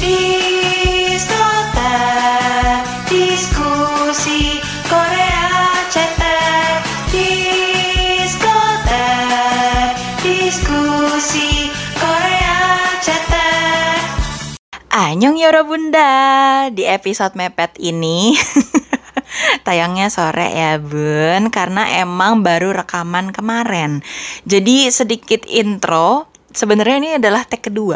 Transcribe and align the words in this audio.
Diskotek 0.00 1.12
Diskusi 3.12 4.56
Korea 4.88 5.30
Di 16.70 16.86
episode 16.86 17.34
mepet 17.34 17.76
ini 17.82 18.32
Tayangnya 19.66 20.08
sore 20.10 20.48
ya 20.50 20.78
bun. 20.78 21.50
Karena 21.50 22.00
emang 22.00 22.42
baru 22.42 22.74
rekaman 22.74 23.34
kemarin. 23.34 24.02
Jadi 24.46 24.88
sedikit 24.90 25.44
intro 25.46 26.29
Sebenarnya 26.50 26.96
ini 26.98 27.10
adalah 27.14 27.46
take 27.46 27.70
kedua 27.70 27.94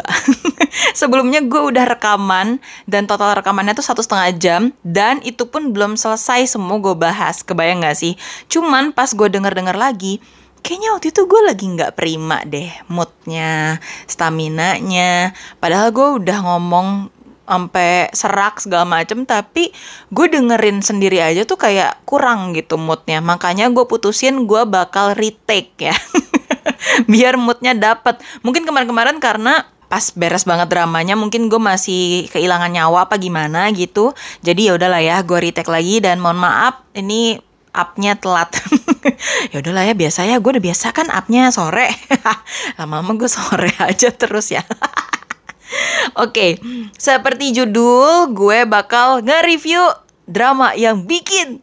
Sebelumnya 0.99 1.43
gue 1.43 1.59
udah 1.59 1.83
rekaman 1.83 2.63
Dan 2.87 3.03
total 3.03 3.35
rekamannya 3.35 3.75
tuh 3.75 3.83
satu 3.83 3.99
setengah 3.99 4.31
jam 4.39 4.61
Dan 4.79 5.19
itu 5.27 5.43
pun 5.47 5.75
belum 5.75 5.99
selesai 5.99 6.55
semua 6.55 6.79
gue 6.79 6.95
bahas 6.95 7.43
Kebayang 7.43 7.83
gak 7.83 7.99
sih? 7.99 8.15
Cuman 8.47 8.95
pas 8.95 9.11
gue 9.11 9.27
denger-denger 9.27 9.75
lagi 9.75 10.23
kayaknya 10.65 10.97
waktu 10.97 11.13
itu 11.13 11.29
gue 11.29 11.41
lagi 11.45 11.65
nggak 11.77 11.93
prima 11.93 12.41
deh 12.41 12.73
moodnya, 12.89 13.77
stamina-nya. 14.09 15.37
Padahal 15.61 15.93
gue 15.93 16.25
udah 16.25 16.37
ngomong 16.41 17.13
sampai 17.45 18.09
serak 18.11 18.57
segala 18.57 18.83
macem 18.89 19.23
tapi 19.23 19.69
gue 20.09 20.25
dengerin 20.25 20.81
sendiri 20.81 21.21
aja 21.21 21.45
tuh 21.45 21.61
kayak 21.61 22.01
kurang 22.03 22.57
gitu 22.57 22.75
moodnya 22.75 23.21
makanya 23.21 23.69
gue 23.69 23.85
putusin 23.85 24.49
gue 24.49 24.65
bakal 24.65 25.13
retake 25.13 25.77
ya 25.77 25.93
biar 27.11 27.37
moodnya 27.39 27.73
dapet. 27.75 28.21
Mungkin 28.41 28.65
kemarin-kemarin 28.65 29.17
karena 29.21 29.65
pas 29.85 30.11
beres 30.17 30.43
banget 30.49 30.65
dramanya 30.67 31.13
mungkin 31.13 31.45
gue 31.45 31.61
masih 31.61 32.25
kehilangan 32.33 32.73
nyawa 32.73 33.05
apa 33.09 33.21
gimana 33.21 33.69
gitu. 33.71 34.11
Jadi 34.41 34.69
ya 34.69 34.77
udahlah 34.77 35.01
ya 35.01 35.21
gue 35.21 35.39
retake 35.39 35.69
lagi 35.69 36.01
dan 36.01 36.17
mohon 36.19 36.41
maaf 36.41 36.81
ini 36.97 37.39
upnya 37.75 38.17
telat. 38.17 38.51
Ya 39.53 39.61
udahlah 39.61 39.85
ya 39.85 39.93
biasa 39.93 40.25
ya 40.25 40.41
gue 40.41 40.49
udah 40.57 40.65
biasa 40.65 40.89
kan 40.89 41.13
upnya 41.13 41.53
sore. 41.53 41.93
Lama-lama 42.81 43.13
gue 43.13 43.29
sore 43.29 43.69
aja 43.77 44.09
terus 44.09 44.49
ya. 44.49 44.65
Oke, 46.17 46.57
seperti 46.97 47.53
judul, 47.53 48.33
gue 48.33 48.65
bakal 48.65 49.21
nge-review 49.21 49.81
drama 50.25 50.73
yang 50.73 51.05
bikin 51.05 51.61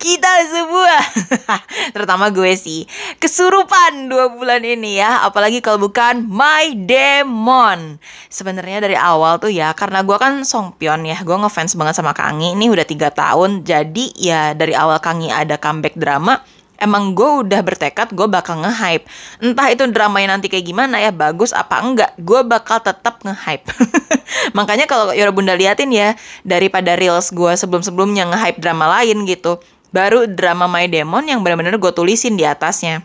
kita 0.00 0.32
semua, 0.48 0.96
terutama 1.94 2.32
gue 2.32 2.56
sih, 2.56 2.88
kesurupan 3.20 4.08
dua 4.08 4.32
bulan 4.32 4.64
ini 4.64 4.96
ya. 4.96 5.28
Apalagi 5.28 5.60
kalau 5.60 5.76
bukan 5.76 6.24
My 6.24 6.72
Demon. 6.72 8.00
Sebenarnya 8.32 8.80
dari 8.80 8.96
awal 8.96 9.36
tuh 9.36 9.52
ya, 9.52 9.76
karena 9.76 10.00
gue 10.00 10.16
kan 10.16 10.40
Songpyeon 10.40 11.04
ya, 11.04 11.20
gue 11.20 11.36
ngefans 11.36 11.76
banget 11.76 12.00
sama 12.00 12.16
Kangi. 12.16 12.56
Ini 12.56 12.72
udah 12.72 12.86
tiga 12.88 13.12
tahun, 13.12 13.60
jadi 13.68 14.04
ya 14.16 14.42
dari 14.56 14.72
awal 14.72 14.96
Kangi 15.04 15.28
ada 15.28 15.60
comeback 15.60 16.00
drama, 16.00 16.40
emang 16.80 17.12
gue 17.12 17.44
udah 17.44 17.60
bertekad 17.60 18.16
gue 18.16 18.26
bakal 18.26 18.64
nge-hype. 18.64 19.04
Entah 19.44 19.68
itu 19.68 19.84
dramanya 19.92 20.40
nanti 20.40 20.48
kayak 20.48 20.64
gimana 20.64 20.96
ya, 20.96 21.12
bagus 21.12 21.52
apa 21.52 21.76
enggak, 21.84 22.16
gue 22.16 22.40
bakal 22.48 22.80
tetap 22.80 23.20
nge-hype. 23.20 23.68
Makanya 24.56 24.88
kalau 24.88 25.12
Yora 25.12 25.30
Bunda 25.30 25.52
liatin 25.52 25.92
ya, 25.92 26.16
daripada 26.42 26.96
reels 26.96 27.30
gue 27.30 27.52
sebelum-sebelumnya 27.52 28.32
nge-hype 28.32 28.58
drama 28.58 28.88
lain 28.98 29.28
gitu, 29.28 29.60
baru 29.90 30.26
drama 30.30 30.70
My 30.70 30.86
Demon 30.86 31.26
yang 31.26 31.42
benar-benar 31.42 31.76
gue 31.78 31.92
tulisin 31.94 32.34
di 32.38 32.46
atasnya 32.46 33.04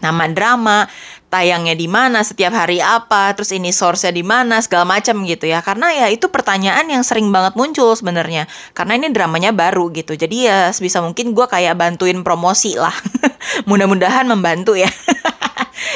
nama 0.00 0.28
drama, 0.28 0.84
tayangnya 1.32 1.72
di 1.72 1.88
mana, 1.88 2.20
setiap 2.20 2.52
hari 2.52 2.84
apa, 2.84 3.32
terus 3.32 3.52
ini 3.52 3.72
source-nya 3.72 4.12
di 4.12 4.24
mana, 4.24 4.60
segala 4.60 4.84
macam 4.84 5.24
gitu 5.24 5.48
ya. 5.48 5.64
Karena 5.64 5.92
ya 5.92 6.06
itu 6.12 6.28
pertanyaan 6.28 6.84
yang 6.88 7.00
sering 7.00 7.32
banget 7.32 7.56
muncul 7.56 7.96
sebenarnya. 7.96 8.44
Karena 8.76 9.00
ini 9.00 9.08
dramanya 9.12 9.56
baru 9.56 9.88
gitu. 9.92 10.12
Jadi 10.12 10.48
ya 10.48 10.70
sebisa 10.72 11.00
mungkin 11.00 11.32
gue 11.32 11.46
kayak 11.48 11.76
bantuin 11.80 12.20
promosi 12.20 12.76
lah. 12.76 12.94
Mudah-mudahan 13.68 14.28
membantu 14.28 14.76
ya. 14.76 14.88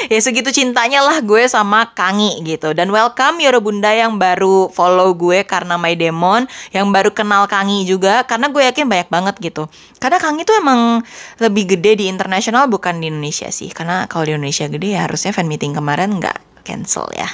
ya 0.07 0.19
segitu 0.21 0.53
cintanya 0.53 1.01
lah 1.01 1.21
gue 1.21 1.43
sama 1.49 1.91
Kangi 1.91 2.41
gitu. 2.45 2.71
Dan 2.71 2.89
welcome 2.93 3.41
Yoro 3.41 3.59
Bunda 3.59 3.91
yang 3.91 4.17
baru 4.21 4.69
follow 4.71 5.13
gue 5.17 5.43
karena 5.43 5.75
My 5.75 5.97
Demon, 5.97 6.45
yang 6.71 6.89
baru 6.89 7.11
kenal 7.11 7.45
Kangi 7.49 7.83
juga 7.83 8.23
karena 8.25 8.49
gue 8.49 8.63
yakin 8.63 8.85
banyak 8.87 9.09
banget 9.09 9.35
gitu. 9.41 9.67
Karena 9.97 10.17
Kangi 10.21 10.45
tuh 10.45 10.57
emang 10.57 11.01
lebih 11.41 11.77
gede 11.77 12.01
di 12.01 12.05
internasional 12.09 12.69
bukan 12.69 13.01
di 13.01 13.09
Indonesia 13.09 13.49
sih. 13.49 13.69
Karena 13.69 14.05
kalau 14.05 14.29
di 14.29 14.33
Indonesia 14.33 14.69
gede 14.69 14.97
ya 14.97 15.05
harusnya 15.09 15.33
fan 15.33 15.49
meeting 15.49 15.73
kemarin 15.73 16.17
nggak 16.17 16.51
cancel 16.61 17.09
ya. 17.17 17.27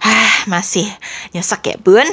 Ah, 0.00 0.48
masih 0.48 0.88
nyesek 1.36 1.62
ya 1.70 1.76
bun. 1.76 2.06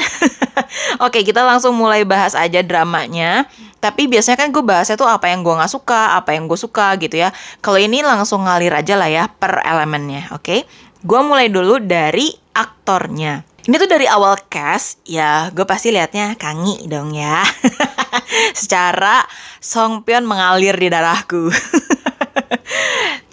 Oke 1.06 1.24
kita 1.24 1.42
langsung 1.44 1.74
mulai 1.76 2.04
bahas 2.04 2.36
aja 2.36 2.60
dramanya. 2.62 3.48
Tapi 3.84 4.08
biasanya 4.08 4.40
kan 4.40 4.56
gue 4.56 4.64
bahasnya 4.64 4.96
tuh 4.96 5.12
apa 5.12 5.28
yang 5.28 5.44
gue 5.44 5.52
nggak 5.52 5.68
suka, 5.68 6.16
apa 6.16 6.32
yang 6.32 6.48
gue 6.48 6.56
suka 6.56 6.96
gitu 7.04 7.20
ya. 7.20 7.36
Kalau 7.60 7.76
ini 7.76 8.00
langsung 8.00 8.48
ngalir 8.48 8.72
aja 8.72 8.96
lah 8.96 9.12
ya 9.12 9.28
per 9.28 9.60
elemennya, 9.60 10.32
oke? 10.32 10.40
Okay? 10.40 10.64
Gue 11.04 11.20
mulai 11.20 11.52
dulu 11.52 11.84
dari 11.84 12.32
aktornya. 12.56 13.44
Ini 13.64 13.76
tuh 13.80 13.92
dari 13.92 14.08
awal 14.08 14.40
cast, 14.48 15.04
ya 15.04 15.52
gue 15.52 15.68
pasti 15.68 15.92
liatnya 15.92 16.40
Kangi 16.40 16.88
dong 16.88 17.12
ya. 17.12 17.44
Secara 18.60 19.24
Songpyeon 19.60 20.24
mengalir 20.24 20.80
di 20.80 20.88
darahku. 20.88 21.52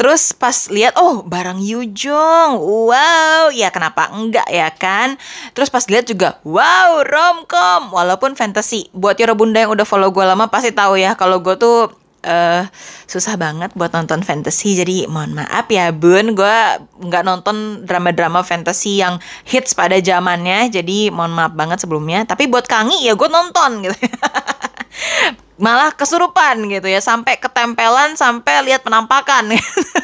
Terus 0.01 0.33
pas 0.33 0.57
lihat 0.73 0.97
oh 0.97 1.21
barang 1.29 1.61
Yujong, 1.61 2.57
wow, 2.57 3.53
ya 3.53 3.69
kenapa 3.69 4.09
enggak 4.17 4.49
ya 4.49 4.73
kan? 4.73 5.21
Terus 5.53 5.69
pas 5.69 5.85
lihat 5.93 6.09
juga 6.09 6.41
wow 6.41 7.05
romcom, 7.05 7.93
walaupun 7.93 8.33
fantasy. 8.33 8.89
Buat 8.97 9.21
Yoro 9.21 9.37
Bunda 9.37 9.61
yang 9.61 9.77
udah 9.77 9.85
follow 9.85 10.09
gue 10.09 10.25
lama 10.25 10.49
pasti 10.49 10.73
tahu 10.73 10.97
ya 10.97 11.21
kalau 11.21 11.45
gue 11.45 11.53
tuh 11.61 11.93
uh, 12.25 12.65
susah 13.05 13.37
banget 13.37 13.77
buat 13.77 13.93
nonton 13.93 14.25
fantasy. 14.25 14.81
Jadi 14.81 15.05
mohon 15.05 15.37
maaf 15.37 15.69
ya 15.69 15.93
bun. 15.93 16.33
Gue 16.33 16.57
nggak 17.05 17.21
nonton 17.21 17.85
drama-drama 17.85 18.41
fantasy 18.41 19.05
yang 19.05 19.21
hits 19.45 19.77
pada 19.77 20.01
zamannya. 20.01 20.73
Jadi 20.73 21.13
mohon 21.13 21.37
maaf 21.37 21.53
banget 21.53 21.85
sebelumnya. 21.85 22.25
Tapi 22.25 22.49
buat 22.49 22.65
Kangi 22.65 23.05
ya 23.05 23.13
gue 23.13 23.29
nonton 23.29 23.85
gitu 23.85 23.97
malah 25.61 25.93
kesurupan 25.93 26.65
gitu 26.73 26.89
ya 26.89 27.05
sampai 27.05 27.37
ketempelan 27.37 28.17
sampai 28.17 28.65
lihat 28.65 28.81
penampakan. 28.83 29.55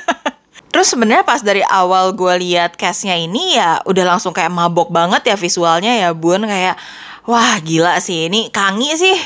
Terus 0.76 0.92
sebenarnya 0.92 1.24
pas 1.24 1.40
dari 1.40 1.64
awal 1.64 2.12
gue 2.12 2.34
lihat 2.44 2.76
castnya 2.76 3.16
ini 3.16 3.56
ya 3.56 3.80
udah 3.88 4.04
langsung 4.04 4.36
kayak 4.36 4.52
mabok 4.52 4.92
banget 4.92 5.32
ya 5.32 5.36
visualnya 5.40 5.96
ya 5.96 6.12
bun. 6.12 6.44
Kayak 6.44 6.76
wah 7.24 7.56
gila 7.64 7.96
sih 8.04 8.28
ini 8.28 8.52
Kangi 8.52 8.92
sih. 8.92 9.16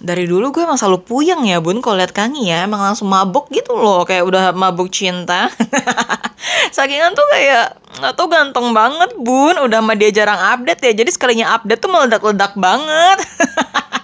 Dari 0.00 0.30
dulu 0.30 0.54
gue 0.54 0.62
emang 0.62 0.78
selalu 0.78 1.02
puyeng 1.02 1.42
ya 1.42 1.58
bun 1.58 1.82
kalau 1.82 1.98
lihat 1.98 2.14
Kangi 2.14 2.54
ya. 2.54 2.70
Emang 2.70 2.86
langsung 2.86 3.10
mabok 3.10 3.50
gitu 3.50 3.74
loh 3.74 4.06
kayak 4.06 4.22
udah 4.22 4.54
mabuk 4.54 4.94
cinta. 4.94 5.50
Sakingan 6.78 7.18
tuh 7.18 7.26
kayak 7.34 7.74
nggak 7.98 8.14
ganteng 8.30 8.70
banget 8.70 9.10
bun. 9.18 9.58
Udah 9.58 9.82
sama 9.82 9.98
dia 9.98 10.14
jarang 10.14 10.38
update 10.38 10.86
ya 10.86 10.92
jadi 11.02 11.10
sekalinya 11.10 11.58
update 11.58 11.82
tuh 11.82 11.90
meledak-ledak 11.90 12.54
banget 12.54 13.18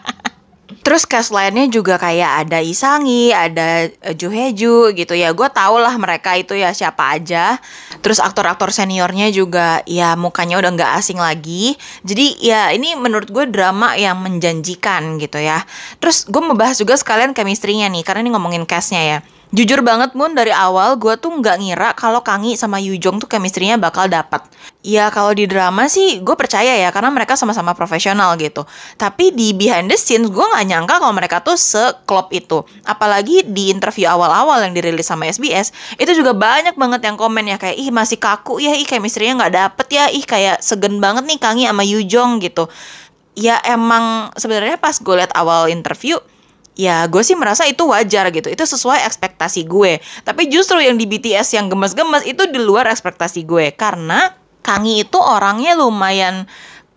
Terus 0.86 1.02
cast 1.02 1.34
lainnya 1.34 1.66
juga 1.66 1.98
kayak 1.98 2.46
ada 2.46 2.62
Isangi, 2.62 3.34
ada 3.34 3.90
uh, 3.90 4.14
Juheju 4.14 4.94
gitu 4.94 5.18
ya. 5.18 5.34
Gue 5.34 5.50
tau 5.50 5.82
lah 5.82 5.98
mereka 5.98 6.38
itu 6.38 6.54
ya 6.54 6.70
siapa 6.70 7.10
aja. 7.18 7.58
Terus 8.06 8.22
aktor-aktor 8.22 8.70
seniornya 8.70 9.34
juga 9.34 9.82
ya 9.82 10.14
mukanya 10.14 10.62
udah 10.62 10.70
nggak 10.78 10.92
asing 11.02 11.18
lagi. 11.18 11.74
Jadi 12.06 12.38
ya 12.38 12.70
ini 12.70 12.94
menurut 12.94 13.34
gue 13.34 13.50
drama 13.50 13.98
yang 13.98 14.22
menjanjikan 14.22 15.18
gitu 15.18 15.42
ya. 15.42 15.66
Terus 15.98 16.22
gue 16.30 16.38
mau 16.38 16.54
bahas 16.54 16.78
juga 16.78 16.94
sekalian 16.94 17.34
chemistry-nya 17.34 17.90
nih 17.90 18.06
karena 18.06 18.22
ini 18.22 18.30
ngomongin 18.30 18.62
castnya 18.62 19.02
ya. 19.02 19.18
Jujur 19.54 19.78
banget 19.86 20.10
Moon 20.18 20.34
dari 20.34 20.50
awal 20.50 20.98
gue 20.98 21.14
tuh 21.22 21.30
nggak 21.30 21.56
ngira 21.62 21.94
kalau 21.94 22.18
Kangi 22.18 22.58
sama 22.58 22.82
Yujong 22.82 23.22
tuh 23.22 23.30
chemistry-nya 23.30 23.78
bakal 23.78 24.10
dapat. 24.10 24.42
Ya 24.82 25.06
kalau 25.14 25.30
di 25.38 25.46
drama 25.46 25.86
sih 25.86 26.18
gue 26.18 26.34
percaya 26.34 26.74
ya 26.74 26.90
karena 26.90 27.14
mereka 27.14 27.38
sama-sama 27.38 27.70
profesional 27.70 28.34
gitu. 28.42 28.66
Tapi 28.98 29.30
di 29.30 29.54
behind 29.54 29.86
the 29.86 29.94
scenes 29.94 30.34
gue 30.34 30.42
nggak 30.42 30.66
nyangka 30.66 30.94
kalau 30.98 31.14
mereka 31.14 31.46
tuh 31.46 31.54
seklop 31.54 32.34
itu. 32.34 32.66
Apalagi 32.82 33.46
di 33.46 33.70
interview 33.70 34.10
awal-awal 34.10 34.66
yang 34.66 34.74
dirilis 34.74 35.06
sama 35.06 35.30
SBS 35.30 35.70
itu 35.94 36.10
juga 36.10 36.34
banyak 36.34 36.74
banget 36.74 37.06
yang 37.06 37.14
komen 37.14 37.46
ya 37.46 37.54
kayak 37.54 37.78
ih 37.78 37.94
masih 37.94 38.18
kaku 38.18 38.58
ya 38.58 38.74
ih 38.74 38.82
chemistry-nya 38.82 39.46
nggak 39.46 39.54
dapet 39.54 39.86
ya 39.94 40.04
ih 40.10 40.26
kayak 40.26 40.58
segen 40.58 40.98
banget 40.98 41.22
nih 41.22 41.38
Kangi 41.38 41.70
sama 41.70 41.86
Yujong 41.86 42.42
gitu. 42.42 42.66
Ya 43.38 43.62
emang 43.62 44.34
sebenarnya 44.34 44.74
pas 44.74 44.98
gue 44.98 45.14
liat 45.14 45.30
awal 45.38 45.70
interview 45.70 46.18
ya 46.76 47.08
gue 47.08 47.24
sih 47.24 47.34
merasa 47.34 47.64
itu 47.64 47.82
wajar 47.88 48.28
gitu. 48.30 48.52
Itu 48.52 48.62
sesuai 48.68 49.02
ekspektasi 49.08 49.64
gue. 49.66 49.98
Tapi 50.22 50.52
justru 50.52 50.78
yang 50.78 51.00
di 51.00 51.08
BTS 51.08 51.56
yang 51.56 51.72
gemes-gemes 51.72 52.28
itu 52.28 52.44
di 52.46 52.60
luar 52.60 52.86
ekspektasi 52.92 53.42
gue. 53.48 53.72
Karena 53.74 54.30
Kangi 54.66 55.06
itu 55.06 55.14
orangnya 55.22 55.78
lumayan 55.78 56.42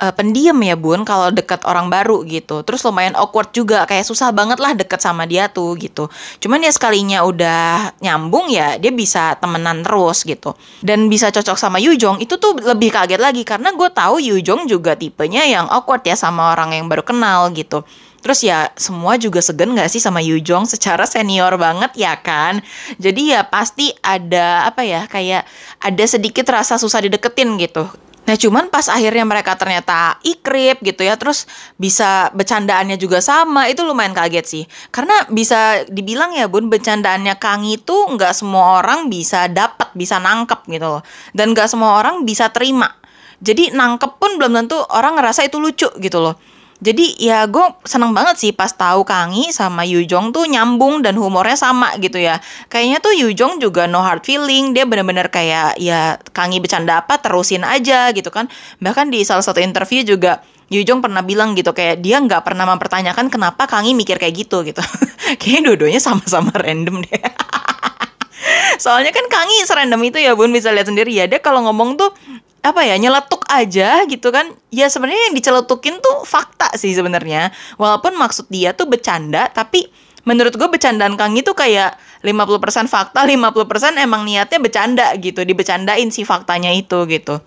eh, 0.02 0.14
pendiam 0.18 0.58
ya 0.58 0.74
bun 0.74 1.06
kalau 1.06 1.30
deket 1.30 1.62
orang 1.70 1.86
baru 1.94 2.26
gitu. 2.26 2.66
Terus 2.66 2.82
lumayan 2.82 3.14
awkward 3.14 3.54
juga 3.54 3.86
kayak 3.86 4.10
susah 4.10 4.34
banget 4.34 4.58
lah 4.58 4.74
deket 4.74 4.98
sama 4.98 5.30
dia 5.30 5.54
tuh 5.54 5.78
gitu. 5.78 6.10
Cuman 6.42 6.66
ya 6.66 6.74
sekalinya 6.74 7.22
udah 7.22 7.94
nyambung 8.02 8.50
ya 8.50 8.82
dia 8.82 8.90
bisa 8.90 9.38
temenan 9.38 9.86
terus 9.86 10.26
gitu. 10.26 10.58
Dan 10.82 11.14
bisa 11.14 11.30
cocok 11.30 11.62
sama 11.62 11.78
Yujong 11.78 12.26
itu 12.26 12.42
tuh 12.42 12.58
lebih 12.58 12.90
kaget 12.90 13.22
lagi. 13.22 13.46
Karena 13.46 13.70
gue 13.70 13.90
tahu 13.94 14.18
Yujong 14.18 14.66
juga 14.66 14.98
tipenya 14.98 15.46
yang 15.46 15.70
awkward 15.70 16.02
ya 16.02 16.18
sama 16.18 16.58
orang 16.58 16.74
yang 16.74 16.90
baru 16.90 17.06
kenal 17.06 17.54
gitu 17.54 17.86
Terus 18.20 18.40
ya 18.44 18.72
semua 18.76 19.16
juga 19.16 19.40
segan 19.40 19.76
gak 19.76 19.90
sih 19.92 20.04
sama 20.04 20.20
Yujong? 20.20 20.68
Secara 20.68 21.08
senior 21.08 21.56
banget 21.56 21.96
ya 21.96 22.20
kan. 22.20 22.60
Jadi 23.00 23.36
ya 23.36 23.48
pasti 23.48 23.96
ada 24.04 24.68
apa 24.68 24.84
ya 24.84 25.08
kayak 25.08 25.48
ada 25.80 26.06
sedikit 26.06 26.48
rasa 26.52 26.76
susah 26.76 27.04
dideketin 27.04 27.56
gitu. 27.60 27.88
Nah 28.28 28.38
cuman 28.38 28.70
pas 28.70 28.86
akhirnya 28.86 29.26
mereka 29.26 29.58
ternyata 29.58 30.22
ikrip 30.22 30.86
gitu 30.86 31.02
ya 31.02 31.18
Terus 31.18 31.50
bisa 31.82 32.30
bercandaannya 32.38 33.02
juga 33.02 33.26
sama 33.26 33.66
Itu 33.74 33.82
lumayan 33.82 34.14
kaget 34.14 34.46
sih. 34.46 34.64
Karena 34.94 35.26
bisa 35.34 35.82
dibilang 35.90 36.38
ya 36.38 36.46
bun 36.46 36.70
Bercandaannya 36.70 37.42
Kang 37.42 37.66
itu 37.66 37.90
nggak 37.90 38.38
semua 38.38 38.86
orang 38.86 39.10
bisa 39.10 39.50
dapat 39.50 39.90
Bisa 39.98 40.22
nangkep 40.22 40.70
gitu 40.70 41.00
loh. 41.00 41.02
Dan 41.34 41.58
nggak 41.58 41.74
semua 41.74 41.98
orang 41.98 42.22
bisa 42.22 42.54
terima. 42.54 42.94
Jadi 43.42 43.74
nangkep 43.74 44.22
pun 44.22 44.38
belum 44.38 44.52
tentu 44.62 44.78
orang 44.94 45.18
ngerasa 45.18 45.48
itu 45.48 45.58
lucu 45.58 45.90
gitu 45.98 46.20
loh 46.22 46.59
jadi 46.80 47.06
ya 47.20 47.44
gue 47.44 47.76
seneng 47.84 48.16
banget 48.16 48.40
sih 48.40 48.52
pas 48.56 48.72
tahu 48.72 49.04
Kangi 49.04 49.52
sama 49.52 49.84
Yujong 49.84 50.32
tuh 50.32 50.48
nyambung 50.48 51.04
dan 51.04 51.20
humornya 51.20 51.60
sama 51.60 51.92
gitu 52.00 52.16
ya. 52.16 52.40
Kayaknya 52.72 53.04
tuh 53.04 53.14
Yujong 53.20 53.60
juga 53.60 53.84
no 53.84 54.00
hard 54.00 54.24
feeling, 54.24 54.72
dia 54.72 54.88
bener-bener 54.88 55.28
kayak 55.28 55.76
ya 55.76 56.16
Kangi 56.32 56.64
bercanda 56.64 57.04
apa 57.04 57.20
terusin 57.20 57.68
aja 57.68 58.16
gitu 58.16 58.32
kan. 58.32 58.48
Bahkan 58.80 59.12
di 59.12 59.28
salah 59.28 59.44
satu 59.44 59.60
interview 59.60 60.08
juga 60.08 60.40
Yujong 60.72 61.04
pernah 61.04 61.20
bilang 61.20 61.52
gitu 61.60 61.76
kayak 61.76 62.00
dia 62.00 62.16
nggak 62.24 62.48
pernah 62.48 62.64
mempertanyakan 62.72 63.28
kenapa 63.28 63.68
Kangi 63.68 63.92
mikir 63.92 64.16
kayak 64.16 64.48
gitu 64.48 64.64
gitu. 64.64 64.80
Kayaknya 65.40 65.76
dua-duanya 65.76 66.00
sama-sama 66.00 66.56
random 66.56 67.04
deh. 67.04 67.20
Soalnya 68.84 69.12
kan 69.12 69.28
Kangi 69.28 69.68
serandom 69.68 70.00
itu 70.08 70.24
ya 70.24 70.32
bun 70.32 70.56
bisa 70.56 70.72
lihat 70.72 70.88
sendiri 70.88 71.12
ya 71.12 71.28
dia 71.28 71.44
kalau 71.44 71.60
ngomong 71.68 72.00
tuh 72.00 72.16
apa 72.60 72.84
ya 72.84 73.00
nyeletuk 73.00 73.48
aja 73.48 74.04
gitu 74.06 74.30
kan. 74.34 74.52
Ya 74.74 74.92
sebenarnya 74.92 75.32
yang 75.32 75.36
diceletukin 75.38 76.04
tuh 76.04 76.28
fakta 76.28 76.76
sih 76.76 76.92
sebenarnya. 76.92 77.52
Walaupun 77.80 78.16
maksud 78.20 78.52
dia 78.52 78.76
tuh 78.76 78.88
bercanda 78.88 79.48
tapi 79.52 79.88
menurut 80.28 80.54
gue 80.54 80.68
bercandaan 80.68 81.16
Kang 81.16 81.34
itu 81.34 81.56
kayak 81.56 81.96
50% 82.22 82.92
fakta 82.92 83.24
50% 83.24 83.96
emang 84.04 84.28
niatnya 84.28 84.60
bercanda 84.60 85.16
gitu 85.16 85.48
dibecandain 85.48 86.12
si 86.12 86.28
faktanya 86.28 86.76
itu 86.76 87.08
gitu. 87.08 87.40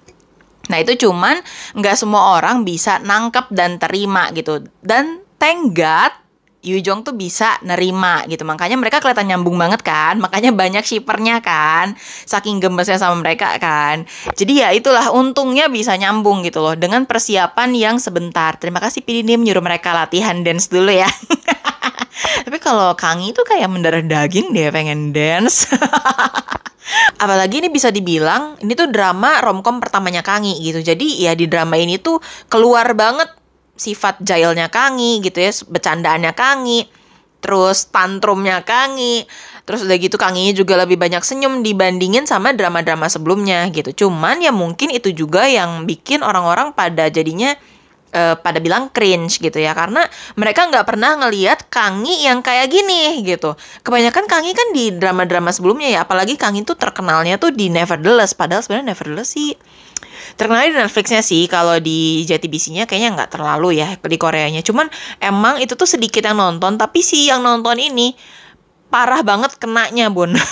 Nah 0.72 0.78
itu 0.80 1.06
cuman 1.06 1.42
nggak 1.76 1.96
semua 1.98 2.38
orang 2.40 2.64
bisa 2.64 3.02
nangkep 3.02 3.52
dan 3.52 3.76
terima 3.76 4.32
gitu. 4.32 4.64
Dan 4.80 5.20
God 5.74 6.21
Yujong 6.62 7.02
tuh 7.02 7.18
bisa 7.18 7.58
nerima 7.66 8.22
gitu. 8.30 8.46
Makanya 8.46 8.78
mereka 8.78 9.02
kelihatan 9.02 9.34
nyambung 9.34 9.58
banget 9.58 9.82
kan. 9.82 10.14
Makanya 10.22 10.54
banyak 10.54 10.86
shippernya 10.86 11.42
kan. 11.42 11.98
Saking 11.98 12.62
gemesnya 12.62 13.02
sama 13.02 13.18
mereka 13.18 13.58
kan. 13.58 14.06
Jadi 14.38 14.62
ya 14.62 14.70
itulah 14.70 15.10
untungnya 15.10 15.66
bisa 15.66 15.98
nyambung 15.98 16.46
gitu 16.46 16.62
loh. 16.62 16.78
Dengan 16.78 17.02
persiapan 17.02 17.74
yang 17.74 17.96
sebentar. 17.98 18.54
Terima 18.62 18.78
kasih 18.78 19.02
Pidinim 19.02 19.42
nyuruh 19.42 19.58
mereka 19.58 19.90
latihan 19.90 20.38
dance 20.46 20.70
dulu 20.70 20.94
ya. 20.94 21.10
Tapi 22.46 22.58
kalau 22.62 22.94
Kangi 22.94 23.34
tuh 23.34 23.42
kayak 23.42 23.66
mendarah 23.66 24.04
daging 24.04 24.54
deh 24.54 24.70
pengen 24.70 25.10
dance. 25.10 25.66
Apalagi 27.22 27.62
ini 27.62 27.68
bisa 27.70 27.90
dibilang 27.90 28.58
ini 28.62 28.74
tuh 28.74 28.90
drama 28.90 29.42
romcom 29.42 29.82
pertamanya 29.82 30.22
Kangi 30.22 30.62
gitu. 30.62 30.78
Jadi 30.78 31.26
ya 31.26 31.34
di 31.34 31.50
drama 31.50 31.74
ini 31.74 31.98
tuh 31.98 32.22
keluar 32.46 32.86
banget 32.94 33.41
sifat 33.76 34.20
jailnya 34.22 34.68
Kangi 34.68 35.24
gitu 35.24 35.38
ya, 35.42 35.50
bercandaannya 35.50 36.32
Kangi, 36.36 36.80
terus 37.42 37.90
tantrumnya 37.90 38.62
Kangi, 38.62 39.26
terus 39.66 39.82
udah 39.82 39.96
gitu 39.98 40.16
Kangi 40.20 40.54
juga 40.54 40.78
lebih 40.78 40.96
banyak 41.00 41.20
senyum 41.26 41.66
dibandingin 41.66 42.24
sama 42.28 42.54
drama-drama 42.54 43.10
sebelumnya 43.10 43.66
gitu. 43.74 44.06
Cuman 44.06 44.38
ya 44.38 44.54
mungkin 44.54 44.94
itu 44.94 45.10
juga 45.10 45.50
yang 45.50 45.84
bikin 45.88 46.22
orang-orang 46.22 46.70
pada 46.76 47.10
jadinya 47.10 47.56
uh, 48.14 48.36
pada 48.38 48.60
bilang 48.60 48.92
cringe 48.92 49.40
gitu 49.40 49.58
ya 49.58 49.72
karena 49.72 50.06
mereka 50.36 50.68
nggak 50.68 50.86
pernah 50.86 51.18
ngelihat 51.26 51.66
Kangi 51.72 52.28
yang 52.28 52.44
kayak 52.44 52.70
gini 52.70 53.24
gitu. 53.26 53.56
Kebanyakan 53.82 54.28
Kangi 54.28 54.52
kan 54.54 54.68
di 54.70 54.94
drama-drama 54.94 55.50
sebelumnya 55.50 55.88
ya, 55.90 56.00
apalagi 56.06 56.38
Kangi 56.38 56.62
tuh 56.62 56.78
terkenalnya 56.78 57.40
tuh 57.40 57.50
di 57.50 57.72
Nevertheless. 57.72 58.36
Padahal 58.36 58.62
sebenarnya 58.62 58.94
Nevertheless 58.94 59.34
sih 59.34 59.56
terkenal 60.34 60.68
di 60.68 60.76
Netflixnya 60.76 61.20
sih 61.24 61.46
kalau 61.46 61.78
di 61.78 62.26
JTBC-nya 62.28 62.84
kayaknya 62.88 63.14
nggak 63.16 63.30
terlalu 63.38 63.80
ya 63.80 63.96
di 63.96 64.18
Koreanya. 64.18 64.60
Cuman 64.60 64.90
emang 65.18 65.58
itu 65.58 65.74
tuh 65.78 65.86
sedikit 65.86 66.24
yang 66.24 66.38
nonton 66.38 66.76
tapi 66.76 67.00
si 67.04 67.28
yang 67.30 67.44
nonton 67.44 67.78
ini 67.78 68.14
parah 68.92 69.24
banget 69.24 69.56
kenanya 69.56 70.12
bun. 70.12 70.36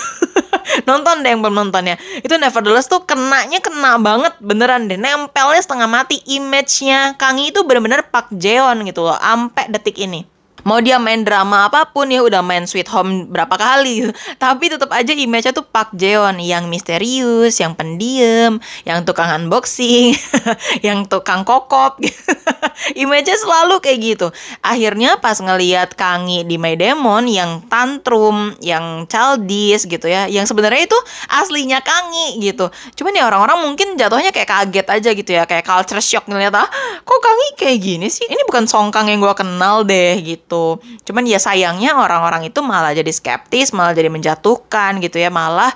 Nonton 0.87 1.19
deh 1.19 1.35
yang 1.35 1.43
belum 1.43 1.67
nontonnya. 1.67 1.99
Itu 2.23 2.39
Nevertheless 2.39 2.87
tuh 2.87 3.03
kenanya 3.03 3.59
kena 3.59 3.99
banget 3.99 4.39
beneran 4.39 4.87
deh. 4.87 4.95
Nempelnya 4.95 5.59
setengah 5.59 5.89
mati 5.89 6.23
image-nya 6.23 7.19
Kangi 7.19 7.51
itu 7.51 7.61
bener-bener 7.67 8.07
Pak 8.07 8.31
Jeon 8.31 8.79
gitu 8.87 9.03
loh 9.03 9.17
ampe 9.19 9.67
detik 9.67 9.99
ini 9.99 10.30
mau 10.63 10.77
dia 10.81 11.01
main 11.01 11.25
drama 11.25 11.69
apa 11.69 11.89
pun 11.89 12.09
ya 12.09 12.21
udah 12.21 12.45
main 12.45 12.69
Sweet 12.69 12.89
Home 12.93 13.29
berapa 13.29 13.53
kali. 13.57 14.09
Tapi 14.43 14.65
tetap 14.69 14.89
aja 14.93 15.11
image-nya 15.13 15.53
tuh 15.53 15.65
Park 15.65 15.93
Jeon. 15.97 16.37
Yang 16.41 16.69
misterius 16.69 17.57
yang 17.57 17.73
pendiam 17.73 18.61
yang 18.85 19.03
tukang 19.05 19.29
unboxing 19.29 20.13
yang 20.85 21.05
tukang 21.09 21.41
kokop. 21.47 22.01
Image-nya 23.01 23.37
selalu 23.37 23.81
kayak 23.81 23.99
gitu. 24.01 24.27
Akhirnya 24.61 25.17
pas 25.17 25.37
ngeliat 25.37 25.93
Kangi 25.97 26.45
di 26.45 26.55
My 26.57 26.77
Demon 26.77 27.25
yang 27.29 27.65
tantrum 27.69 28.53
yang 28.61 29.05
childish 29.05 29.85
gitu 29.85 30.07
ya 30.09 30.25
yang 30.29 30.45
sebenarnya 30.45 30.89
itu 30.89 30.99
aslinya 31.29 31.81
Kangi 31.81 32.41
gitu. 32.41 32.69
Cuman 32.97 33.13
ya 33.17 33.25
orang-orang 33.29 33.65
mungkin 33.65 33.97
jatuhnya 33.97 34.33
kayak 34.33 34.49
kaget 34.49 34.87
aja 34.87 35.09
gitu 35.13 35.31
ya 35.31 35.43
kayak 35.45 35.65
culture 35.65 36.01
shock 36.01 36.25
ngeliat 36.29 36.53
ah 36.53 36.67
kok 37.01 37.19
Kangi 37.21 37.47
kayak 37.57 37.77
gini 37.81 38.07
sih? 38.09 38.25
Ini 38.27 38.43
bukan 38.45 38.65
Songkang 38.65 39.09
yang 39.09 39.21
gue 39.21 39.33
kenal 39.37 39.83
deh 39.85 40.17
gitu 40.21 40.50
gitu. 40.51 40.83
Cuman 41.07 41.23
ya 41.23 41.39
sayangnya 41.39 41.95
orang-orang 41.95 42.51
itu 42.51 42.59
malah 42.59 42.91
jadi 42.91 43.07
skeptis, 43.07 43.71
malah 43.71 43.95
jadi 43.95 44.11
menjatuhkan 44.11 44.99
gitu 44.99 45.15
ya, 45.15 45.31
malah 45.31 45.71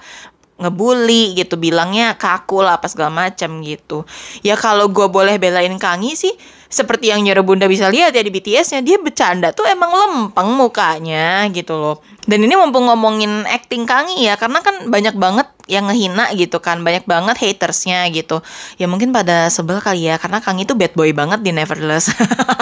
ngebully 0.55 1.35
gitu 1.35 1.59
bilangnya 1.59 2.15
kaku 2.15 2.63
lah 2.63 2.79
apa 2.79 2.87
segala 2.87 3.11
macam 3.27 3.59
gitu 3.59 4.07
ya 4.39 4.55
kalau 4.55 4.87
gue 4.87 5.11
boleh 5.11 5.35
belain 5.35 5.75
Kangi 5.75 6.15
sih 6.15 6.31
seperti 6.75 7.07
yang 7.07 7.23
nyuruh 7.23 7.47
bunda 7.47 7.71
bisa 7.71 7.87
lihat 7.87 8.11
ya 8.11 8.19
di 8.19 8.27
BTS-nya 8.27 8.83
dia 8.83 8.99
bercanda 8.99 9.55
tuh 9.55 9.63
emang 9.63 9.95
lempeng 9.95 10.51
mukanya 10.51 11.47
gitu 11.55 11.79
loh. 11.79 12.03
Dan 12.27 12.43
ini 12.43 12.51
mumpung 12.59 12.91
ngomongin 12.91 13.47
acting 13.47 13.87
Kangi 13.87 14.27
ya 14.27 14.35
karena 14.35 14.59
kan 14.59 14.91
banyak 14.91 15.15
banget 15.15 15.47
yang 15.71 15.87
ngehina 15.87 16.35
gitu 16.35 16.59
kan 16.59 16.83
banyak 16.83 17.07
banget 17.07 17.39
hatersnya 17.39 18.03
gitu. 18.11 18.43
Ya 18.75 18.91
mungkin 18.91 19.15
pada 19.15 19.47
sebel 19.47 19.79
kali 19.79 20.11
ya 20.11 20.19
karena 20.19 20.43
Kangi 20.43 20.67
tuh 20.67 20.75
bad 20.75 20.91
boy 20.99 21.15
banget 21.15 21.39
di 21.47 21.55
Nevertheless. 21.55 22.11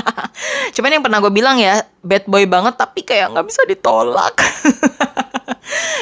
Cuman 0.77 0.93
yang 0.93 1.01
pernah 1.01 1.17
gue 1.17 1.33
bilang 1.33 1.57
ya 1.57 1.81
bad 2.05 2.29
boy 2.29 2.45
banget 2.45 2.77
tapi 2.77 3.01
kayak 3.01 3.33
nggak 3.33 3.49
bisa 3.49 3.65
ditolak. 3.65 4.37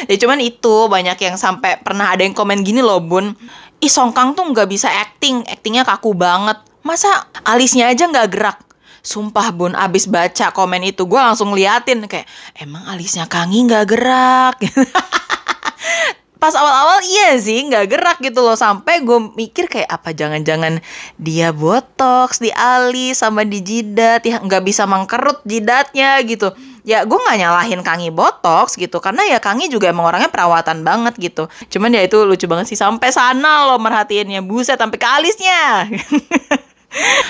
Ya 0.09 0.17
cuman 0.17 0.41
itu 0.41 0.89
banyak 0.89 1.15
yang 1.21 1.37
sampai 1.37 1.79
pernah 1.79 2.11
ada 2.11 2.25
yang 2.25 2.33
komen 2.33 2.65
gini 2.65 2.81
loh 2.81 2.99
bun. 2.99 3.37
Ih 3.79 3.87
Songkang 3.87 4.33
tuh 4.33 4.49
nggak 4.49 4.67
bisa 4.67 4.89
acting 4.89 5.45
actingnya 5.45 5.85
kaku 5.85 6.17
banget 6.17 6.57
masa 6.81 7.29
alisnya 7.45 7.89
aja 7.89 8.09
nggak 8.09 8.29
gerak? 8.29 8.57
Sumpah 9.01 9.49
bun, 9.49 9.73
abis 9.73 10.05
baca 10.05 10.53
komen 10.53 10.85
itu 10.85 11.09
gue 11.09 11.17
langsung 11.17 11.57
liatin 11.57 12.05
kayak 12.05 12.29
emang 12.53 12.85
alisnya 12.85 13.25
Kangi 13.25 13.65
nggak 13.65 13.85
gerak. 13.89 14.55
pas 16.41 16.57
awal-awal 16.57 17.05
iya 17.05 17.37
sih 17.37 17.69
nggak 17.69 17.85
gerak 17.85 18.17
gitu 18.17 18.41
loh 18.41 18.57
sampai 18.57 19.05
gue 19.05 19.29
mikir 19.37 19.69
kayak 19.69 19.85
apa 19.85 20.09
jangan-jangan 20.09 20.81
dia 21.21 21.53
botox 21.53 22.41
di 22.41 22.49
alis 22.49 23.21
sama 23.21 23.45
di 23.45 23.61
jidat 23.61 24.25
ya 24.25 24.41
nggak 24.41 24.65
bisa 24.65 24.89
mengkerut 24.89 25.45
jidatnya 25.45 26.17
gitu. 26.25 26.49
Ya 26.81 27.05
gue 27.05 27.13
nggak 27.13 27.37
nyalahin 27.45 27.85
Kangi 27.85 28.09
botox 28.09 28.73
gitu 28.73 28.97
karena 28.97 29.21
ya 29.29 29.37
Kangi 29.37 29.69
juga 29.69 29.93
emang 29.93 30.09
orangnya 30.09 30.33
perawatan 30.33 30.81
banget 30.81 31.13
gitu. 31.21 31.45
Cuman 31.69 31.93
ya 31.93 32.01
itu 32.01 32.17
lucu 32.25 32.49
banget 32.49 32.73
sih 32.73 32.79
sampai 32.81 33.13
sana 33.13 33.69
loh 33.69 33.77
merhatiinnya 33.77 34.41
buset 34.41 34.81
sampai 34.81 34.97
ke 34.97 35.05
alisnya 35.05 35.85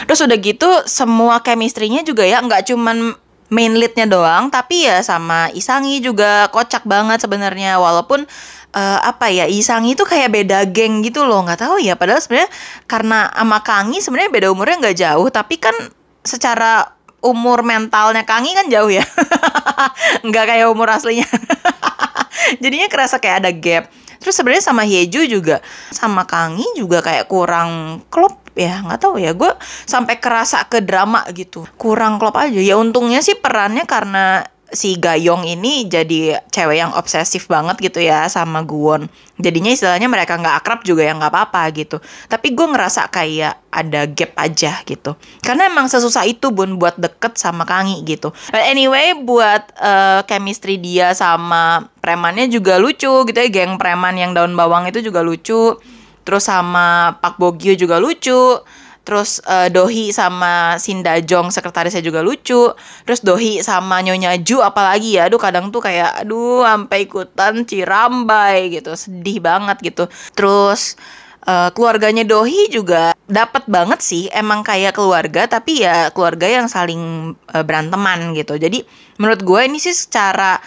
terus 0.09 0.21
udah 0.25 0.37
gitu 0.41 0.69
semua 0.89 1.41
chemistry-nya 1.45 2.01
juga 2.01 2.25
ya 2.25 2.41
nggak 2.41 2.73
cuman 2.73 3.13
main 3.51 3.75
lead-nya 3.75 4.07
doang 4.07 4.47
tapi 4.47 4.87
ya 4.87 5.03
sama 5.03 5.51
Isangi 5.51 5.99
juga 5.99 6.47
kocak 6.49 6.87
banget 6.87 7.19
sebenarnya. 7.19 7.77
Walaupun 7.77 8.23
uh, 8.71 8.99
apa 9.03 9.27
ya 9.27 9.45
Isang 9.45 9.83
itu 9.83 10.07
kayak 10.07 10.31
beda 10.31 10.63
geng 10.71 11.03
gitu 11.03 11.27
loh 11.27 11.43
nggak 11.43 11.59
tahu 11.59 11.83
ya. 11.83 11.99
Padahal 11.99 12.23
sebenarnya 12.23 12.49
karena 12.87 13.27
sama 13.35 13.59
Kangi 13.59 13.99
sebenarnya 13.99 14.31
beda 14.31 14.47
umurnya 14.49 14.75
nggak 14.79 14.97
jauh 14.97 15.27
tapi 15.27 15.59
kan 15.59 15.75
secara 16.23 16.95
umur 17.21 17.61
mentalnya 17.61 18.23
Kangi 18.23 18.55
kan 18.55 18.71
jauh 18.71 18.89
ya. 18.89 19.03
Nggak 20.25 20.45
kayak 20.47 20.67
umur 20.73 20.89
aslinya. 20.89 21.27
Jadinya 22.63 22.89
kerasa 22.89 23.21
kayak 23.21 23.45
ada 23.45 23.51
gap. 23.53 23.83
Terus 24.21 24.37
sebenarnya 24.37 24.65
sama 24.65 24.85
Hyeju 24.85 25.29
juga 25.29 25.61
sama 25.93 26.25
Kangi 26.25 26.65
juga 26.77 27.01
kayak 27.05 27.29
kurang 27.29 28.01
klop 28.09 28.40
ya 28.57 28.83
nggak 28.83 28.99
tahu 28.99 29.15
ya 29.21 29.31
gue 29.31 29.51
sampai 29.87 30.19
kerasa 30.19 30.67
ke 30.67 30.83
drama 30.83 31.23
gitu 31.31 31.63
kurang 31.79 32.19
klop 32.19 32.35
aja 32.35 32.59
ya 32.59 32.75
untungnya 32.75 33.23
sih 33.23 33.39
perannya 33.39 33.87
karena 33.87 34.43
si 34.71 34.95
Gayong 34.95 35.43
ini 35.43 35.85
jadi 35.85 36.39
cewek 36.47 36.79
yang 36.79 36.91
obsesif 36.95 37.51
banget 37.51 37.77
gitu 37.83 37.99
ya 37.99 38.25
sama 38.31 38.63
Guwon. 38.63 39.11
Jadinya 39.35 39.67
istilahnya 39.67 40.07
mereka 40.07 40.39
nggak 40.39 40.63
akrab 40.63 40.79
juga 40.87 41.03
ya 41.03 41.13
nggak 41.13 41.31
apa-apa 41.31 41.61
gitu. 41.75 41.99
Tapi 42.31 42.55
gue 42.55 42.67
ngerasa 42.71 43.11
kayak 43.11 43.59
ada 43.67 44.07
gap 44.07 44.31
aja 44.39 44.79
gitu. 44.87 45.19
Karena 45.43 45.67
emang 45.67 45.91
sesusah 45.91 46.23
itu 46.23 46.49
bun 46.55 46.79
buat 46.79 46.95
deket 46.95 47.35
sama 47.35 47.67
Kangi 47.67 47.99
gitu. 48.07 48.31
But 48.49 48.63
anyway 48.63 49.11
buat 49.19 49.75
uh, 49.75 50.23
chemistry 50.25 50.79
dia 50.79 51.11
sama 51.11 51.91
premannya 51.99 52.47
juga 52.47 52.79
lucu 52.79 53.27
gitu 53.27 53.37
ya. 53.37 53.51
Geng 53.51 53.75
preman 53.75 54.15
yang 54.15 54.31
daun 54.31 54.55
bawang 54.55 54.87
itu 54.87 55.03
juga 55.03 55.19
lucu. 55.19 55.75
Terus 56.21 56.45
sama 56.45 57.17
Pak 57.19 57.41
Bogio 57.41 57.73
juga 57.73 57.97
lucu 57.97 58.61
Terus 59.01 59.41
uh, 59.49 59.65
Dohi 59.73 60.13
sama 60.13 60.77
Sindajong 60.77 61.49
sekretarisnya 61.49 62.05
juga 62.05 62.21
lucu. 62.21 62.69
Terus 63.05 63.19
Dohi 63.25 63.65
sama 63.65 63.97
Nyonya 64.05 64.37
Ju 64.45 64.61
apalagi 64.61 65.17
ya. 65.17 65.25
Aduh 65.25 65.41
kadang 65.41 65.73
tuh 65.73 65.81
kayak 65.81 66.21
aduh 66.21 66.61
sampai 66.61 67.09
ikutan 67.09 67.65
cirambai 67.65 68.69
gitu. 68.69 68.93
Sedih 68.93 69.41
banget 69.41 69.81
gitu. 69.81 70.05
Terus 70.37 71.01
uh, 71.49 71.73
keluarganya 71.73 72.21
Dohi 72.29 72.69
juga 72.69 73.17
dapat 73.25 73.65
banget 73.65 74.05
sih 74.05 74.29
emang 74.29 74.61
kayak 74.61 74.93
keluarga 74.93 75.49
tapi 75.49 75.81
ya 75.81 76.13
keluarga 76.13 76.45
yang 76.45 76.69
saling 76.69 77.33
uh, 77.57 77.63
beranteman 77.65 78.37
gitu. 78.37 78.61
Jadi 78.61 78.85
menurut 79.17 79.41
gue 79.41 79.61
ini 79.65 79.81
sih 79.81 79.97
secara 79.97 80.61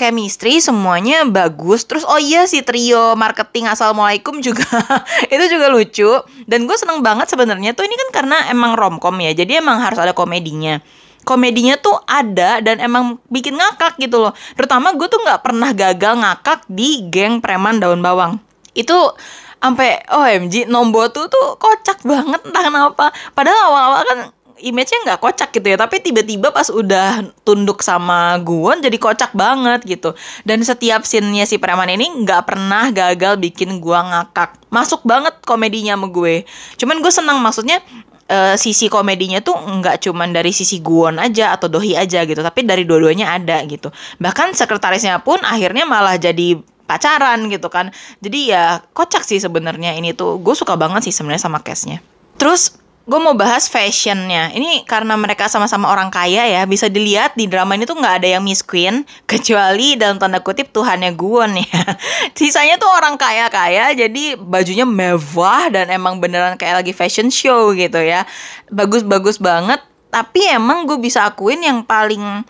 chemistry 0.00 0.64
semuanya 0.64 1.28
bagus. 1.28 1.84
Terus 1.84 2.08
oh 2.08 2.16
iya 2.16 2.48
si 2.48 2.64
trio 2.64 3.12
marketing 3.20 3.68
assalamualaikum 3.68 4.40
juga 4.40 4.64
itu 5.34 5.44
juga 5.52 5.68
lucu. 5.68 6.08
Dan 6.48 6.64
gue 6.64 6.76
seneng 6.80 7.04
banget 7.04 7.28
sebenarnya 7.28 7.76
tuh 7.76 7.84
ini 7.84 7.92
kan 8.00 8.24
karena 8.24 8.48
emang 8.48 8.80
romcom 8.80 9.12
ya 9.20 9.36
jadi 9.36 9.60
emang 9.60 9.84
harus 9.84 10.00
ada 10.00 10.16
komedinya. 10.16 10.80
Komedinya 11.28 11.76
tuh 11.76 12.00
ada 12.08 12.64
dan 12.64 12.80
emang 12.80 13.20
bikin 13.28 13.60
ngakak 13.60 14.00
gitu 14.00 14.24
loh. 14.24 14.32
Terutama 14.56 14.96
gue 14.96 15.04
tuh 15.12 15.20
nggak 15.20 15.44
pernah 15.44 15.76
gagal 15.76 16.16
ngakak 16.16 16.64
di 16.72 17.04
geng 17.12 17.44
preman 17.44 17.76
daun 17.76 18.00
bawang. 18.00 18.40
Itu 18.72 19.12
sampai 19.60 20.00
OMG 20.08 20.72
Nombo 20.72 21.12
tuh 21.12 21.28
tuh 21.28 21.60
kocak 21.60 22.00
banget 22.08 22.40
entah 22.48 22.64
kenapa. 22.64 23.12
Padahal 23.36 23.68
awal-awal 23.68 24.02
kan 24.08 24.20
image-nya 24.60 24.98
nggak 25.08 25.20
kocak 25.20 25.50
gitu 25.56 25.66
ya. 25.72 25.76
Tapi 25.80 26.00
tiba-tiba 26.04 26.52
pas 26.52 26.68
udah 26.68 27.24
tunduk 27.42 27.80
sama 27.80 28.36
Guwon 28.40 28.84
jadi 28.84 28.96
kocak 29.00 29.32
banget 29.32 29.84
gitu. 29.88 30.12
Dan 30.44 30.62
setiap 30.62 31.02
scene-nya 31.04 31.48
si 31.48 31.56
preman 31.56 31.88
ini 31.88 32.06
nggak 32.24 32.46
pernah 32.46 32.92
gagal 32.92 33.40
bikin 33.40 33.80
gua 33.80 34.04
ngakak. 34.06 34.60
Masuk 34.70 35.02
banget 35.02 35.34
komedinya 35.42 35.98
sama 35.98 36.08
gue. 36.14 36.46
Cuman 36.78 37.02
gue 37.02 37.12
senang 37.12 37.42
maksudnya 37.42 37.82
uh, 38.30 38.54
sisi 38.54 38.86
komedinya 38.86 39.42
tuh 39.42 39.58
nggak 39.58 40.06
cuman 40.06 40.30
dari 40.30 40.54
sisi 40.54 40.78
Guwon 40.78 41.18
aja 41.18 41.56
atau 41.58 41.66
Dohi 41.66 41.98
aja 41.98 42.22
gitu 42.22 42.38
tapi 42.38 42.62
dari 42.62 42.86
dua-duanya 42.86 43.34
ada 43.34 43.58
gitu. 43.66 43.90
Bahkan 44.22 44.54
sekretarisnya 44.54 45.18
pun 45.26 45.42
akhirnya 45.42 45.82
malah 45.88 46.14
jadi 46.16 46.60
pacaran 46.86 47.50
gitu 47.50 47.66
kan. 47.66 47.90
Jadi 48.22 48.54
ya 48.54 48.78
kocak 48.94 49.26
sih 49.26 49.42
sebenarnya 49.42 49.98
ini 49.98 50.14
tuh. 50.14 50.38
Gue 50.38 50.54
suka 50.54 50.78
banget 50.78 51.10
sih 51.10 51.14
sebenarnya 51.14 51.42
sama 51.50 51.58
case-nya 51.62 51.98
terus 52.40 52.79
gue 53.10 53.18
mau 53.18 53.34
bahas 53.34 53.66
fashionnya. 53.66 54.54
Ini 54.54 54.86
karena 54.86 55.18
mereka 55.18 55.50
sama-sama 55.50 55.90
orang 55.90 56.14
kaya 56.14 56.46
ya, 56.46 56.62
bisa 56.62 56.86
dilihat 56.86 57.34
di 57.34 57.50
drama 57.50 57.74
ini 57.74 57.82
tuh 57.82 57.98
nggak 57.98 58.22
ada 58.22 58.38
yang 58.38 58.46
Queen, 58.62 59.02
kecuali 59.30 59.98
dalam 59.98 60.22
tanda 60.22 60.38
kutip 60.38 60.70
Tuhannya 60.70 61.18
Guwon 61.18 61.58
ya. 61.58 61.82
Sisanya 62.38 62.78
tuh 62.78 62.86
orang 62.86 63.18
kaya-kaya, 63.18 63.90
jadi 63.98 64.38
bajunya 64.38 64.86
mewah 64.86 65.66
dan 65.74 65.90
emang 65.90 66.22
beneran 66.22 66.54
kayak 66.54 66.86
lagi 66.86 66.94
fashion 66.94 67.34
show 67.34 67.74
gitu 67.74 67.98
ya. 67.98 68.22
Bagus-bagus 68.70 69.42
banget, 69.42 69.82
tapi 70.14 70.46
emang 70.46 70.86
gue 70.86 71.02
bisa 71.02 71.26
akuin 71.26 71.66
yang 71.66 71.82
paling 71.82 72.46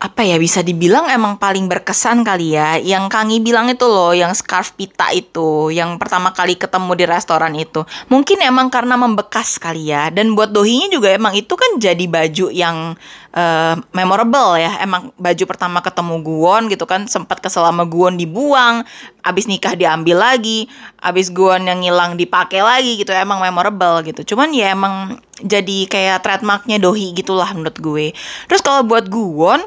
apa 0.00 0.24
ya 0.24 0.40
bisa 0.40 0.64
dibilang 0.64 1.12
emang 1.12 1.36
paling 1.36 1.68
berkesan 1.68 2.24
kali 2.24 2.56
ya. 2.56 2.80
Yang 2.80 3.12
Kangi 3.12 3.36
bilang 3.44 3.68
itu 3.68 3.84
loh 3.84 4.16
yang 4.16 4.32
scarf 4.32 4.72
pita 4.72 5.12
itu 5.12 5.68
yang 5.68 6.00
pertama 6.00 6.32
kali 6.32 6.56
ketemu 6.56 6.96
di 6.96 7.04
restoran 7.04 7.52
itu. 7.52 7.84
Mungkin 8.08 8.40
emang 8.40 8.72
karena 8.72 8.96
membekas 8.96 9.60
kali 9.60 9.92
ya. 9.92 10.08
Dan 10.08 10.32
buat 10.32 10.56
dohinya 10.56 10.88
juga 10.88 11.12
emang 11.12 11.36
itu 11.36 11.52
kan 11.52 11.76
jadi 11.76 12.00
baju 12.08 12.48
yang 12.48 12.96
uh, 13.36 13.76
memorable 13.92 14.56
ya. 14.56 14.80
Emang 14.80 15.12
baju 15.20 15.44
pertama 15.44 15.84
ketemu 15.84 16.16
Guwon 16.24 16.72
gitu 16.72 16.88
kan 16.88 17.04
sempat 17.04 17.44
kesel 17.44 17.68
sama 17.68 17.84
Guwon 17.84 18.16
dibuang 18.16 18.88
abis 19.20 19.52
nikah 19.52 19.76
diambil 19.76 20.16
lagi 20.16 20.64
abis 21.04 21.28
Guwon 21.28 21.68
yang 21.68 21.84
ngilang 21.84 22.16
dipakai 22.16 22.64
lagi 22.64 22.96
gitu 22.96 23.12
emang 23.12 23.44
memorable 23.44 24.00
gitu. 24.08 24.32
Cuman 24.32 24.48
ya 24.56 24.72
emang 24.72 25.20
jadi 25.44 25.84
kayak 25.92 26.24
trademarknya 26.24 26.80
Dohi 26.80 27.12
gitulah 27.12 27.52
menurut 27.52 27.76
gue. 27.76 28.16
Terus 28.48 28.64
kalau 28.64 28.80
buat 28.88 29.04
Guwon 29.12 29.60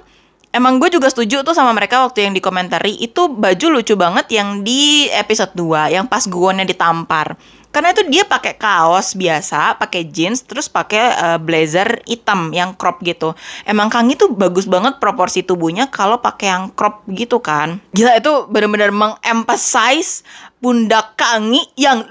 emang 0.53 0.77
gue 0.77 0.93
juga 0.93 1.09
setuju 1.09 1.41
tuh 1.41 1.57
sama 1.57 1.73
mereka 1.73 2.05
waktu 2.05 2.29
yang 2.29 2.33
dikomentari 2.37 2.95
itu 3.01 3.27
baju 3.27 3.81
lucu 3.81 3.97
banget 3.97 4.29
yang 4.31 4.61
di 4.61 5.09
episode 5.09 5.51
2 5.57 5.97
yang 5.97 6.05
pas 6.05 6.23
guonnya 6.29 6.63
ditampar 6.63 7.35
karena 7.73 7.89
itu 7.89 8.05
dia 8.05 8.21
pakai 8.21 8.53
kaos 8.53 9.17
biasa, 9.17 9.81
pakai 9.81 10.05
jeans, 10.05 10.45
terus 10.45 10.69
pakai 10.69 11.09
uh, 11.17 11.39
blazer 11.41 12.05
hitam 12.05 12.53
yang 12.53 12.77
crop 12.77 13.01
gitu. 13.01 13.33
Emang 13.65 13.89
Kang 13.89 14.05
itu 14.13 14.29
bagus 14.29 14.69
banget 14.69 15.01
proporsi 15.01 15.41
tubuhnya 15.41 15.89
kalau 15.89 16.21
pakai 16.21 16.53
yang 16.53 16.69
crop 16.69 17.01
gitu 17.09 17.41
kan. 17.41 17.81
Gila 17.97 18.21
itu 18.21 18.45
benar-benar 18.45 18.93
mengemphasize 18.93 20.21
pundak 20.61 21.17
Kangi 21.17 21.65
yang 21.73 22.05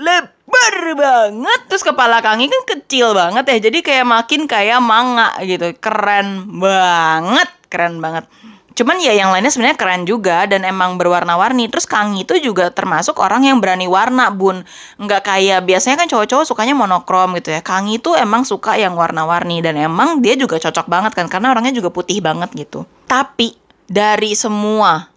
lebar 0.53 0.77
banget. 1.01 1.61
Terus 1.73 1.81
kepala 1.81 2.21
Kangi 2.21 2.53
kan 2.53 2.63
kecil 2.69 3.17
banget 3.17 3.45
ya. 3.49 3.59
Jadi 3.73 3.79
kayak 3.81 4.05
makin 4.05 4.45
kayak 4.45 4.85
manga 4.85 5.33
gitu. 5.41 5.73
Keren 5.81 6.61
banget 6.61 7.49
keren 7.73 8.05
banget 8.05 8.29
cuman 8.73 8.97
ya 9.01 9.13
yang 9.13 9.33
lainnya 9.33 9.53
sebenarnya 9.53 9.77
keren 9.77 10.05
juga 10.09 10.49
dan 10.49 10.65
emang 10.65 10.97
berwarna-warni 10.97 11.69
terus 11.69 11.85
Kang 11.85 12.17
itu 12.17 12.37
juga 12.41 12.73
termasuk 12.73 13.21
orang 13.21 13.45
yang 13.45 13.61
berani 13.61 13.85
warna 13.85 14.33
bun 14.33 14.65
nggak 14.97 15.23
kayak 15.29 15.61
biasanya 15.69 16.05
kan 16.05 16.09
cowok-cowok 16.09 16.45
sukanya 16.49 16.73
monokrom 16.77 17.37
gitu 17.37 17.53
ya 17.53 17.61
Kang 17.61 17.89
itu 17.93 18.17
emang 18.17 18.49
suka 18.49 18.81
yang 18.81 18.97
warna-warni 18.97 19.61
dan 19.61 19.77
emang 19.77 20.25
dia 20.25 20.41
juga 20.41 20.57
cocok 20.57 20.89
banget 20.89 21.13
kan 21.13 21.29
karena 21.29 21.53
orangnya 21.53 21.77
juga 21.77 21.93
putih 21.93 22.25
banget 22.25 22.49
gitu 22.57 22.89
tapi 23.05 23.57
dari 23.89 24.33
semua 24.33 25.13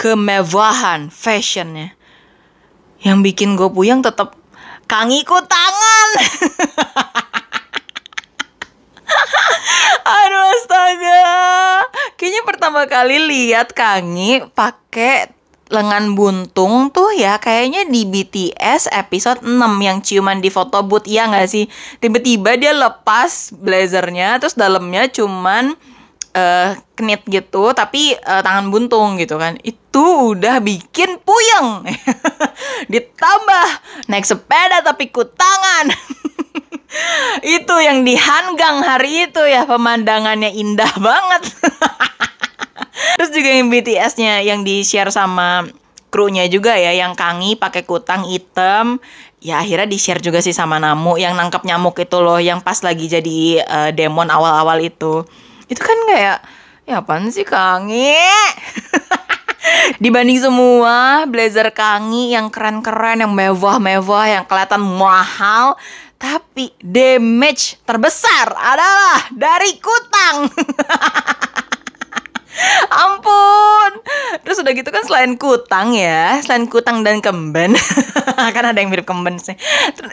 kemewahan 0.00 1.12
fashionnya 1.12 1.92
yang 3.04 3.20
bikin 3.20 3.52
gue 3.52 3.68
puyeng 3.68 4.00
tetap 4.00 4.32
Kang 4.94 5.10
ikut 5.10 5.50
tangan. 5.50 6.08
Aduh 10.22 10.44
astaga. 10.54 11.26
Kayaknya 12.14 12.42
pertama 12.46 12.86
kali 12.86 13.18
lihat 13.26 13.74
Kangi 13.74 14.46
pakai 14.54 15.34
lengan 15.66 16.14
buntung 16.14 16.94
tuh 16.94 17.10
ya. 17.10 17.42
Kayaknya 17.42 17.90
di 17.90 18.06
BTS 18.06 18.94
episode 18.94 19.42
6 19.42 19.58
yang 19.82 19.98
ciuman 19.98 20.38
di 20.38 20.54
foto 20.54 20.86
booth. 20.86 21.10
Ya 21.10 21.26
nggak 21.26 21.50
sih? 21.50 21.66
Tiba-tiba 21.98 22.54
dia 22.54 22.70
lepas 22.70 23.50
blazernya 23.50 24.38
terus 24.38 24.54
dalamnya 24.54 25.10
cuman 25.10 25.74
uh, 26.34 26.76
knit 26.98 27.22
gitu 27.30 27.72
tapi 27.72 28.18
uh, 28.18 28.42
tangan 28.42 28.68
buntung 28.68 29.16
gitu 29.16 29.38
kan 29.40 29.56
itu 29.62 30.04
udah 30.36 30.60
bikin 30.60 31.18
puyeng 31.22 31.86
ditambah 32.92 33.66
naik 34.10 34.26
sepeda 34.26 34.84
tapi 34.84 35.08
ku 35.08 35.24
tangan 35.24 35.88
itu 37.58 37.74
yang 37.82 38.06
di 38.06 38.14
Hanggang 38.14 38.82
hari 38.82 39.28
itu 39.30 39.42
ya 39.44 39.66
pemandangannya 39.66 40.54
indah 40.54 40.92
banget. 41.06 41.42
Terus 43.18 43.30
juga 43.30 43.50
yang 43.50 43.68
BTS-nya 43.70 44.42
yang 44.42 44.60
di-share 44.62 45.10
sama 45.10 45.66
krunya 46.10 46.46
juga 46.46 46.78
ya 46.78 46.94
yang 46.94 47.18
Kangi 47.18 47.58
pakai 47.58 47.82
kutang 47.82 48.22
hitam 48.30 49.02
ya 49.42 49.60
akhirnya 49.60 49.90
di-share 49.90 50.22
juga 50.22 50.38
sih 50.38 50.54
sama 50.54 50.78
Namu 50.78 51.18
yang 51.18 51.34
nangkep 51.34 51.66
nyamuk 51.66 51.98
itu 51.98 52.18
loh 52.22 52.38
yang 52.38 52.62
pas 52.62 52.78
lagi 52.86 53.10
jadi 53.10 53.66
uh, 53.66 53.90
demon 53.90 54.30
awal-awal 54.30 54.78
itu. 54.82 55.26
Itu 55.68 55.80
kan 55.80 55.98
kayak 56.08 56.38
ya 56.84 57.00
apaan 57.00 57.32
sih 57.32 57.46
Kangi? 57.46 58.12
Dibanding 60.02 60.44
semua 60.44 61.24
blazer 61.24 61.72
Kangi 61.72 62.36
yang 62.36 62.52
keren-keren, 62.52 63.24
yang 63.24 63.32
mewah-mewah, 63.32 64.26
yang 64.28 64.44
kelihatan 64.44 64.84
mahal, 64.84 65.80
tapi 66.20 66.72
damage 66.80 67.80
terbesar 67.88 68.52
adalah 68.52 69.24
dari 69.32 69.80
kutang. 69.80 70.48
Ampun. 73.04 73.90
Terus 74.44 74.56
udah 74.62 74.72
gitu 74.74 74.90
kan 74.90 75.02
selain 75.06 75.34
kutang 75.34 75.94
ya, 75.94 76.38
selain 76.42 76.66
kutang 76.70 77.02
dan 77.02 77.18
kemben, 77.18 77.74
kan 78.54 78.64
ada 78.64 78.78
yang 78.78 78.90
mirip 78.90 79.06
kemben 79.06 79.38
sih. 79.38 79.54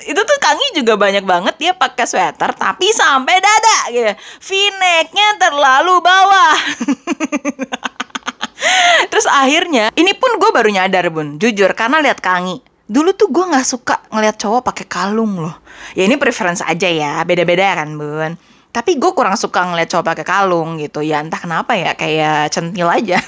Itu 0.05 0.21
tuh 0.21 0.38
Kangi 0.41 0.75
juga 0.75 0.98
banyak 0.98 1.24
banget 1.24 1.55
dia 1.62 1.71
pakai 1.77 2.05
sweater 2.10 2.51
tapi 2.57 2.89
sampai 2.91 3.36
dada 3.39 3.79
gitu. 3.93 4.12
V-necknya 4.41 5.38
terlalu 5.38 6.01
bawah. 6.01 6.57
Terus 9.12 9.25
akhirnya, 9.25 9.89
ini 9.98 10.13
pun 10.13 10.38
gue 10.38 10.50
baru 10.53 10.69
nyadar 10.69 11.10
bun, 11.10 11.41
jujur 11.41 11.74
karena 11.74 12.01
lihat 12.01 12.21
Kangi 12.21 12.62
dulu 12.91 13.15
tuh 13.15 13.31
gue 13.31 13.45
nggak 13.48 13.63
suka 13.63 14.03
ngeliat 14.12 14.36
cowok 14.36 14.67
pakai 14.67 14.86
kalung 14.91 15.39
loh. 15.39 15.55
Ya 15.95 16.03
ini 16.03 16.19
preference 16.19 16.60
aja 16.60 16.91
ya, 16.91 17.24
beda-beda 17.24 17.79
kan 17.79 17.95
bun. 17.95 18.36
Tapi 18.71 18.95
gue 18.95 19.11
kurang 19.11 19.35
suka 19.35 19.67
ngeliat 19.67 19.91
cowok 19.91 20.15
pakai 20.15 20.23
kalung 20.23 20.79
gitu. 20.79 21.03
Ya 21.03 21.19
entah 21.19 21.43
kenapa 21.43 21.75
ya, 21.75 21.91
kayak 21.91 22.55
centil 22.55 22.87
aja. 22.87 23.19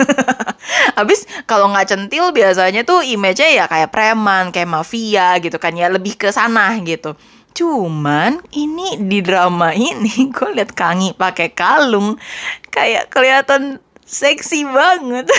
Habis 0.97 1.27
kalau 1.43 1.67
nggak 1.75 1.91
centil 1.91 2.31
biasanya 2.31 2.88
tuh 2.88 3.03
image-nya 3.03 3.50
ya 3.51 3.65
kayak 3.67 3.91
preman, 3.91 4.55
kayak 4.55 4.71
mafia 4.71 5.35
gitu 5.43 5.59
kan 5.59 5.75
ya, 5.75 5.91
lebih 5.91 6.15
ke 6.15 6.31
sana 6.31 6.71
gitu. 6.79 7.19
Cuman 7.53 8.39
ini 8.55 8.97
di 9.03 9.19
drama 9.19 9.75
ini 9.75 10.09
gue 10.35 10.50
liat 10.55 10.71
Kangi 10.71 11.12
pakai 11.12 11.51
kalung 11.51 12.15
kayak 12.71 13.12
kelihatan 13.12 13.83
seksi 14.07 14.63
banget. 14.63 15.27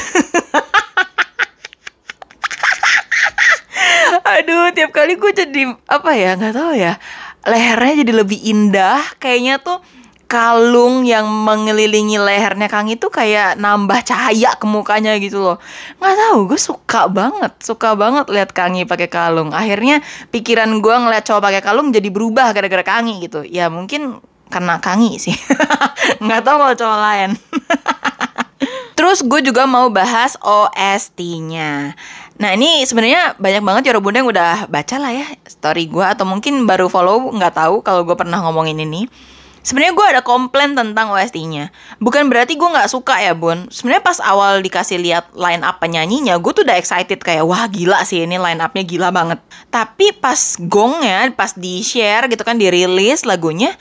Aduh, 4.25 4.73
tiap 4.73 4.93
kali 4.93 5.17
gue 5.17 5.33
jadi 5.33 5.75
apa 5.89 6.11
ya 6.13 6.37
nggak 6.37 6.55
tahu 6.55 6.73
ya 6.77 6.97
lehernya 7.49 8.05
jadi 8.05 8.13
lebih 8.25 8.41
indah. 8.45 9.01
Kayaknya 9.21 9.61
tuh 9.61 9.79
kalung 10.25 11.05
yang 11.07 11.29
mengelilingi 11.29 12.19
lehernya 12.19 12.67
Kang 12.67 12.91
itu 12.91 13.07
kayak 13.07 13.55
nambah 13.61 14.03
cahaya 14.03 14.57
ke 14.57 14.67
mukanya 14.67 15.15
gitu 15.23 15.39
loh. 15.39 15.57
Nggak 16.01 16.17
tahu, 16.19 16.39
gue 16.51 16.61
suka 16.61 17.07
banget, 17.07 17.53
suka 17.63 17.95
banget 17.95 18.27
lihat 18.33 18.51
Kangi 18.51 18.89
pakai 18.89 19.07
kalung. 19.07 19.55
Akhirnya 19.55 20.03
pikiran 20.35 20.83
gue 20.83 20.95
ngeliat 20.95 21.23
cowok 21.23 21.43
pakai 21.53 21.63
kalung 21.63 21.95
jadi 21.95 22.09
berubah 22.11 22.51
gara-gara 22.51 22.83
Kangi 22.83 23.23
gitu. 23.23 23.47
Ya 23.47 23.71
mungkin 23.71 24.19
karena 24.51 24.81
Kangi 24.83 25.23
sih. 25.23 25.37
Nggak 26.25 26.43
tahu 26.43 26.57
kalau 26.59 26.75
cowok 26.75 26.99
lain. 26.99 27.31
Terus 28.99 29.21
gue 29.27 29.41
juga 29.43 29.67
mau 29.69 29.91
bahas 29.91 30.39
OST-nya. 30.41 31.99
Nah 32.35 32.51
ini 32.59 32.83
sebenarnya 32.83 33.39
banyak 33.39 33.63
banget 33.63 33.83
ya 33.89 34.03
bunda 34.03 34.19
yang 34.19 34.31
udah 34.31 34.67
baca 34.67 34.97
lah 34.99 35.13
ya 35.15 35.27
story 35.47 35.87
gue 35.87 36.03
atau 36.03 36.27
mungkin 36.27 36.67
baru 36.67 36.91
follow 36.91 37.31
nggak 37.31 37.55
tahu 37.55 37.81
kalau 37.87 38.03
gue 38.03 38.17
pernah 38.19 38.43
ngomongin 38.43 38.83
ini. 38.83 39.07
Sebenarnya 39.65 39.97
gue 39.97 40.07
ada 40.13 40.21
komplain 40.21 40.77
tentang 40.77 41.09
OST-nya. 41.09 41.73
Bukan 41.97 42.29
berarti 42.29 42.53
gue 42.53 42.69
nggak 42.69 42.85
suka 42.85 43.17
ya 43.17 43.33
bun. 43.33 43.65
Sebenarnya 43.73 44.05
pas 44.05 44.21
awal 44.21 44.61
dikasih 44.61 45.01
lihat 45.01 45.33
line 45.33 45.65
up 45.65 45.81
penyanyinya, 45.81 46.37
gue 46.37 46.53
tuh 46.53 46.69
udah 46.69 46.77
excited 46.77 47.17
kayak 47.17 47.49
wah 47.49 47.65
gila 47.73 48.05
sih 48.05 48.29
ini 48.29 48.37
line 48.37 48.61
up-nya 48.61 48.85
gila 48.85 49.09
banget. 49.09 49.41
Tapi 49.73 50.13
pas 50.21 50.37
gongnya, 50.61 51.33
pas 51.33 51.57
di 51.57 51.81
share 51.81 52.29
gitu 52.29 52.45
kan 52.45 52.61
dirilis 52.61 53.25
lagunya, 53.25 53.73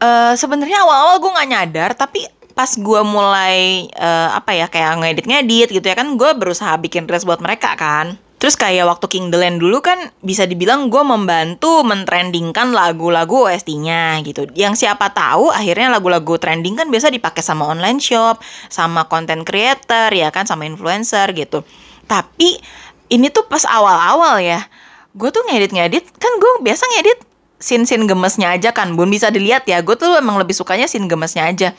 eh 0.00 0.32
sebenarnya 0.32 0.80
awal-awal 0.80 1.20
gue 1.20 1.30
nggak 1.36 1.48
nyadar 1.52 1.90
tapi 1.92 2.24
pas 2.58 2.74
gue 2.74 3.02
mulai 3.06 3.86
eh, 3.86 4.30
apa 4.34 4.50
ya 4.50 4.66
kayak 4.66 4.98
ngedit-ngedit 4.98 5.70
gitu 5.70 5.86
ya 5.86 5.94
kan 5.94 6.18
gue 6.18 6.30
berusaha 6.34 6.74
bikin 6.82 7.06
reels 7.06 7.22
buat 7.22 7.38
mereka 7.38 7.78
kan 7.78 8.18
Terus 8.38 8.54
kayak 8.54 8.86
waktu 8.86 9.06
King 9.10 9.34
The 9.34 9.38
Land 9.42 9.58
dulu 9.58 9.82
kan 9.82 10.14
bisa 10.22 10.46
dibilang 10.46 10.94
gue 10.94 11.02
membantu 11.02 11.82
mentrendingkan 11.82 12.70
lagu-lagu 12.70 13.50
OST-nya 13.50 14.22
gitu. 14.22 14.46
Yang 14.54 14.86
siapa 14.86 15.10
tahu 15.10 15.50
akhirnya 15.50 15.90
lagu-lagu 15.90 16.38
trending 16.38 16.78
kan 16.78 16.86
biasa 16.86 17.10
dipakai 17.10 17.42
sama 17.42 17.66
online 17.66 17.98
shop, 17.98 18.38
sama 18.70 19.10
content 19.10 19.42
creator 19.42 20.14
ya 20.14 20.30
kan, 20.30 20.46
sama 20.46 20.70
influencer 20.70 21.34
gitu. 21.34 21.66
Tapi 22.06 22.62
ini 23.10 23.26
tuh 23.34 23.42
pas 23.50 23.66
awal-awal 23.66 24.38
ya, 24.38 24.70
gue 25.18 25.34
tuh 25.34 25.42
ngedit-ngedit 25.50 26.06
kan 26.22 26.30
gue 26.38 26.52
biasa 26.62 26.86
ngedit 26.94 27.18
scene-scene 27.58 28.06
gemesnya 28.06 28.54
aja 28.54 28.70
kan, 28.70 28.94
bun 28.94 29.10
bisa 29.10 29.34
dilihat 29.34 29.66
ya. 29.66 29.82
Gue 29.82 29.98
tuh 29.98 30.14
emang 30.14 30.38
lebih 30.38 30.54
sukanya 30.54 30.86
scene 30.86 31.10
gemesnya 31.10 31.50
aja. 31.50 31.74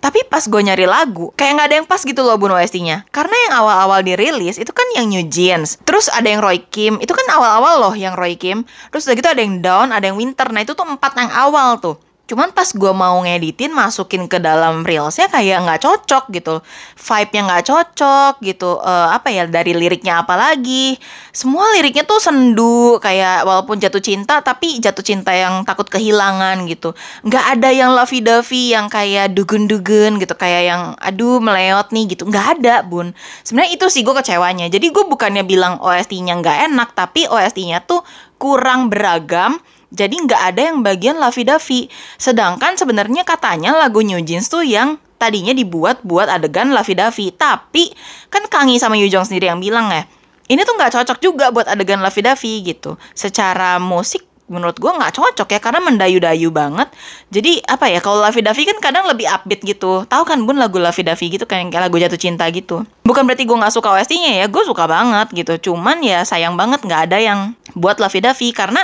Tapi 0.00 0.24
pas 0.26 0.40
gue 0.40 0.60
nyari 0.64 0.88
lagu, 0.88 1.28
kayak 1.36 1.52
nggak 1.60 1.68
ada 1.68 1.76
yang 1.76 1.88
pas 1.88 2.00
gitu 2.00 2.24
loh 2.24 2.40
bun 2.40 2.56
OST-nya. 2.56 3.04
Karena 3.12 3.36
yang 3.48 3.52
awal-awal 3.60 4.00
dirilis 4.00 4.56
itu 4.56 4.72
kan 4.72 4.88
yang 4.96 5.12
New 5.12 5.28
Jeans. 5.28 5.76
Terus 5.84 6.08
ada 6.08 6.24
yang 6.24 6.40
Roy 6.40 6.64
Kim, 6.72 6.96
itu 7.04 7.12
kan 7.12 7.28
awal-awal 7.28 7.84
loh 7.84 7.94
yang 7.94 8.16
Roy 8.16 8.40
Kim. 8.40 8.64
Terus 8.88 9.04
udah 9.04 9.16
gitu 9.20 9.28
ada 9.28 9.44
yang 9.44 9.60
Down, 9.60 9.92
ada 9.92 10.08
yang 10.08 10.16
Winter. 10.16 10.48
Nah 10.48 10.64
itu 10.64 10.72
tuh 10.72 10.88
empat 10.88 11.12
yang 11.20 11.30
awal 11.30 11.76
tuh. 11.78 12.00
Cuman 12.30 12.54
pas 12.54 12.70
gue 12.70 12.92
mau 12.94 13.18
ngeditin, 13.26 13.74
masukin 13.74 14.30
ke 14.30 14.38
dalam 14.38 14.86
reelsnya 14.86 15.26
kayak 15.26 15.66
nggak 15.66 15.82
cocok 15.82 16.30
gitu. 16.30 16.62
Vibe-nya 16.94 17.42
nggak 17.42 17.64
cocok 17.66 18.32
gitu. 18.46 18.78
Eh, 18.78 19.08
apa 19.10 19.34
ya, 19.34 19.50
dari 19.50 19.74
liriknya 19.74 20.22
apa 20.22 20.38
lagi. 20.38 20.94
Semua 21.34 21.74
liriknya 21.74 22.06
tuh 22.06 22.22
sendu, 22.22 23.02
kayak 23.02 23.42
walaupun 23.42 23.82
jatuh 23.82 23.98
cinta, 23.98 24.38
tapi 24.46 24.78
jatuh 24.78 25.02
cinta 25.02 25.34
yang 25.34 25.66
takut 25.66 25.90
kehilangan 25.90 26.70
gitu. 26.70 26.94
Nggak 27.26 27.44
ada 27.58 27.68
yang 27.74 27.98
lovey-dovey 27.98 28.78
yang 28.78 28.86
kayak 28.86 29.34
dugun-dugun 29.34 30.22
gitu. 30.22 30.38
Kayak 30.38 30.62
yang 30.70 30.82
aduh 31.02 31.42
meleot 31.42 31.90
nih 31.90 32.14
gitu. 32.14 32.30
Nggak 32.30 32.62
ada 32.62 32.86
bun. 32.86 33.10
Sebenarnya 33.42 33.74
itu 33.74 33.90
sih 33.90 34.06
gue 34.06 34.14
kecewanya. 34.14 34.70
Jadi 34.70 34.86
gue 34.94 35.02
bukannya 35.02 35.42
bilang 35.42 35.82
OST-nya 35.82 36.38
nggak 36.38 36.70
enak, 36.70 36.94
tapi 36.94 37.26
OST-nya 37.26 37.82
tuh 37.90 38.06
kurang 38.38 38.86
beragam 38.86 39.58
jadi 39.90 40.14
nggak 40.14 40.42
ada 40.54 40.70
yang 40.70 40.86
bagian 40.86 41.18
lovey-dovey. 41.18 41.90
Sedangkan 42.14 42.78
sebenarnya 42.78 43.26
katanya 43.26 43.74
lagu 43.74 44.06
New 44.06 44.22
Jeans 44.22 44.46
tuh 44.46 44.62
yang 44.62 45.02
tadinya 45.18 45.50
dibuat 45.50 46.00
buat 46.06 46.30
adegan 46.30 46.70
lovey-dovey. 46.70 47.34
Tapi 47.34 47.90
kan 48.30 48.46
Kangi 48.46 48.78
sama 48.78 48.94
Yujong 48.94 49.26
sendiri 49.26 49.50
yang 49.50 49.58
bilang 49.58 49.90
ya, 49.90 50.06
ini 50.46 50.62
tuh 50.62 50.78
nggak 50.78 50.94
cocok 50.94 51.18
juga 51.18 51.50
buat 51.50 51.66
adegan 51.66 51.98
lovey-dovey 52.06 52.62
gitu. 52.70 52.94
Secara 53.18 53.82
musik 53.82 54.29
menurut 54.50 54.76
gue 54.82 54.90
nggak 54.90 55.14
cocok 55.14 55.48
ya 55.54 55.60
karena 55.62 55.78
mendayu-dayu 55.78 56.50
banget. 56.50 56.90
Jadi 57.30 57.62
apa 57.62 57.86
ya 57.86 58.02
kalau 58.02 58.18
Lavi 58.18 58.42
Davi 58.42 58.62
kan 58.66 58.78
kadang 58.82 59.06
lebih 59.06 59.30
upbeat 59.30 59.62
gitu. 59.62 60.02
Tahu 60.10 60.22
kan 60.26 60.42
bun 60.42 60.58
lagu 60.58 60.82
Lavi 60.82 61.06
Davi 61.06 61.26
gitu 61.38 61.46
kan 61.46 61.70
kayak 61.70 61.86
lagu 61.86 61.96
jatuh 62.02 62.18
cinta 62.18 62.44
gitu. 62.50 62.82
Bukan 63.06 63.22
berarti 63.24 63.46
gue 63.46 63.54
nggak 63.54 63.70
suka 63.70 63.94
OST-nya 63.94 64.42
ya, 64.42 64.46
gue 64.50 64.62
suka 64.66 64.90
banget 64.90 65.30
gitu. 65.30 65.70
Cuman 65.70 66.02
ya 66.02 66.26
sayang 66.26 66.58
banget 66.58 66.82
nggak 66.82 67.00
ada 67.08 67.18
yang 67.22 67.54
buat 67.78 68.02
Lavi 68.02 68.18
Davi 68.18 68.50
karena 68.50 68.82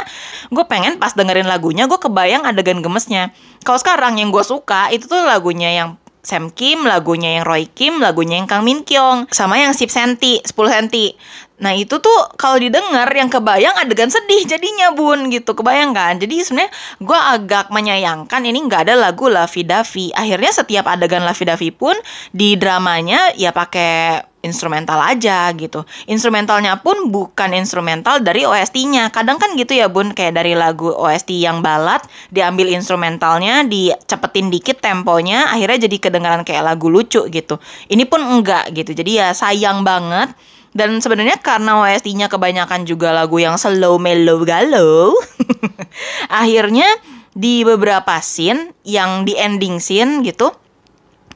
gue 0.55 0.65
pengen 0.71 1.03
pas 1.03 1.11
dengerin 1.13 1.51
lagunya 1.51 1.91
gue 1.91 1.99
kebayang 1.99 2.47
adegan 2.47 2.79
gemesnya. 2.79 3.35
Kalau 3.67 3.83
sekarang 3.83 4.23
yang 4.23 4.31
gue 4.31 4.47
suka 4.47 4.95
itu 4.95 5.11
tuh 5.11 5.27
lagunya 5.27 5.75
yang 5.75 5.99
Sam 6.27 6.51
Kim, 6.51 6.83
lagunya 6.83 7.39
yang 7.39 7.47
Roy 7.47 7.71
Kim, 7.71 8.03
lagunya 8.03 8.43
yang 8.43 8.51
Kang 8.51 8.67
Min 8.67 8.83
Kyung, 8.83 9.31
sama 9.31 9.63
yang 9.63 9.71
10 9.71 9.87
senti, 9.87 10.43
10 10.43 10.51
senti. 10.67 11.15
Nah 11.63 11.73
itu 11.73 12.03
tuh 12.03 12.19
kalau 12.35 12.59
didengar 12.59 13.07
yang 13.15 13.31
kebayang 13.31 13.79
adegan 13.79 14.11
sedih 14.11 14.43
jadinya 14.45 14.91
bun 14.91 15.31
gitu. 15.31 15.55
Kebayang 15.55 15.95
kan? 15.95 16.19
Jadi 16.19 16.43
sebenarnya 16.43 16.75
gue 17.01 17.17
agak 17.17 17.71
menyayangkan 17.71 18.43
ini 18.43 18.59
nggak 18.67 18.91
ada 18.91 18.95
lagu 18.99 19.31
Lavi 19.31 19.63
Davi 19.63 20.11
akhirnya 20.13 20.53
setiap 20.53 20.85
adegan 20.91 21.23
Lavi 21.23 21.45
Davi 21.47 21.71
pun 21.73 21.95
di 22.35 22.59
dramanya 22.59 23.33
ya 23.39 23.55
pakai 23.55 24.21
instrumental 24.47 25.03
aja 25.03 25.51
gitu. 25.59 25.83
Instrumentalnya 26.07 26.79
pun 26.79 27.11
bukan 27.11 27.51
instrumental 27.53 28.23
dari 28.23 28.47
OST-nya 28.47 29.11
kadang 29.11 29.43
kan 29.43 29.59
gitu 29.59 29.75
ya 29.75 29.91
bun 29.91 30.15
kayak 30.15 30.39
dari 30.39 30.55
lagu 30.55 30.95
OST 30.95 31.35
yang 31.35 31.61
balad 31.67 31.99
diambil 32.31 32.71
instrumentalnya 32.71 33.67
dicepetin 33.67 34.49
dikit 34.49 34.79
temponya 34.79 35.51
akhirnya 35.51 35.91
jadi 35.91 35.97
kedengaran 35.99 36.47
kayak 36.47 36.63
lagu 36.63 36.87
lucu 36.87 37.27
gitu. 37.27 37.59
Ini 37.91 38.07
pun 38.07 38.23
enggak 38.23 38.71
gitu. 38.71 38.95
Jadi 38.95 39.19
ya 39.19 39.35
sayang 39.35 39.83
banget. 39.83 40.31
Dan 40.77 41.01
sebenarnya 41.01 41.41
karena 41.41 41.81
OST-nya 41.83 42.29
kebanyakan 42.29 42.85
juga 42.85 43.09
lagu 43.11 43.41
yang 43.41 43.57
slow 43.57 43.97
mellow 43.97 44.45
galau. 44.45 45.17
akhirnya 46.41 46.87
di 47.37 47.65
beberapa 47.65 48.17
scene 48.25 48.73
yang 48.85 49.29
di 49.29 49.37
ending 49.37 49.77
scene 49.77 50.25
gitu 50.25 50.53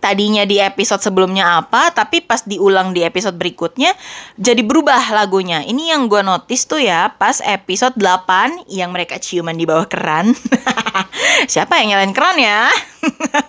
tadinya 0.01 0.49
di 0.49 0.57
episode 0.59 1.05
sebelumnya 1.05 1.61
apa, 1.61 1.93
tapi 1.93 2.25
pas 2.25 2.41
diulang 2.43 2.97
di 2.97 3.05
episode 3.05 3.37
berikutnya 3.37 3.93
jadi 4.41 4.65
berubah 4.65 5.13
lagunya. 5.13 5.61
Ini 5.63 5.95
yang 5.95 6.09
gue 6.09 6.25
notice 6.25 6.65
tuh 6.65 6.81
ya 6.81 7.13
pas 7.15 7.39
episode 7.45 7.95
8 8.01 8.67
yang 8.73 8.91
mereka 8.91 9.21
ciuman 9.21 9.55
di 9.55 9.69
bawah 9.69 9.85
keran. 9.87 10.33
Siapa 11.53 11.79
yang 11.79 11.95
nyalain 11.95 12.17
keran 12.17 12.41
ya? 12.41 12.73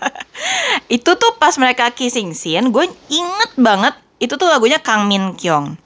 itu 1.01 1.11
tuh 1.15 1.31
pas 1.39 1.55
mereka 1.55 1.89
kissing 1.95 2.35
scene, 2.35 2.69
gue 2.69 2.85
inget 3.07 3.51
banget 3.55 3.95
itu 4.21 4.37
tuh 4.37 4.51
lagunya 4.51 4.77
Kang 4.77 5.09
Min 5.09 5.33
Kyung. 5.33 5.79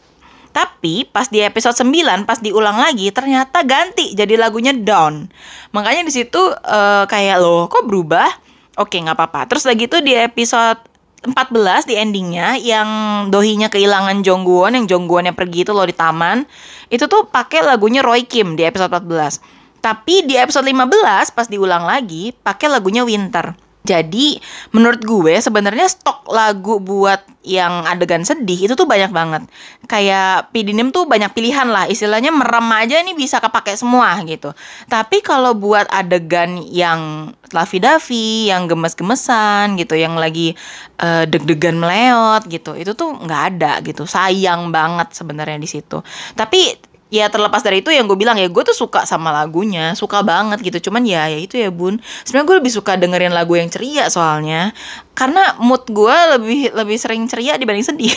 Tapi 0.55 1.03
pas 1.03 1.27
di 1.27 1.43
episode 1.43 1.75
9 1.75 2.23
pas 2.23 2.39
diulang 2.39 2.79
lagi 2.79 3.11
ternyata 3.11 3.63
ganti 3.67 4.15
jadi 4.15 4.39
lagunya 4.39 4.71
Down. 4.71 5.27
Makanya 5.75 6.07
di 6.07 6.13
situ 6.15 6.39
uh, 6.39 7.03
kayak 7.07 7.43
loh 7.43 7.67
kok 7.67 7.83
berubah? 7.83 8.27
Oke 8.75 8.99
nggak 8.99 9.15
apa-apa. 9.15 9.47
Terus 9.47 9.63
lagi 9.63 9.87
tuh 9.87 10.03
di 10.03 10.11
episode 10.11 10.79
14 11.25 11.89
di 11.89 11.95
endingnya 11.97 12.59
yang 12.61 12.89
dohinya 13.33 13.67
kehilangan 13.67 14.21
Jongguon 14.21 14.77
yang 14.77 14.85
Jongguonnya 14.85 15.33
pergi 15.33 15.65
itu 15.65 15.73
loh 15.73 15.89
di 15.89 15.95
taman 15.97 16.45
itu 16.93 17.09
tuh 17.09 17.25
pakai 17.25 17.65
lagunya 17.65 18.05
Roy 18.05 18.29
Kim 18.29 18.53
di 18.53 18.61
episode 18.61 18.93
14 18.93 19.81
tapi 19.81 20.21
di 20.25 20.37
episode 20.37 20.69
15 20.69 21.33
pas 21.33 21.47
diulang 21.49 21.89
lagi 21.89 22.29
pakai 22.29 22.69
lagunya 22.69 23.01
Winter 23.01 23.57
jadi 23.85 24.41
menurut 24.73 25.05
gue 25.05 25.37
sebenarnya 25.37 25.85
stok 25.85 26.25
lagu 26.33 26.81
buat 26.81 27.21
yang 27.45 27.85
adegan 27.85 28.25
sedih 28.25 28.65
itu 28.65 28.73
tuh 28.73 28.89
banyak 28.89 29.13
banget. 29.13 29.45
Kayak 29.85 30.49
Pidinim 30.49 30.89
tuh 30.89 31.05
banyak 31.05 31.29
pilihan 31.31 31.69
lah. 31.69 31.85
Istilahnya 31.85 32.33
merem 32.33 32.65
aja 32.73 32.97
ini 32.99 33.13
bisa 33.13 33.37
kepake 33.37 33.77
semua 33.77 34.17
gitu. 34.25 34.51
Tapi 34.89 35.21
kalau 35.21 35.53
buat 35.53 35.85
adegan 35.93 36.57
yang 36.65 37.31
lavi-davi, 37.53 38.49
yang 38.49 38.65
gemes-gemesan 38.65 39.77
gitu, 39.77 39.93
yang 39.93 40.17
lagi 40.17 40.57
uh, 40.99 41.29
deg-degan 41.29 41.77
meleot 41.77 42.49
gitu, 42.49 42.73
itu 42.73 42.97
tuh 42.97 43.13
nggak 43.13 43.41
ada 43.55 43.73
gitu. 43.85 44.09
Sayang 44.09 44.73
banget 44.73 45.13
sebenarnya 45.13 45.61
di 45.61 45.69
situ. 45.69 46.01
Tapi 46.33 46.94
ya 47.13 47.29
terlepas 47.29 47.61
dari 47.61 47.85
itu 47.85 47.93
yang 47.93 48.09
gue 48.09 48.17
bilang 48.17 48.35
ya 48.35 48.49
gue 48.49 48.63
tuh 48.65 48.73
suka 48.73 49.05
sama 49.05 49.29
lagunya 49.29 49.93
suka 49.93 50.25
banget 50.25 50.61
gitu. 50.65 50.89
Cuman 50.89 51.05
ya 51.05 51.29
ya 51.29 51.39
itu 51.39 51.55
ya 51.57 51.69
bun. 51.69 52.01
Sebenarnya 52.25 52.47
gue 52.47 52.57
lebih 52.65 52.73
suka 52.73 52.97
dengerin 52.97 53.33
lagu 53.33 53.53
yang 53.55 53.69
ceria 53.69 54.09
soalnya. 54.09 54.73
Karena 55.13 55.55
mood 55.61 55.85
gue 55.89 56.17
lebih 56.37 56.73
lebih 56.73 56.97
sering 56.97 57.25
ceria 57.29 57.55
dibanding 57.55 57.85
sedih. 57.85 58.13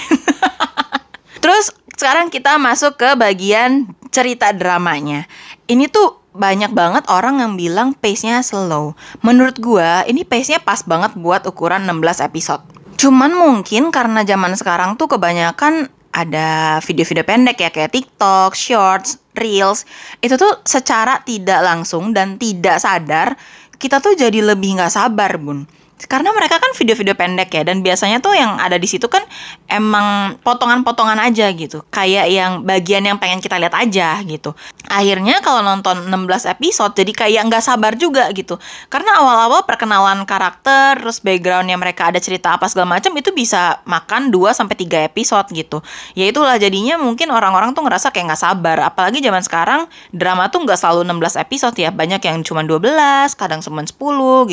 Terus 1.42 1.70
sekarang 1.98 2.31
kita 2.31 2.57
masuk 2.59 2.98
ke 2.98 3.14
bagian 3.18 3.90
cerita 4.14 4.55
dramanya. 4.55 5.27
Ini 5.66 5.90
tuh 5.90 6.18
banyak 6.38 6.70
banget 6.70 7.05
orang 7.11 7.42
yang 7.42 7.53
bilang 7.59 7.88
pace-nya 7.98 8.40
slow. 8.46 8.94
Menurut 9.27 9.59
gua, 9.59 10.07
ini 10.07 10.22
pace-nya 10.22 10.62
pas 10.62 10.87
banget 10.87 11.18
buat 11.18 11.42
ukuran 11.44 11.83
16 11.85 12.22
episode. 12.22 12.62
Cuman 12.98 13.35
mungkin 13.35 13.90
karena 13.90 14.22
zaman 14.22 14.55
sekarang 14.55 14.94
tuh 14.94 15.11
kebanyakan 15.11 15.90
ada 16.12 16.81
video-video 16.83 17.25
pendek 17.25 17.59
ya 17.62 17.71
kayak 17.71 17.92
TikTok, 17.94 18.57
Shorts, 18.57 19.21
Reels. 19.37 19.87
Itu 20.18 20.35
tuh 20.35 20.61
secara 20.66 21.23
tidak 21.23 21.62
langsung 21.62 22.16
dan 22.16 22.40
tidak 22.40 22.83
sadar 22.83 23.38
kita 23.79 24.03
tuh 24.03 24.18
jadi 24.18 24.42
lebih 24.42 24.75
nggak 24.75 24.90
sabar, 24.90 25.38
Bun 25.38 25.78
karena 26.06 26.30
mereka 26.30 26.62
kan 26.62 26.70
video-video 26.78 27.18
pendek 27.18 27.50
ya 27.50 27.66
dan 27.66 27.82
biasanya 27.82 28.22
tuh 28.22 28.38
yang 28.38 28.54
ada 28.62 28.78
di 28.78 28.87
situ 28.87 29.11
kan 29.11 29.26
emang 29.66 30.38
potongan-potongan 30.46 31.18
aja 31.18 31.50
gitu. 31.50 31.82
Kayak 31.90 32.30
yang 32.30 32.52
bagian 32.62 33.02
yang 33.02 33.18
pengen 33.18 33.42
kita 33.42 33.58
lihat 33.58 33.74
aja 33.74 34.22
gitu. 34.22 34.54
Akhirnya 34.87 35.42
kalau 35.42 35.66
nonton 35.66 36.06
16 36.06 36.54
episode 36.54 36.94
jadi 36.94 37.11
kayak 37.11 37.42
nggak 37.50 37.64
sabar 37.64 37.98
juga 37.98 38.30
gitu. 38.30 38.62
Karena 38.87 39.18
awal-awal 39.18 39.66
perkenalan 39.66 40.22
karakter 40.22 41.02
terus 41.02 41.18
backgroundnya 41.18 41.74
mereka 41.74 42.14
ada 42.14 42.22
cerita 42.22 42.54
apa 42.54 42.70
segala 42.70 43.00
macam 43.00 43.11
itu 43.18 43.34
bisa 43.34 43.82
makan 43.82 44.30
2 44.30 44.54
sampai 44.54 44.76
tiga 44.78 45.02
episode 45.02 45.50
gitu. 45.50 45.82
Ya 46.14 46.30
itulah 46.30 46.54
jadinya 46.62 46.94
mungkin 47.00 47.34
orang-orang 47.34 47.74
tuh 47.74 47.82
ngerasa 47.82 48.14
kayak 48.14 48.34
nggak 48.34 48.42
sabar. 48.42 48.78
Apalagi 48.87 49.18
zaman 49.18 49.42
sekarang 49.42 49.90
drama 50.14 50.46
tuh 50.46 50.62
nggak 50.62 50.78
selalu 50.78 51.08
16 51.11 51.42
episode 51.42 51.76
ya. 51.78 51.90
Banyak 51.90 52.22
yang 52.22 52.44
cuma 52.46 52.62
12 52.62 53.34
kadang 53.34 53.61
cuma 53.64 53.82
10 53.82 53.98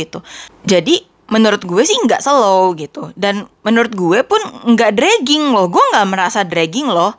gitu. 0.01 0.19
Jadi 0.65 1.14
menurut 1.29 1.61
gue 1.65 1.81
sih 1.81 1.97
nggak 2.05 2.21
slow 2.21 2.77
gitu 2.77 3.09
dan 3.17 3.49
menurut 3.65 3.93
gue 3.97 4.19
pun 4.21 4.37
nggak 4.75 4.93
dragging 4.93 5.49
loh 5.49 5.69
gue 5.69 5.81
nggak 5.93 6.05
merasa 6.05 6.45
dragging 6.45 6.85
loh 6.85 7.17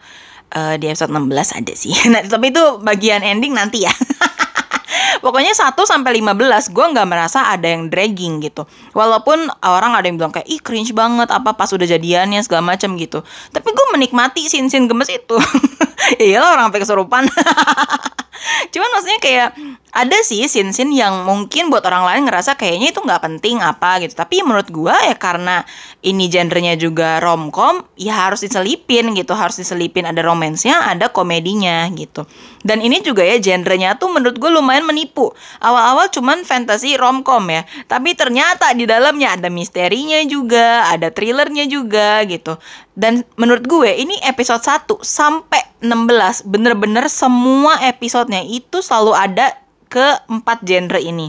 uh, 0.54 0.74
di 0.78 0.86
episode 0.86 1.10
16 1.10 1.58
ada 1.58 1.72
sih 1.74 1.94
nah 2.12 2.22
tapi 2.22 2.54
itu 2.54 2.64
bagian 2.82 3.26
ending 3.26 3.54
nanti 3.54 3.82
ya 3.84 3.92
Pokoknya 5.24 5.52
1 5.56 5.74
sampai 5.74 6.22
15 6.22 6.70
gue 6.70 6.86
nggak 6.92 7.08
merasa 7.08 7.50
ada 7.50 7.66
yang 7.66 7.90
dragging 7.90 8.38
gitu. 8.44 8.68
Walaupun 8.94 9.48
orang 9.64 9.96
ada 9.96 10.06
yang 10.06 10.20
bilang 10.20 10.30
kayak 10.30 10.46
ih 10.46 10.60
cringe 10.62 10.92
banget 10.94 11.32
apa 11.32 11.56
pas 11.56 11.66
udah 11.72 11.82
jadiannya 11.82 12.40
segala 12.46 12.76
macam 12.76 12.94
gitu. 12.94 13.26
Tapi 13.50 13.68
gue 13.74 13.86
menikmati 13.96 14.46
sin-sin 14.46 14.86
gemes 14.86 15.10
itu. 15.10 15.36
ya 16.20 16.24
iyalah 16.38 16.54
orang 16.54 16.64
sampai 16.70 16.80
kesurupan. 16.84 17.24
Cuman 18.72 18.88
maksudnya 18.92 19.20
kayak 19.20 19.48
ada 19.96 20.18
sih 20.20 20.44
sin-sin 20.44 20.92
yang 20.92 21.24
mungkin 21.24 21.72
buat 21.72 21.80
orang 21.88 22.04
lain 22.04 22.22
ngerasa 22.28 22.60
kayaknya 22.60 22.92
itu 22.92 23.00
nggak 23.00 23.22
penting 23.24 23.64
apa 23.64 24.02
gitu. 24.04 24.12
Tapi 24.12 24.44
menurut 24.44 24.68
gua 24.68 24.96
ya 25.08 25.16
karena 25.16 25.64
ini 26.04 26.28
genrenya 26.28 26.76
juga 26.76 27.18
romcom, 27.18 27.82
ya 27.96 28.28
harus 28.28 28.44
diselipin 28.44 29.16
gitu, 29.16 29.32
harus 29.32 29.58
diselipin 29.58 30.06
ada 30.06 30.20
romansnya, 30.22 30.86
ada 30.86 31.08
komedinya 31.10 31.88
gitu. 31.96 32.28
Dan 32.62 32.82
ini 32.82 33.02
juga 33.02 33.22
ya 33.22 33.38
genrenya 33.38 33.94
tuh 33.98 34.10
menurut 34.10 34.38
gue 34.38 34.50
lumayan 34.50 34.86
menipu. 34.86 35.30
Awal-awal 35.62 36.10
cuman 36.10 36.42
fantasy 36.42 36.98
romcom 36.98 37.46
ya, 37.50 37.62
tapi 37.86 38.14
ternyata 38.14 38.70
di 38.74 38.86
dalamnya 38.86 39.38
ada 39.38 39.48
misterinya 39.50 40.18
juga, 40.26 40.86
ada 40.90 41.10
thrillernya 41.10 41.66
juga 41.66 42.22
gitu. 42.26 42.58
Dan 42.96 43.28
menurut 43.36 43.68
gue 43.68 43.92
ini 43.92 44.16
episode 44.24 44.64
1 44.64 44.88
sampai 45.04 45.60
16 45.84 46.48
bener-bener 46.48 47.12
semua 47.12 47.76
episodenya 47.84 48.40
itu 48.40 48.80
selalu 48.80 49.12
ada 49.12 49.52
ke 49.92 50.24
empat 50.32 50.64
genre 50.64 50.96
ini. 50.96 51.28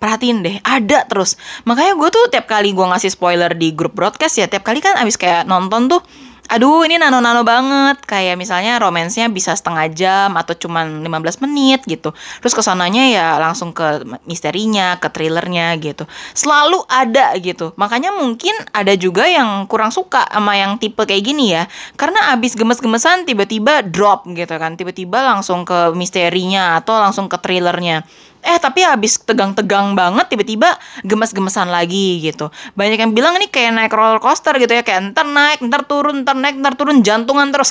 Perhatiin 0.00 0.42
deh 0.42 0.56
ada 0.64 1.04
terus. 1.06 1.36
Makanya 1.68 1.94
gue 1.94 2.08
tuh 2.10 2.24
tiap 2.32 2.48
kali 2.48 2.72
gue 2.72 2.86
ngasih 2.88 3.12
spoiler 3.12 3.52
di 3.52 3.76
grup 3.76 3.92
broadcast 3.92 4.40
ya 4.40 4.48
tiap 4.48 4.64
kali 4.64 4.80
kan 4.80 4.98
abis 4.98 5.20
kayak 5.20 5.44
nonton 5.44 5.86
tuh 5.86 6.00
aduh 6.52 6.84
ini 6.84 7.00
nano-nano 7.00 7.40
banget. 7.40 8.04
Kayak 8.04 8.36
misalnya 8.36 8.76
romansnya 8.76 9.32
bisa 9.32 9.56
setengah 9.56 9.88
jam 9.88 10.30
atau 10.36 10.52
cuman 10.52 11.00
15 11.00 11.40
menit 11.48 11.80
gitu. 11.88 12.12
Terus 12.44 12.52
ke 12.52 12.60
sananya 12.60 13.08
ya 13.08 13.26
langsung 13.40 13.72
ke 13.72 14.04
misterinya 14.28 15.00
ke 15.00 15.08
thrillernya 15.08 15.72
gitu. 15.80 16.04
Selalu 16.36 16.84
ada 16.92 17.32
gitu. 17.40 17.72
Makanya 17.80 18.12
mungkin 18.12 18.52
ada 18.76 18.92
juga 18.92 19.24
yang 19.24 19.64
kurang 19.64 19.88
suka 19.88 20.28
sama 20.28 20.60
yang 20.60 20.76
tipe 20.76 21.00
kayak 21.00 21.24
gini 21.24 21.56
ya. 21.56 21.64
Karena 21.96 22.36
abis 22.36 22.52
gemes-gemesan 22.52 23.24
tiba-tiba 23.24 23.80
drop 23.80 24.28
gitu 24.28 24.54
kan. 24.60 24.76
Tiba-tiba 24.76 25.24
langsung 25.24 25.64
ke 25.64 25.96
misterinya 25.96 26.76
atau 26.76 27.00
langsung 27.00 27.32
ke 27.32 27.40
thrillernya 27.40 28.04
eh 28.42 28.58
tapi 28.58 28.82
habis 28.82 29.22
tegang-tegang 29.22 29.94
banget 29.94 30.26
tiba-tiba 30.34 30.74
gemes-gemesan 31.06 31.70
lagi 31.70 32.18
gitu 32.20 32.50
banyak 32.74 32.98
yang 32.98 33.12
bilang 33.14 33.38
ini 33.38 33.46
kayak 33.46 33.70
naik 33.72 33.94
roller 33.94 34.18
coaster 34.18 34.58
gitu 34.58 34.74
ya 34.74 34.82
kayak 34.82 35.14
ntar 35.14 35.26
naik 35.26 35.62
ntar 35.62 35.86
turun 35.86 36.26
ntar 36.26 36.34
naik 36.34 36.58
ntar 36.58 36.74
turun 36.74 37.06
jantungan 37.06 37.54
terus 37.54 37.70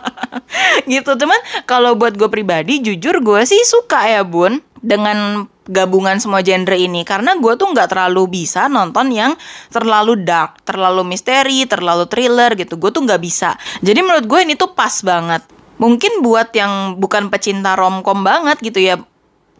gitu 0.92 1.10
cuman 1.14 1.40
kalau 1.68 1.94
buat 1.94 2.16
gue 2.16 2.28
pribadi 2.32 2.80
jujur 2.80 3.20
gue 3.20 3.40
sih 3.44 3.60
suka 3.68 4.08
ya 4.08 4.24
bun 4.24 4.64
dengan 4.84 5.48
gabungan 5.64 6.20
semua 6.20 6.44
genre 6.44 6.76
ini 6.76 7.02
karena 7.08 7.40
gue 7.40 7.56
tuh 7.56 7.72
nggak 7.72 7.88
terlalu 7.88 8.44
bisa 8.44 8.68
nonton 8.68 9.08
yang 9.08 9.32
terlalu 9.72 10.20
dark, 10.20 10.60
terlalu 10.68 11.08
misteri, 11.08 11.64
terlalu 11.64 12.04
thriller 12.04 12.52
gitu. 12.52 12.76
Gue 12.76 12.92
tuh 12.92 13.00
nggak 13.08 13.20
bisa. 13.24 13.56
Jadi 13.80 14.04
menurut 14.04 14.28
gue 14.28 14.40
ini 14.44 14.54
tuh 14.60 14.76
pas 14.76 14.92
banget. 15.00 15.40
Mungkin 15.80 16.22
buat 16.22 16.54
yang 16.54 17.00
bukan 17.00 17.32
pecinta 17.32 17.74
romcom 17.74 18.22
banget 18.22 18.60
gitu 18.62 18.78
ya, 18.78 19.00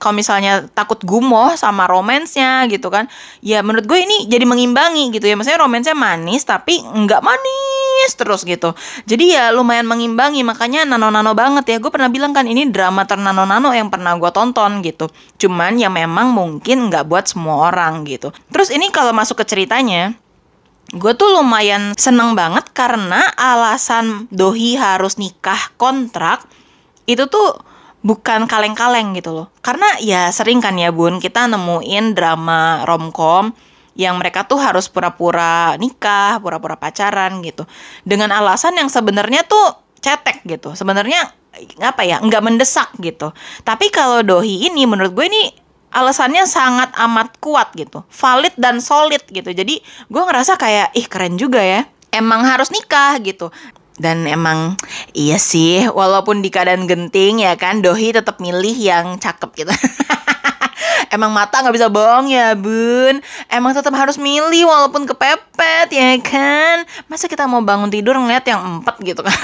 kalau 0.05 0.21
misalnya 0.21 0.69
takut 0.77 1.01
gumoh 1.01 1.57
sama 1.57 1.89
romansnya 1.89 2.69
gitu 2.69 2.93
kan 2.93 3.09
ya 3.41 3.65
menurut 3.65 3.89
gue 3.89 3.97
ini 4.05 4.29
jadi 4.29 4.45
mengimbangi 4.45 5.09
gitu 5.17 5.25
ya. 5.25 5.33
Maksudnya 5.33 5.65
romansnya 5.65 5.97
manis 5.97 6.45
tapi 6.45 6.85
nggak 6.85 7.25
manis 7.25 8.11
terus 8.13 8.45
gitu. 8.45 8.77
Jadi 9.09 9.33
ya 9.33 9.49
lumayan 9.57 9.89
mengimbangi 9.89 10.45
makanya 10.45 10.85
nano-nano 10.85 11.33
banget 11.33 11.65
ya. 11.73 11.77
Gue 11.81 11.89
pernah 11.89 12.13
bilang 12.13 12.37
kan 12.37 12.45
ini 12.45 12.69
drama 12.69 13.09
ternano-nano 13.09 13.73
yang 13.73 13.89
pernah 13.89 14.13
gue 14.21 14.29
tonton 14.29 14.85
gitu. 14.85 15.09
Cuman 15.41 15.81
ya 15.81 15.89
memang 15.89 16.29
mungkin 16.37 16.93
nggak 16.93 17.09
buat 17.09 17.25
semua 17.25 17.73
orang 17.73 18.05
gitu. 18.05 18.29
Terus 18.53 18.69
ini 18.69 18.93
kalau 18.93 19.17
masuk 19.17 19.41
ke 19.41 19.49
ceritanya 19.49 20.13
gue 20.93 21.13
tuh 21.17 21.33
lumayan 21.33 21.97
seneng 21.97 22.37
banget 22.37 22.69
karena 22.77 23.33
alasan 23.41 24.29
Dohi 24.29 24.77
harus 24.77 25.17
nikah 25.17 25.73
kontrak 25.81 26.45
itu 27.09 27.25
tuh 27.25 27.57
bukan 28.05 28.45
kaleng-kaleng 28.45 29.17
gitu 29.17 29.33
loh. 29.33 29.47
Karena 29.65 29.89
ya 29.99 30.29
sering 30.29 30.61
kan 30.61 30.77
ya 30.77 30.93
bun 30.93 31.19
kita 31.19 31.49
nemuin 31.49 32.13
drama 32.13 32.85
romcom 32.85 33.57
yang 33.97 34.21
mereka 34.21 34.45
tuh 34.45 34.61
harus 34.61 34.93
pura-pura 34.93 35.75
nikah, 35.81 36.39
pura-pura 36.45 36.77
pacaran 36.77 37.41
gitu. 37.41 37.65
Dengan 38.05 38.31
alasan 38.37 38.77
yang 38.77 38.93
sebenarnya 38.93 39.49
tuh 39.49 39.81
cetek 40.05 40.45
gitu. 40.45 40.77
Sebenarnya 40.77 41.33
apa 41.81 42.05
ya 42.05 42.21
nggak 42.21 42.45
mendesak 42.45 42.93
gitu. 43.01 43.33
Tapi 43.65 43.89
kalau 43.89 44.21
dohi 44.21 44.69
ini 44.69 44.85
menurut 44.85 45.17
gue 45.17 45.25
ini 45.25 45.43
alasannya 45.95 46.45
sangat 46.45 46.91
amat 46.99 47.39
kuat 47.39 47.73
gitu, 47.73 48.05
valid 48.13 48.53
dan 48.61 48.85
solid 48.85 49.25
gitu. 49.31 49.49
Jadi 49.49 49.81
gue 50.11 50.23
ngerasa 50.23 50.61
kayak 50.61 50.93
ih 50.93 51.07
keren 51.09 51.41
juga 51.41 51.65
ya. 51.65 51.89
Emang 52.15 52.47
harus 52.47 52.71
nikah 52.71 53.19
gitu 53.19 53.51
dan 53.95 54.27
emang 54.27 54.75
iya 55.15 55.39
sih 55.39 55.87
walaupun 55.87 56.43
di 56.43 56.51
keadaan 56.51 56.91
genting 56.91 57.43
ya 57.43 57.55
kan 57.55 57.79
Dohi 57.79 58.11
tetap 58.11 58.43
milih 58.43 58.75
yang 58.75 59.19
cakep 59.23 59.51
gitu. 59.55 59.73
Emang 61.15 61.31
mata 61.31 61.63
nggak 61.63 61.75
bisa 61.79 61.87
bohong 61.87 62.27
ya 62.27 62.59
bun. 62.59 63.23
Emang 63.47 63.71
tetap 63.71 63.95
harus 63.95 64.19
milih 64.19 64.67
walaupun 64.67 65.07
kepepet 65.07 65.95
ya 65.95 66.19
kan. 66.19 66.83
Masa 67.07 67.31
kita 67.31 67.47
mau 67.47 67.63
bangun 67.63 67.87
tidur 67.87 68.19
ngeliat 68.19 68.43
yang 68.51 68.83
empat 68.83 68.99
gitu 68.99 69.23
kan? 69.23 69.39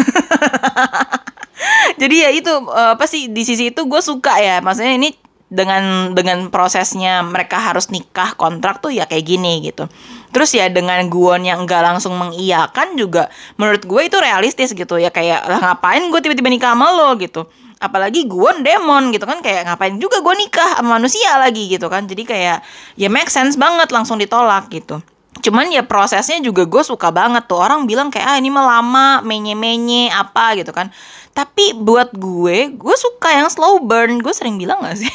Jadi 2.00 2.16
ya 2.26 2.30
itu 2.34 2.50
eh, 2.50 2.90
apa 2.98 3.06
sih 3.06 3.30
di 3.30 3.46
sisi 3.46 3.70
itu 3.70 3.86
gue 3.86 4.02
suka 4.02 4.42
ya. 4.42 4.58
Maksudnya 4.58 4.98
ini 4.98 5.14
dengan 5.50 6.14
dengan 6.14 6.50
prosesnya 6.50 7.22
mereka 7.26 7.58
harus 7.58 7.90
nikah 7.90 8.34
kontrak 8.34 8.82
tuh 8.82 8.90
ya 8.90 9.06
kayak 9.06 9.26
gini 9.30 9.62
gitu. 9.62 9.86
Terus 10.30 10.50
ya 10.54 10.70
dengan 10.70 11.02
Guon 11.10 11.42
yang 11.42 11.66
enggak 11.66 11.82
langsung 11.82 12.14
mengiyakan 12.14 12.94
juga 12.94 13.28
menurut 13.58 13.82
gue 13.82 14.00
itu 14.06 14.16
realistis 14.18 14.70
gitu 14.74 14.94
ya 14.96 15.10
kayak 15.10 15.46
lah 15.46 15.58
ngapain 15.58 16.06
gue 16.06 16.20
tiba-tiba 16.22 16.48
nikah 16.48 16.72
sama 16.74 16.90
lo 16.94 17.18
gitu. 17.18 17.50
Apalagi 17.80 18.28
Guon 18.30 18.62
demon 18.62 19.10
gitu 19.10 19.26
kan 19.26 19.42
kayak 19.42 19.66
ngapain 19.66 19.98
juga 19.98 20.22
gue 20.22 20.34
nikah 20.38 20.78
sama 20.78 21.00
manusia 21.02 21.34
lagi 21.36 21.66
gitu 21.66 21.90
kan. 21.90 22.06
Jadi 22.06 22.22
kayak 22.22 22.62
ya 22.94 23.08
make 23.10 23.30
sense 23.30 23.58
banget 23.58 23.90
langsung 23.90 24.16
ditolak 24.22 24.70
gitu. 24.70 25.02
Cuman 25.40 25.72
ya 25.72 25.82
prosesnya 25.82 26.38
juga 26.42 26.68
gue 26.68 26.82
suka 26.84 27.10
banget 27.10 27.48
tuh 27.48 27.58
orang 27.58 27.88
bilang 27.88 28.12
kayak 28.12 28.26
ah 28.26 28.36
ini 28.36 28.52
mah 28.52 28.66
lama 28.78 29.06
menye-menye 29.24 30.12
apa 30.12 30.58
gitu 30.58 30.70
kan 30.70 30.92
tapi 31.30 31.72
buat 31.78 32.10
gue, 32.12 32.74
gue 32.74 32.96
suka 32.98 33.30
yang 33.30 33.48
slow 33.48 33.80
burn. 33.80 34.18
Gue 34.18 34.34
sering 34.34 34.58
bilang 34.58 34.82
gak 34.82 34.98
sih? 34.98 35.12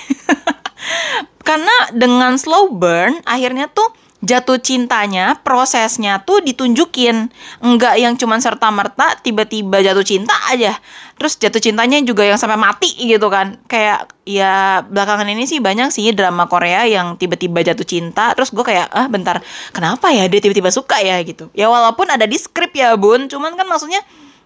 Karena 1.47 1.91
dengan 1.91 2.39
slow 2.39 2.71
burn, 2.71 3.19
akhirnya 3.27 3.67
tuh 3.69 3.85
jatuh 4.23 4.57
cintanya 4.63 5.39
prosesnya 5.43 6.23
tuh 6.23 6.39
ditunjukin. 6.41 7.29
Nggak 7.59 7.95
yang 7.99 8.13
cuman 8.15 8.39
serta 8.39 8.71
merta 8.71 9.19
tiba-tiba 9.19 9.83
jatuh 9.83 10.05
cinta 10.05 10.33
aja. 10.49 10.77
Terus 11.15 11.39
jatuh 11.39 11.59
cintanya 11.59 11.99
juga 12.03 12.23
yang 12.23 12.39
sampai 12.39 12.55
mati 12.55 12.91
gitu 12.95 13.27
kan. 13.27 13.59
Kayak 13.67 14.11
ya 14.23 14.83
belakangan 14.87 15.27
ini 15.27 15.47
sih 15.47 15.59
banyak 15.59 15.91
sih 15.91 16.11
drama 16.15 16.47
Korea 16.47 16.87
yang 16.87 17.19
tiba-tiba 17.19 17.61
jatuh 17.61 17.87
cinta. 17.87 18.31
Terus 18.35 18.51
gue 18.51 18.63
kayak 18.63 18.91
ah 18.91 19.07
bentar 19.11 19.43
kenapa 19.75 20.11
ya 20.11 20.27
dia 20.31 20.39
tiba-tiba 20.39 20.71
suka 20.71 20.99
ya? 21.03 21.19
gitu. 21.25 21.51
Ya 21.55 21.67
walaupun 21.67 22.07
ada 22.11 22.23
di 22.27 22.35
skrip 22.39 22.71
ya 22.75 22.95
bun. 22.95 23.27
Cuman 23.27 23.55
kan 23.55 23.67
maksudnya 23.67 23.99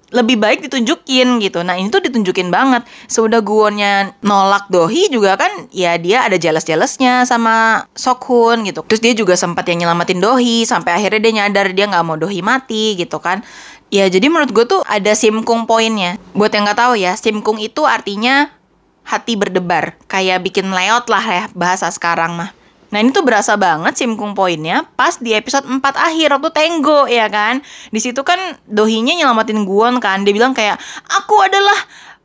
lebih 0.09 0.41
baik 0.41 0.65
ditunjukin 0.65 1.37
gitu. 1.41 1.61
Nah 1.61 1.77
ini 1.77 1.93
tuh 1.93 2.01
ditunjukin 2.01 2.49
banget. 2.49 2.85
Sudah 3.05 3.41
guonnya 3.45 4.13
nolak 4.25 4.69
Dohi 4.73 5.09
juga 5.09 5.37
kan 5.37 5.69
ya 5.69 5.95
dia 6.01 6.25
ada 6.25 6.37
jealous-jealousnya 6.37 7.29
sama 7.29 7.85
Sokhun 7.93 8.65
gitu. 8.65 8.81
Terus 8.85 9.01
dia 9.01 9.13
juga 9.13 9.37
sempat 9.37 9.65
yang 9.69 9.85
nyelamatin 9.85 10.21
Dohi 10.21 10.65
sampai 10.65 10.97
akhirnya 10.97 11.21
dia 11.21 11.33
nyadar 11.43 11.71
dia 11.73 11.85
nggak 11.85 12.05
mau 12.05 12.17
Dohi 12.17 12.41
mati 12.41 12.97
gitu 12.97 13.21
kan. 13.21 13.45
Ya 13.89 14.05
jadi 14.05 14.29
menurut 14.29 14.53
gue 14.53 14.65
tuh 14.69 14.81
ada 14.85 15.17
simkung 15.17 15.65
poinnya. 15.65 16.21
Buat 16.37 16.53
yang 16.53 16.69
nggak 16.69 16.77
tahu 16.77 16.93
ya, 16.93 17.17
simkung 17.17 17.57
itu 17.57 17.89
artinya 17.89 18.53
hati 19.01 19.33
berdebar. 19.33 19.97
Kayak 20.05 20.45
bikin 20.45 20.69
layout 20.69 21.09
lah 21.09 21.25
ya 21.25 21.43
bahasa 21.57 21.89
sekarang 21.89 22.37
mah. 22.37 22.58
Nah 22.89 22.97
ini 23.01 23.13
tuh 23.13 23.21
berasa 23.21 23.53
banget 23.53 23.93
simkung 23.97 24.33
poinnya 24.33 24.85
pas 24.97 25.17
di 25.21 25.37
episode 25.37 25.65
4 25.65 25.81
akhir 25.81 26.27
waktu 26.37 26.49
Tenggo 26.49 27.05
ya 27.05 27.29
kan. 27.29 27.61
Di 27.93 27.99
situ 28.01 28.21
kan 28.25 28.57
Dohinya 28.65 29.13
nyelamatin 29.13 29.61
Guon 29.65 30.01
kan. 30.01 30.25
Dia 30.25 30.33
bilang 30.33 30.57
kayak 30.57 30.81
aku 31.05 31.37
adalah 31.45 31.77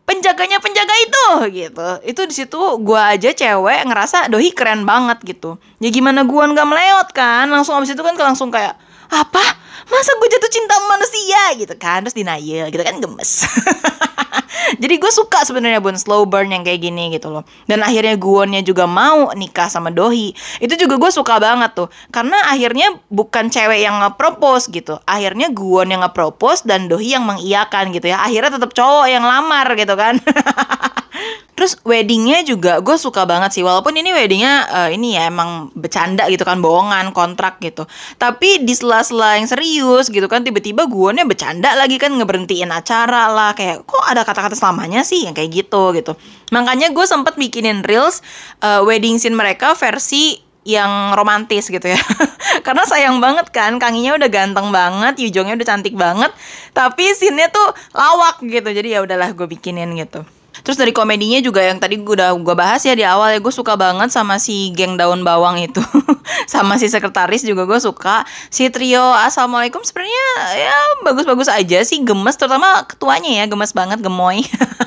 penjaganya 0.04 0.60
penjaga 0.60 0.94
itu 1.04 1.26
gitu. 1.52 1.88
Itu 2.04 2.22
di 2.28 2.34
situ 2.36 2.60
gua 2.80 3.16
aja 3.16 3.32
cewek 3.32 3.84
ngerasa 3.88 4.32
Dohi 4.32 4.52
keren 4.56 4.88
banget 4.88 5.20
gitu. 5.24 5.60
Ya 5.80 5.92
gimana 5.92 6.24
Guon 6.24 6.56
gak 6.56 6.68
meleot 6.68 7.08
kan? 7.12 7.48
Langsung 7.52 7.76
abis 7.76 7.92
itu 7.92 8.00
kan 8.00 8.16
langsung 8.16 8.48
kayak 8.48 8.76
apa? 9.12 9.63
Masa 9.90 10.10
gue 10.16 10.28
jatuh 10.30 10.50
cinta 10.52 10.74
sama 10.78 10.98
manusia 10.98 11.42
gitu 11.58 11.74
kan? 11.76 12.02
Terus 12.06 12.16
denial 12.16 12.70
gitu 12.70 12.82
kan 12.82 12.96
gemes. 12.98 13.30
Jadi 14.82 14.94
gue 14.96 15.12
suka 15.12 15.44
sebenarnya 15.44 15.78
bun 15.78 15.94
slow 15.98 16.24
burn 16.26 16.50
yang 16.50 16.64
kayak 16.64 16.82
gini 16.82 17.14
gitu 17.14 17.30
loh. 17.30 17.44
Dan 17.68 17.84
akhirnya 17.84 18.16
Guonnya 18.16 18.62
juga 18.64 18.88
mau 18.88 19.30
nikah 19.36 19.68
sama 19.68 19.92
Dohi. 19.92 20.32
Itu 20.58 20.74
juga 20.78 20.98
gue 20.98 21.10
suka 21.12 21.38
banget 21.38 21.76
tuh. 21.76 21.88
Karena 22.10 22.38
akhirnya 22.48 22.96
bukan 23.12 23.52
cewek 23.52 23.84
yang 23.84 24.00
nge-propose 24.02 24.70
gitu. 24.72 24.98
Akhirnya 25.04 25.52
Guon 25.52 25.92
yang 25.92 26.02
nge-propose 26.02 26.66
dan 26.66 26.88
Dohi 26.88 27.14
yang 27.14 27.26
mengiyakan 27.26 27.92
gitu 27.92 28.10
ya. 28.10 28.22
Akhirnya 28.24 28.56
tetap 28.56 28.72
cowok 28.72 29.06
yang 29.10 29.24
lamar 29.24 29.66
gitu 29.76 29.94
kan. 29.94 30.18
Terus 31.54 31.78
weddingnya 31.86 32.42
juga 32.42 32.82
gue 32.82 32.98
suka 32.98 33.22
banget 33.22 33.54
sih 33.54 33.62
walaupun 33.62 33.94
ini 33.94 34.10
weddingnya 34.10 34.54
uh, 34.66 34.90
ini 34.90 35.14
ya 35.14 35.30
emang 35.30 35.70
bercanda 35.78 36.26
gitu 36.26 36.42
kan 36.42 36.58
bohongan 36.58 37.14
kontrak 37.14 37.62
gitu. 37.62 37.86
Tapi 38.18 38.66
di 38.66 38.74
sela-sela 38.74 39.38
yang 39.38 39.46
serius 39.64 40.12
gitu 40.12 40.28
kan. 40.28 40.44
Tiba-tiba 40.44 40.84
guanya 40.84 41.24
bercanda 41.24 41.72
lagi 41.72 41.96
kan 41.96 42.12
ngeberhentiin 42.12 42.68
acara 42.68 43.32
lah. 43.32 43.56
Kayak 43.56 43.88
kok 43.88 44.04
ada 44.04 44.20
kata-kata 44.20 44.52
selamanya 44.52 45.00
sih? 45.00 45.24
Yang 45.24 45.40
kayak 45.40 45.50
gitu 45.64 45.82
gitu. 45.96 46.12
Makanya 46.52 46.92
gue 46.92 47.06
sempet 47.08 47.40
bikinin 47.40 47.80
reels 47.80 48.20
uh, 48.60 48.84
wedding 48.84 49.16
scene 49.16 49.32
mereka 49.32 49.72
versi 49.72 50.36
yang 50.68 51.16
romantis 51.16 51.72
gitu 51.72 51.88
ya. 51.88 52.00
Karena 52.66 52.84
sayang 52.84 53.24
banget 53.24 53.48
kan 53.48 53.80
kanginya 53.80 54.20
udah 54.20 54.28
ganteng 54.28 54.68
banget 54.68 55.16
Yujongnya 55.20 55.56
udah 55.56 55.68
cantik 55.68 55.96
banget 55.96 56.32
tapi 56.76 57.08
scene-nya 57.16 57.48
tuh 57.48 57.72
lawak 57.96 58.44
gitu. 58.44 58.68
Jadi 58.68 58.92
ya 58.92 59.00
udahlah 59.00 59.32
gue 59.32 59.48
bikinin 59.48 59.96
gitu 59.96 60.28
Terus 60.62 60.78
dari 60.78 60.94
komedinya 60.94 61.42
juga 61.42 61.58
yang 61.58 61.82
tadi 61.82 61.98
gue 61.98 62.14
udah 62.14 62.30
gue 62.38 62.54
bahas 62.54 62.78
ya 62.86 62.94
di 62.94 63.02
awal 63.02 63.34
ya 63.34 63.40
gue 63.42 63.50
suka 63.50 63.74
banget 63.74 64.14
sama 64.14 64.38
si 64.38 64.70
geng 64.70 64.94
daun 64.94 65.26
bawang 65.26 65.58
itu, 65.58 65.82
sama 66.52 66.78
si 66.78 66.86
sekretaris 66.86 67.42
juga 67.42 67.66
gue 67.66 67.80
suka. 67.82 68.22
Si 68.52 68.70
trio 68.70 69.02
assalamualaikum 69.18 69.82
sebenarnya 69.82 70.28
ya 70.54 70.76
bagus-bagus 71.02 71.50
aja 71.50 71.82
sih 71.82 72.06
gemes, 72.06 72.38
terutama 72.38 72.86
ketuanya 72.86 73.42
ya 73.42 73.44
gemes 73.50 73.74
banget 73.74 73.98
gemoy. 73.98 74.46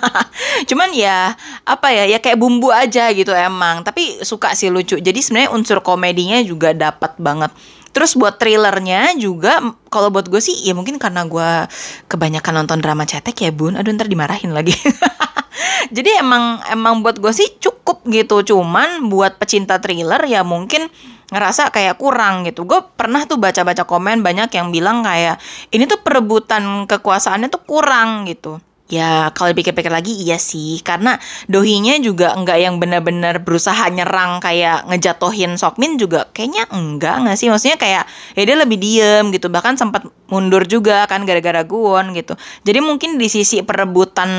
Cuman 0.69 0.95
ya 0.95 1.35
apa 1.67 1.91
ya 1.91 2.07
ya 2.07 2.23
kayak 2.23 2.39
bumbu 2.39 2.71
aja 2.71 3.11
gitu 3.11 3.35
emang, 3.35 3.83
tapi 3.83 4.23
suka 4.23 4.55
sih 4.55 4.71
lucu. 4.71 4.95
Jadi 5.03 5.19
sebenarnya 5.19 5.51
unsur 5.51 5.83
komedinya 5.83 6.39
juga 6.39 6.71
dapat 6.71 7.19
banget. 7.19 7.51
Terus 7.97 8.13
buat 8.13 8.37
trailernya 8.37 9.17
juga 9.17 9.57
kalau 9.89 10.13
buat 10.13 10.29
gue 10.29 10.37
sih 10.37 10.53
ya 10.69 10.77
mungkin 10.77 11.01
karena 11.01 11.25
gue 11.25 11.65
kebanyakan 12.05 12.61
nonton 12.61 12.77
drama 12.77 13.09
cetek 13.09 13.49
ya 13.49 13.49
bun. 13.49 13.73
Aduh 13.73 13.89
ntar 13.97 14.05
dimarahin 14.05 14.53
lagi. 14.53 14.77
Jadi 15.97 16.21
emang 16.21 16.61
emang 16.69 17.01
buat 17.01 17.17
gue 17.17 17.33
sih 17.33 17.57
cukup 17.57 18.05
gitu. 18.05 18.45
Cuman 18.53 19.09
buat 19.09 19.41
pecinta 19.41 19.81
thriller 19.81 20.21
ya 20.29 20.45
mungkin 20.45 20.93
ngerasa 21.33 21.73
kayak 21.73 21.97
kurang 21.97 22.45
gitu. 22.45 22.69
Gue 22.69 22.85
pernah 22.85 23.25
tuh 23.25 23.41
baca-baca 23.41 23.89
komen 23.89 24.21
banyak 24.21 24.53
yang 24.53 24.69
bilang 24.69 25.01
kayak 25.01 25.41
ini 25.73 25.89
tuh 25.89 25.97
perebutan 25.97 26.85
kekuasaannya 26.85 27.49
tuh 27.49 27.65
kurang 27.65 28.29
gitu. 28.29 28.61
Ya 28.87 29.35
kalau 29.35 29.51
dipikir-pikir 29.51 29.91
lagi 29.91 30.15
iya 30.15 30.39
sih 30.39 30.79
karena 30.79 31.19
Dohinya 31.51 31.99
juga 31.99 32.31
enggak 32.39 32.55
yang 32.55 32.79
benar-benar 32.79 33.43
berusaha 33.43 33.83
nyerang 33.91 34.39
kayak 34.39 34.87
ngejatohin 34.87 35.59
Sokmin 35.59 35.99
juga 35.99 36.31
kayaknya 36.31 36.71
enggak 36.71 37.19
nggak 37.19 37.35
sih 37.35 37.51
maksudnya 37.51 37.75
kayak 37.75 38.07
ya 38.39 38.41
dia 38.47 38.55
lebih 38.55 38.79
diem 38.79 39.27
gitu 39.35 39.51
bahkan 39.51 39.75
sempat 39.75 40.07
mundur 40.31 40.63
juga 40.63 41.03
kan 41.03 41.27
gara-gara 41.27 41.67
Guwon 41.67 42.15
gitu 42.15 42.39
jadi 42.63 42.79
mungkin 42.79 43.19
di 43.19 43.27
sisi 43.27 43.59
perebutan 43.59 44.31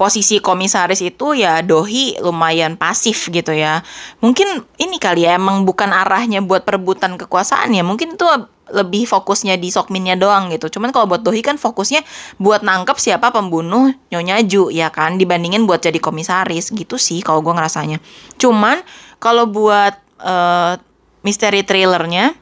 posisi 0.00 0.40
komisaris 0.40 1.04
itu 1.04 1.36
ya 1.36 1.60
Dohi 1.60 2.16
lumayan 2.24 2.80
pasif 2.80 3.28
gitu 3.28 3.52
ya. 3.52 3.84
Mungkin 4.24 4.64
ini 4.80 4.96
kali 4.96 5.28
ya 5.28 5.36
emang 5.36 5.68
bukan 5.68 5.92
arahnya 5.92 6.40
buat 6.40 6.64
perebutan 6.64 7.20
kekuasaan 7.20 7.76
ya. 7.76 7.84
Mungkin 7.84 8.16
itu 8.16 8.24
lebih 8.70 9.06
fokusnya 9.06 9.58
di 9.58 9.68
Sokminnya 9.68 10.14
doang 10.14 10.50
gitu. 10.50 10.70
Cuman 10.78 10.94
kalau 10.94 11.10
buat 11.10 11.22
Dohi 11.22 11.42
kan 11.42 11.58
fokusnya 11.58 12.02
buat 12.38 12.62
nangkep 12.62 12.96
siapa 12.96 13.34
pembunuh 13.34 13.92
Nyonya 14.10 14.42
Ju 14.46 14.70
ya 14.70 14.88
kan? 14.88 15.18
Dibandingin 15.18 15.66
buat 15.66 15.82
jadi 15.82 15.98
komisaris. 15.98 16.70
Gitu 16.72 16.96
sih 16.96 17.20
kalau 17.20 17.42
gue 17.42 17.52
ngerasanya. 17.54 17.98
Cuman 18.38 18.80
kalau 19.18 19.50
buat 19.50 19.98
uh, 20.22 20.78
misteri 21.20 21.66
thrillernya 21.66 22.32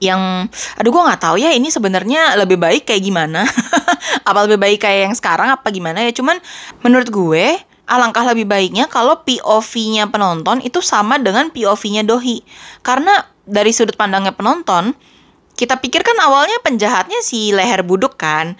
yang 0.00 0.48
aduh 0.80 0.90
gue 0.90 1.02
nggak 1.04 1.20
tahu 1.20 1.36
ya 1.36 1.52
ini 1.52 1.68
sebenarnya 1.68 2.40
lebih 2.40 2.56
baik 2.56 2.88
kayak 2.88 3.02
gimana. 3.04 3.44
Apa 4.28 4.48
lebih 4.48 4.56
baik 4.56 4.80
kayak 4.80 5.12
yang 5.12 5.14
sekarang 5.14 5.52
apa 5.52 5.68
gimana 5.68 6.00
ya? 6.06 6.12
Cuman 6.14 6.40
menurut 6.80 7.12
gue 7.12 7.58
alangkah 7.90 8.22
lebih 8.22 8.46
baiknya 8.46 8.86
kalau 8.86 9.18
POV-nya 9.26 10.06
penonton 10.08 10.62
itu 10.62 10.78
sama 10.78 11.18
dengan 11.18 11.50
POV-nya 11.50 12.06
Dohi. 12.06 12.40
Karena 12.86 13.12
dari 13.42 13.74
sudut 13.74 13.98
pandangnya 13.98 14.30
penonton 14.30 14.94
kita 15.60 15.76
pikir 15.76 16.00
kan 16.00 16.16
awalnya 16.24 16.56
penjahatnya 16.64 17.20
si 17.20 17.52
leher 17.52 17.84
buduk 17.84 18.16
kan 18.16 18.56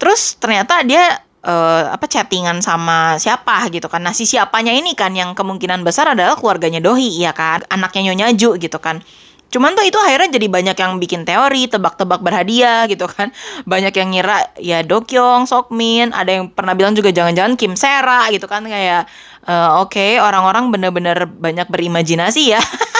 terus 0.00 0.40
ternyata 0.40 0.80
dia 0.88 1.28
uh, 1.44 1.92
apa 1.92 2.06
chattingan 2.08 2.60
sama 2.64 3.16
siapa 3.20 3.66
gitu 3.70 3.86
kan. 3.86 4.02
Nah, 4.02 4.14
si 4.14 4.26
siapanya 4.26 4.74
ini 4.74 4.94
kan 4.94 5.14
yang 5.14 5.32
kemungkinan 5.36 5.82
besar 5.86 6.12
adalah 6.12 6.34
keluarganya 6.38 6.82
Dohi 6.82 7.08
ya 7.18 7.32
kan, 7.34 7.62
anaknya 7.70 8.12
Nyonya 8.12 8.34
Ju 8.34 8.58
gitu 8.58 8.78
kan. 8.78 9.02
Cuman 9.48 9.72
tuh 9.72 9.88
itu 9.88 9.96
akhirnya 9.96 10.36
jadi 10.36 10.44
banyak 10.44 10.76
yang 10.76 11.00
bikin 11.00 11.24
teori, 11.24 11.72
tebak-tebak 11.72 12.20
berhadiah 12.20 12.84
gitu 12.84 13.08
kan. 13.08 13.32
Banyak 13.72 13.96
yang 13.96 14.12
ngira 14.12 14.44
ya 14.60 14.84
Dokyong, 14.84 15.48
Sokmin, 15.48 16.12
ada 16.12 16.36
yang 16.36 16.52
pernah 16.52 16.76
bilang 16.76 16.92
juga 16.92 17.08
jangan-jangan 17.16 17.56
Kim 17.56 17.72
Sera 17.72 18.28
gitu 18.28 18.44
kan 18.44 18.68
kayak 18.68 19.08
uh, 19.48 19.80
oke 19.80 19.96
okay, 19.96 20.20
orang-orang 20.20 20.68
bener-bener 20.68 21.24
banyak 21.24 21.64
berimajinasi 21.64 22.52
ya. 22.52 22.60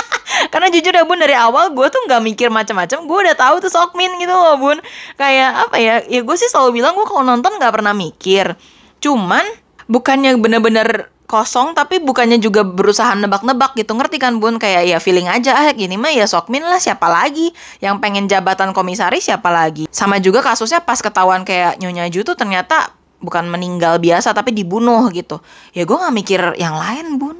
Karena 0.49 0.69
jujur 0.73 0.93
ya 0.93 1.05
bun 1.05 1.21
dari 1.21 1.37
awal 1.37 1.73
gue 1.73 1.87
tuh 1.89 2.01
nggak 2.09 2.23
mikir 2.25 2.49
macam-macam, 2.49 2.99
gue 3.05 3.19
udah 3.29 3.37
tahu 3.37 3.55
tuh 3.65 3.73
Sokmin 3.73 4.11
gitu 4.21 4.33
loh 4.33 4.57
bun. 4.57 4.79
Kayak 5.17 5.69
apa 5.69 5.77
ya? 5.79 5.95
Ya 6.07 6.21
gue 6.25 6.37
sih 6.37 6.49
selalu 6.49 6.83
bilang 6.83 6.97
gue 6.97 7.07
kalau 7.07 7.25
nonton 7.25 7.57
nggak 7.57 7.73
pernah 7.73 7.93
mikir. 7.93 8.57
Cuman 8.99 9.45
bukannya 9.89 10.37
bener-bener 10.37 11.09
kosong 11.29 11.77
tapi 11.77 12.01
bukannya 12.01 12.41
juga 12.41 12.65
berusaha 12.65 13.13
nebak-nebak 13.13 13.77
gitu 13.77 13.93
ngerti 13.93 14.17
kan 14.17 14.41
bun 14.41 14.57
kayak 14.57 14.89
ya 14.89 14.97
feeling 14.97 15.29
aja 15.29 15.53
ah 15.53 15.69
gini 15.77 16.01
mah 16.01 16.09
ya 16.09 16.25
Sokmin 16.25 16.65
lah 16.65 16.81
siapa 16.81 17.05
lagi 17.05 17.53
yang 17.85 18.01
pengen 18.01 18.25
jabatan 18.25 18.73
komisaris 18.73 19.29
siapa 19.29 19.53
lagi 19.53 19.85
sama 19.93 20.17
juga 20.25 20.41
kasusnya 20.41 20.81
pas 20.81 20.97
ketahuan 21.05 21.45
kayak 21.45 21.77
Nyonya 21.85 22.09
Ju 22.09 22.25
tuh 22.25 22.33
ternyata 22.33 22.97
bukan 23.21 23.45
meninggal 23.45 24.01
biasa 24.01 24.33
tapi 24.33 24.57
dibunuh 24.57 25.05
gitu 25.13 25.45
ya 25.77 25.85
gue 25.85 25.97
nggak 26.01 26.15
mikir 26.17 26.41
yang 26.57 26.81
lain 26.81 27.21
bun 27.21 27.37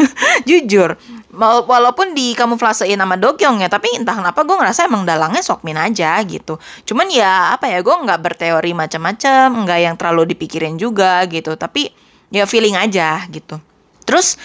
jujur 0.48 0.96
walaupun 1.40 2.12
di 2.12 2.36
kamuflasein 2.36 3.00
sama 3.00 3.16
Dokyong 3.16 3.64
ya 3.64 3.68
tapi 3.72 3.88
entah 3.96 4.12
kenapa 4.20 4.44
gue 4.44 4.52
ngerasa 4.52 4.84
emang 4.84 5.08
dalangnya 5.08 5.40
Sokmin 5.40 5.80
aja 5.80 6.20
gitu. 6.28 6.60
Cuman 6.84 7.08
ya 7.08 7.56
apa 7.56 7.72
ya 7.72 7.80
gue 7.80 7.92
nggak 7.92 8.20
berteori 8.20 8.76
macam-macam 8.76 9.64
nggak 9.64 9.78
yang 9.80 9.94
terlalu 9.96 10.36
dipikirin 10.36 10.76
juga 10.76 11.24
gitu. 11.24 11.56
Tapi 11.56 11.88
ya 12.28 12.44
feeling 12.44 12.76
aja 12.76 13.24
gitu. 13.32 13.56
Terus 14.04 14.36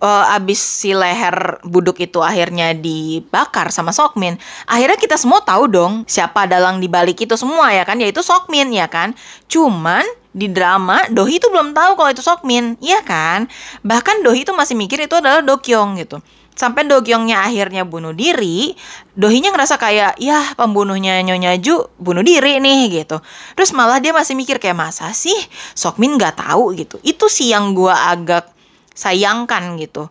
uh, 0.00 0.34
abis 0.36 0.58
si 0.58 0.92
leher 0.92 1.60
buduk 1.64 2.00
itu 2.00 2.20
akhirnya 2.20 2.72
dibakar 2.76 3.72
sama 3.72 3.92
Sokmin, 3.92 4.36
akhirnya 4.68 4.98
kita 5.00 5.16
semua 5.16 5.40
tahu 5.44 5.68
dong 5.70 5.92
siapa 6.04 6.44
dalang 6.44 6.80
di 6.80 6.88
balik 6.88 7.24
itu 7.24 7.34
semua 7.38 7.72
ya 7.72 7.84
kan, 7.88 7.96
yaitu 8.00 8.20
Sokmin 8.20 8.72
ya 8.72 8.88
kan. 8.88 9.16
Cuman 9.48 10.04
di 10.36 10.52
drama 10.52 11.00
Dohi 11.08 11.40
itu 11.40 11.48
belum 11.48 11.72
tahu 11.72 11.96
kalau 11.96 12.10
itu 12.12 12.20
Sokmin, 12.20 12.76
iya 12.84 13.00
kan? 13.00 13.48
Bahkan 13.80 14.20
Dohi 14.20 14.44
itu 14.44 14.52
masih 14.52 14.76
mikir 14.76 15.00
itu 15.00 15.16
adalah 15.16 15.40
Dokyong 15.40 15.96
gitu. 16.00 16.20
sampai 16.56 16.88
Dogyongnya 16.88 17.44
akhirnya 17.44 17.84
bunuh 17.84 18.16
diri, 18.16 18.72
Dohinya 19.12 19.52
ngerasa 19.52 19.76
kayak 19.76 20.16
ya 20.16 20.56
pembunuhnya 20.56 21.20
Nyonya 21.20 21.60
Ju 21.60 21.84
bunuh 22.00 22.24
diri 22.24 22.56
nih 22.58 23.04
gitu. 23.04 23.20
Terus 23.52 23.76
malah 23.76 24.00
dia 24.00 24.16
masih 24.16 24.32
mikir 24.32 24.56
kayak 24.56 24.74
masa 24.74 25.12
sih 25.12 25.36
Sokmin 25.76 26.16
nggak 26.16 26.40
tahu 26.40 26.72
gitu. 26.72 26.96
Itu 27.04 27.28
sih 27.28 27.52
yang 27.52 27.76
gua 27.76 28.08
agak 28.08 28.55
sayangkan 28.96 29.76
gitu. 29.76 30.08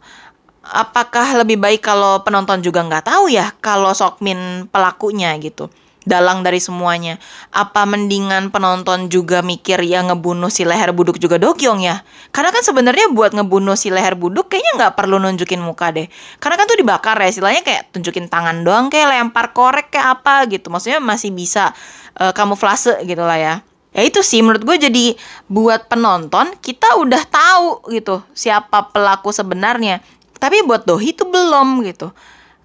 Apakah 0.65 1.41
lebih 1.41 1.57
baik 1.57 1.81
kalau 1.81 2.21
penonton 2.21 2.61
juga 2.61 2.81
nggak 2.85 3.09
tahu 3.09 3.29
ya 3.29 3.53
kalau 3.61 3.93
Sokmin 3.93 4.69
pelakunya 4.69 5.33
gitu 5.41 5.69
dalang 6.05 6.45
dari 6.45 6.61
semuanya. 6.61 7.17
Apa 7.51 7.83
mendingan 7.83 8.53
penonton 8.53 9.09
juga 9.09 9.41
mikir 9.41 9.81
ya 9.83 10.05
ngebunuh 10.05 10.53
si 10.53 10.63
leher 10.63 10.93
buduk 10.93 11.17
juga 11.17 11.41
Dokyong 11.41 11.81
ya? 11.81 12.05
Karena 12.29 12.53
kan 12.53 12.61
sebenarnya 12.61 13.11
buat 13.11 13.33
ngebunuh 13.33 13.75
si 13.75 13.89
leher 13.89 14.13
buduk 14.15 14.47
kayaknya 14.53 14.71
nggak 14.77 14.93
perlu 14.95 15.17
nunjukin 15.19 15.59
muka 15.59 15.91
deh. 15.91 16.07
Karena 16.37 16.55
kan 16.61 16.65
tuh 16.69 16.77
dibakar 16.79 17.17
ya, 17.19 17.27
istilahnya 17.27 17.65
kayak 17.65 17.91
tunjukin 17.91 18.29
tangan 18.29 18.61
doang 18.63 18.87
kayak 18.93 19.11
lempar 19.11 19.51
korek 19.51 19.91
kayak 19.91 20.21
apa 20.21 20.45
gitu. 20.47 20.69
Maksudnya 20.69 21.01
masih 21.01 21.33
bisa 21.33 21.73
uh, 22.21 22.31
kamuflase 22.31 23.01
gitu 23.03 23.25
lah 23.25 23.41
ya. 23.41 23.55
Ya 23.95 24.03
itu 24.03 24.19
sih 24.19 24.43
menurut 24.43 24.67
gue 24.67 24.75
jadi 24.75 25.05
buat 25.47 25.87
penonton 25.87 26.51
kita 26.59 26.99
udah 26.99 27.23
tahu 27.31 27.95
gitu 27.95 28.19
siapa 28.35 28.91
pelaku 28.91 29.31
sebenarnya. 29.31 30.03
Tapi 30.35 30.67
buat 30.67 30.83
Dohi 30.83 31.15
itu 31.15 31.23
belum 31.23 31.79
gitu. 31.87 32.11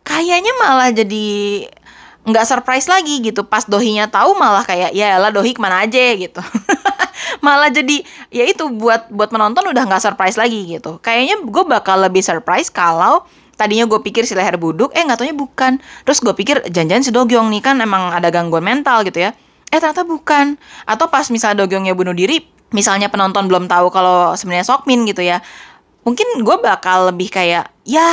Kayaknya 0.02 0.50
malah 0.58 0.90
jadi 0.90 1.26
nggak 2.26 2.44
surprise 2.50 2.90
lagi 2.90 3.22
gitu. 3.22 3.46
Pas 3.46 3.62
dohinya 3.62 4.10
tahu 4.10 4.34
malah 4.34 4.66
kayak 4.66 4.90
ya 4.90 5.22
lah 5.22 5.30
dohi 5.30 5.54
ke 5.54 5.60
mana 5.62 5.86
aja 5.86 6.18
gitu. 6.18 6.42
Malah 7.46 7.70
jadi 7.70 8.02
ya 8.32 8.44
itu 8.48 8.66
buat 8.68 9.08
buat 9.12 9.30
menonton 9.30 9.70
udah 9.70 9.86
nggak 9.86 10.02
surprise 10.02 10.36
lagi 10.36 10.66
gitu. 10.66 10.98
Kayaknya 11.00 11.46
gue 11.46 11.64
bakal 11.68 12.00
lebih 12.00 12.20
surprise 12.24 12.72
kalau 12.72 13.24
tadinya 13.54 13.84
gue 13.86 14.00
pikir 14.02 14.24
si 14.24 14.32
leher 14.32 14.56
buduk 14.56 14.90
eh 14.96 15.04
nggak 15.04 15.20
taunya 15.20 15.36
bukan. 15.36 15.78
Terus 16.04 16.18
gue 16.20 16.34
pikir 16.34 16.64
janjian 16.68 17.04
si 17.04 17.12
Dogyong 17.12 17.52
nih 17.52 17.62
kan 17.62 17.76
emang 17.78 18.10
ada 18.12 18.28
gangguan 18.32 18.64
mental 18.66 19.04
gitu 19.06 19.30
ya 19.30 19.32
eh 19.70 19.78
ternyata 19.78 20.02
bukan. 20.02 20.58
Atau 20.84 21.06
pas 21.08 21.26
misalnya 21.30 21.64
Dogyongnya 21.64 21.94
bunuh 21.94 22.14
diri 22.14 22.42
misalnya 22.70 23.10
penonton 23.10 23.50
belum 23.50 23.66
tahu 23.66 23.90
kalau 23.90 24.38
sebenarnya 24.38 24.66
Sokmin 24.66 25.02
gitu 25.02 25.26
ya 25.26 25.42
mungkin 26.06 26.26
gue 26.46 26.56
bakal 26.62 27.10
lebih 27.10 27.28
kayak 27.28 27.66
ya 27.82 28.06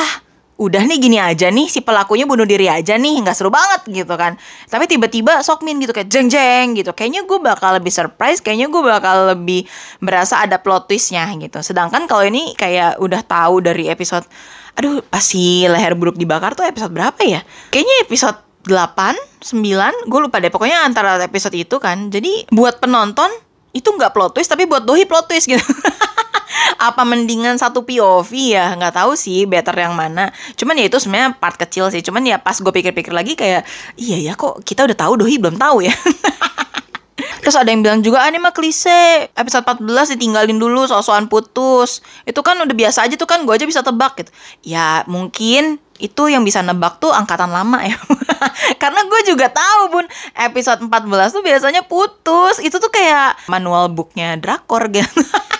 udah 0.57 0.89
nih 0.89 0.97
gini 0.97 1.17
aja 1.21 1.53
nih 1.53 1.69
si 1.69 1.85
pelakunya 1.85 2.25
bunuh 2.25 2.41
diri 2.41 2.65
aja 2.65 2.97
nih 2.97 3.21
nggak 3.21 3.37
seru 3.37 3.53
banget 3.53 3.85
gitu 3.93 4.09
kan. 4.17 4.33
Tapi 4.65 4.89
tiba-tiba 4.89 5.45
Sokmin 5.45 5.77
gitu 5.77 5.93
kayak 5.93 6.09
jeng 6.09 6.33
jeng 6.33 6.73
gitu. 6.73 6.97
Kayaknya 6.97 7.29
gue 7.29 7.37
bakal 7.37 7.77
lebih 7.77 7.93
surprise 7.93 8.41
kayaknya 8.41 8.65
gue 8.73 8.81
bakal 8.81 9.37
lebih 9.37 9.69
berasa 10.01 10.41
ada 10.41 10.57
plot 10.57 10.89
twistnya 10.89 11.29
gitu. 11.37 11.61
Sedangkan 11.61 12.09
kalau 12.09 12.25
ini 12.25 12.57
kayak 12.57 12.97
udah 12.97 13.21
tahu 13.21 13.61
dari 13.61 13.85
episode 13.87 14.25
aduh 14.77 15.01
pasti 15.09 15.65
leher 15.65 15.97
buruk 15.97 16.17
dibakar 16.17 16.57
tuh 16.57 16.65
episode 16.65 16.89
berapa 16.89 17.21
ya? 17.21 17.45
Kayaknya 17.69 17.95
episode 18.09 18.46
8, 18.67 19.41
9, 19.41 20.11
gue 20.11 20.19
lupa 20.19 20.37
deh. 20.43 20.51
Pokoknya 20.51 20.83
antara 20.83 21.17
episode 21.23 21.55
itu 21.55 21.79
kan. 21.79 22.11
Jadi 22.11 22.51
buat 22.51 22.83
penonton 22.83 23.31
itu 23.75 23.87
nggak 23.87 24.11
plot 24.15 24.31
twist 24.37 24.49
tapi 24.49 24.65
buat 24.65 24.83
Dohi 24.83 25.07
plot 25.07 25.31
twist 25.31 25.47
gitu. 25.47 25.61
Apa 26.77 27.05
mendingan 27.05 27.57
satu 27.57 27.85
POV 27.85 28.31
ya 28.53 28.73
nggak 28.77 28.93
tahu 28.97 29.17
sih 29.17 29.45
better 29.49 29.73
yang 29.77 29.93
mana. 29.93 30.29
Cuman 30.57 30.77
ya 30.77 30.85
itu 30.89 30.97
sebenarnya 31.01 31.37
part 31.37 31.57
kecil 31.57 31.89
sih. 31.89 32.01
Cuman 32.01 32.25
ya 32.25 32.37
pas 32.41 32.57
gue 32.57 32.73
pikir-pikir 32.73 33.13
lagi 33.13 33.33
kayak 33.33 33.65
iya 33.97 34.31
ya 34.31 34.33
kok 34.33 34.61
kita 34.61 34.85
udah 34.85 34.97
tahu 34.97 35.13
dohi 35.25 35.37
belum 35.37 35.57
tahu 35.57 35.85
ya? 35.85 35.93
Terus 37.47 37.63
ada 37.63 37.71
yang 37.71 37.79
bilang 37.79 38.03
juga, 38.03 38.21
ah 38.21 38.27
ini 38.27 38.43
mah 38.43 38.51
klise, 38.51 39.31
episode 39.31 39.63
14 39.63 40.19
ditinggalin 40.19 40.59
dulu 40.59 40.83
soal-soal 40.83 41.31
putus. 41.31 42.03
Itu 42.27 42.43
kan 42.43 42.59
udah 42.59 42.75
biasa 42.75 43.07
aja 43.07 43.15
tuh 43.15 43.23
kan, 43.23 43.47
gue 43.47 43.53
aja 43.55 43.63
bisa 43.63 43.79
tebak 43.79 44.19
gitu. 44.19 44.31
Ya 44.67 45.07
mungkin 45.07 45.79
itu 45.97 46.29
yang 46.29 46.45
bisa 46.45 46.61
nebak 46.61 47.01
tuh 47.01 47.13
angkatan 47.13 47.49
lama 47.49 47.81
ya. 47.83 47.97
Karena 48.81 49.01
gue 49.05 49.21
juga 49.25 49.49
tahu 49.49 49.81
bun, 49.97 50.05
episode 50.37 50.85
14 50.85 51.35
tuh 51.35 51.43
biasanya 51.43 51.81
putus. 51.85 52.61
Itu 52.61 52.77
tuh 52.77 52.89
kayak 52.93 53.49
manual 53.49 53.89
booknya 53.89 54.37
drakor 54.37 54.89
gitu. 54.93 55.21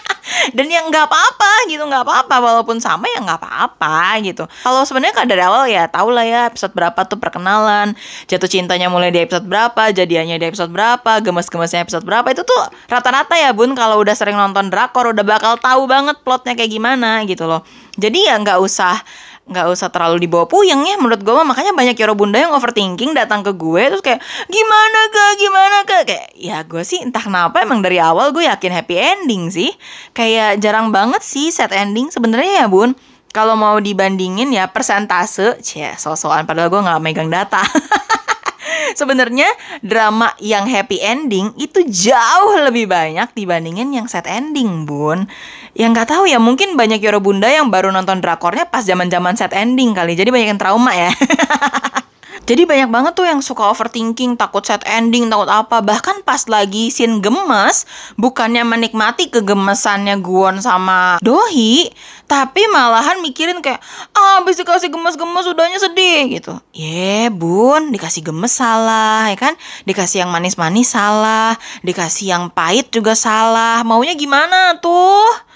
dan 0.55 0.67
yang 0.67 0.87
nggak 0.91 1.07
apa-apa 1.07 1.51
gitu 1.71 1.83
nggak 1.83 2.03
apa-apa 2.03 2.35
walaupun 2.39 2.77
sama 2.79 3.07
ya 3.11 3.19
nggak 3.23 3.39
apa-apa 3.41 4.19
gitu 4.23 4.43
kalau 4.63 4.83
sebenarnya 4.83 5.23
dari 5.27 5.43
awal 5.43 5.63
ya 5.67 5.87
tau 5.87 6.11
lah 6.11 6.23
ya 6.23 6.41
episode 6.51 6.71
berapa 6.75 6.99
tuh 7.07 7.19
perkenalan 7.19 7.95
jatuh 8.29 8.47
cintanya 8.47 8.87
mulai 8.91 9.11
di 9.11 9.23
episode 9.23 9.47
berapa 9.47 9.91
jadiannya 9.91 10.37
di 10.39 10.45
episode 10.47 10.71
berapa 10.71 11.23
gemes-gemesnya 11.23 11.87
episode 11.87 12.03
berapa 12.03 12.27
itu 12.31 12.43
tuh 12.43 12.61
rata-rata 12.91 13.35
ya 13.39 13.51
bun 13.55 13.73
kalau 13.73 13.99
udah 14.03 14.15
sering 14.15 14.35
nonton 14.35 14.71
drakor 14.71 15.11
udah 15.11 15.23
bakal 15.23 15.55
tahu 15.59 15.87
banget 15.89 16.19
plotnya 16.21 16.53
kayak 16.53 16.71
gimana 16.71 17.23
gitu 17.25 17.47
loh 17.47 17.63
jadi 17.97 18.33
ya 18.33 18.35
nggak 18.39 18.59
usah 18.61 19.01
nggak 19.47 19.65
usah 19.71 19.87
terlalu 19.87 20.27
dibawa 20.27 20.43
puyeng 20.43 20.83
ya 20.83 20.99
menurut 20.99 21.23
gue 21.23 21.33
makanya 21.47 21.71
banyak 21.71 21.95
yoro 21.95 22.19
bunda 22.19 22.35
yang 22.35 22.51
overthinking 22.51 23.15
datang 23.15 23.47
ke 23.47 23.55
gue 23.55 23.83
terus 23.87 24.03
kayak 24.03 24.19
gimana 24.51 24.99
kak? 25.07 25.31
Gimana 25.39 25.77
kak? 25.87 26.01
Kayak 26.03 26.27
ya 26.35 26.57
gue 26.67 26.83
sih 26.83 26.99
entah 26.99 27.23
kenapa 27.23 27.63
emang 27.63 27.79
dari 27.79 27.97
awal 27.97 28.35
gue 28.35 28.43
yakin 28.43 28.71
happy 28.75 28.95
ending 28.99 29.47
sih. 29.47 29.71
Kayak 30.11 30.59
jarang 30.59 30.91
banget 30.91 31.23
sih 31.23 31.47
set 31.49 31.71
ending 31.71 32.11
sebenarnya 32.11 32.63
ya 32.63 32.65
bun. 32.67 32.91
Kalau 33.31 33.55
mau 33.55 33.79
dibandingin 33.79 34.51
ya 34.51 34.67
persentase 34.67 35.59
cie 35.63 35.95
soal-soal 35.95 36.43
padahal 36.43 36.67
gue 36.67 36.81
nggak 36.83 37.01
megang 37.03 37.31
data. 37.31 37.63
Sebenarnya 38.99 39.47
drama 39.83 40.31
yang 40.39 40.67
happy 40.67 40.99
ending 41.01 41.51
itu 41.59 41.83
jauh 41.87 42.55
lebih 42.61 42.87
banyak 42.87 43.29
dibandingin 43.35 43.91
yang 43.91 44.07
sad 44.07 44.27
ending, 44.27 44.87
Bun. 44.87 45.27
Yang 45.77 45.89
nggak 45.93 46.09
tahu 46.09 46.25
ya, 46.25 46.41
mungkin 46.41 46.73
banyak 46.73 46.97
Yoro 47.05 47.21
Bunda 47.21 47.45
yang 47.45 47.69
baru 47.69 47.93
nonton 47.93 48.17
drakornya 48.17 48.65
pas 48.65 48.81
zaman-zaman 48.81 49.37
sad 49.37 49.53
ending 49.53 49.93
kali. 49.93 50.17
Jadi 50.17 50.33
banyak 50.33 50.57
yang 50.57 50.61
trauma 50.61 50.89
ya. 50.97 51.13
Jadi 52.47 52.63
banyak 52.63 52.87
banget 52.87 53.11
tuh 53.11 53.27
yang 53.27 53.43
suka 53.43 53.67
overthinking, 53.67 54.39
takut 54.39 54.63
set 54.63 54.79
ending, 54.87 55.27
takut 55.27 55.51
apa. 55.51 55.83
Bahkan 55.83 56.23
pas 56.23 56.47
lagi 56.47 56.87
scene 56.87 57.19
gemes, 57.19 57.83
bukannya 58.15 58.63
menikmati 58.63 59.27
kegemesannya 59.27 60.15
Guon 60.23 60.63
sama 60.63 61.19
Dohi, 61.19 61.91
tapi 62.23 62.63
malahan 62.71 63.19
mikirin 63.19 63.59
kayak, 63.59 63.83
ah 64.15 64.39
habis 64.39 64.55
dikasih 64.55 64.87
gemes-gemes 64.87 65.43
udahnya 65.43 65.75
sedih 65.75 66.39
gitu. 66.39 66.55
Ye 66.71 67.27
bun, 67.27 67.91
dikasih 67.91 68.23
gemes 68.23 68.55
salah, 68.55 69.27
ya 69.27 69.35
kan? 69.35 69.53
Dikasih 69.83 70.23
yang 70.23 70.31
manis-manis 70.31 70.95
salah, 70.95 71.59
dikasih 71.83 72.31
yang 72.31 72.47
pahit 72.47 72.87
juga 72.95 73.11
salah. 73.11 73.83
Maunya 73.83 74.15
gimana 74.15 74.79
tuh? 74.79 75.46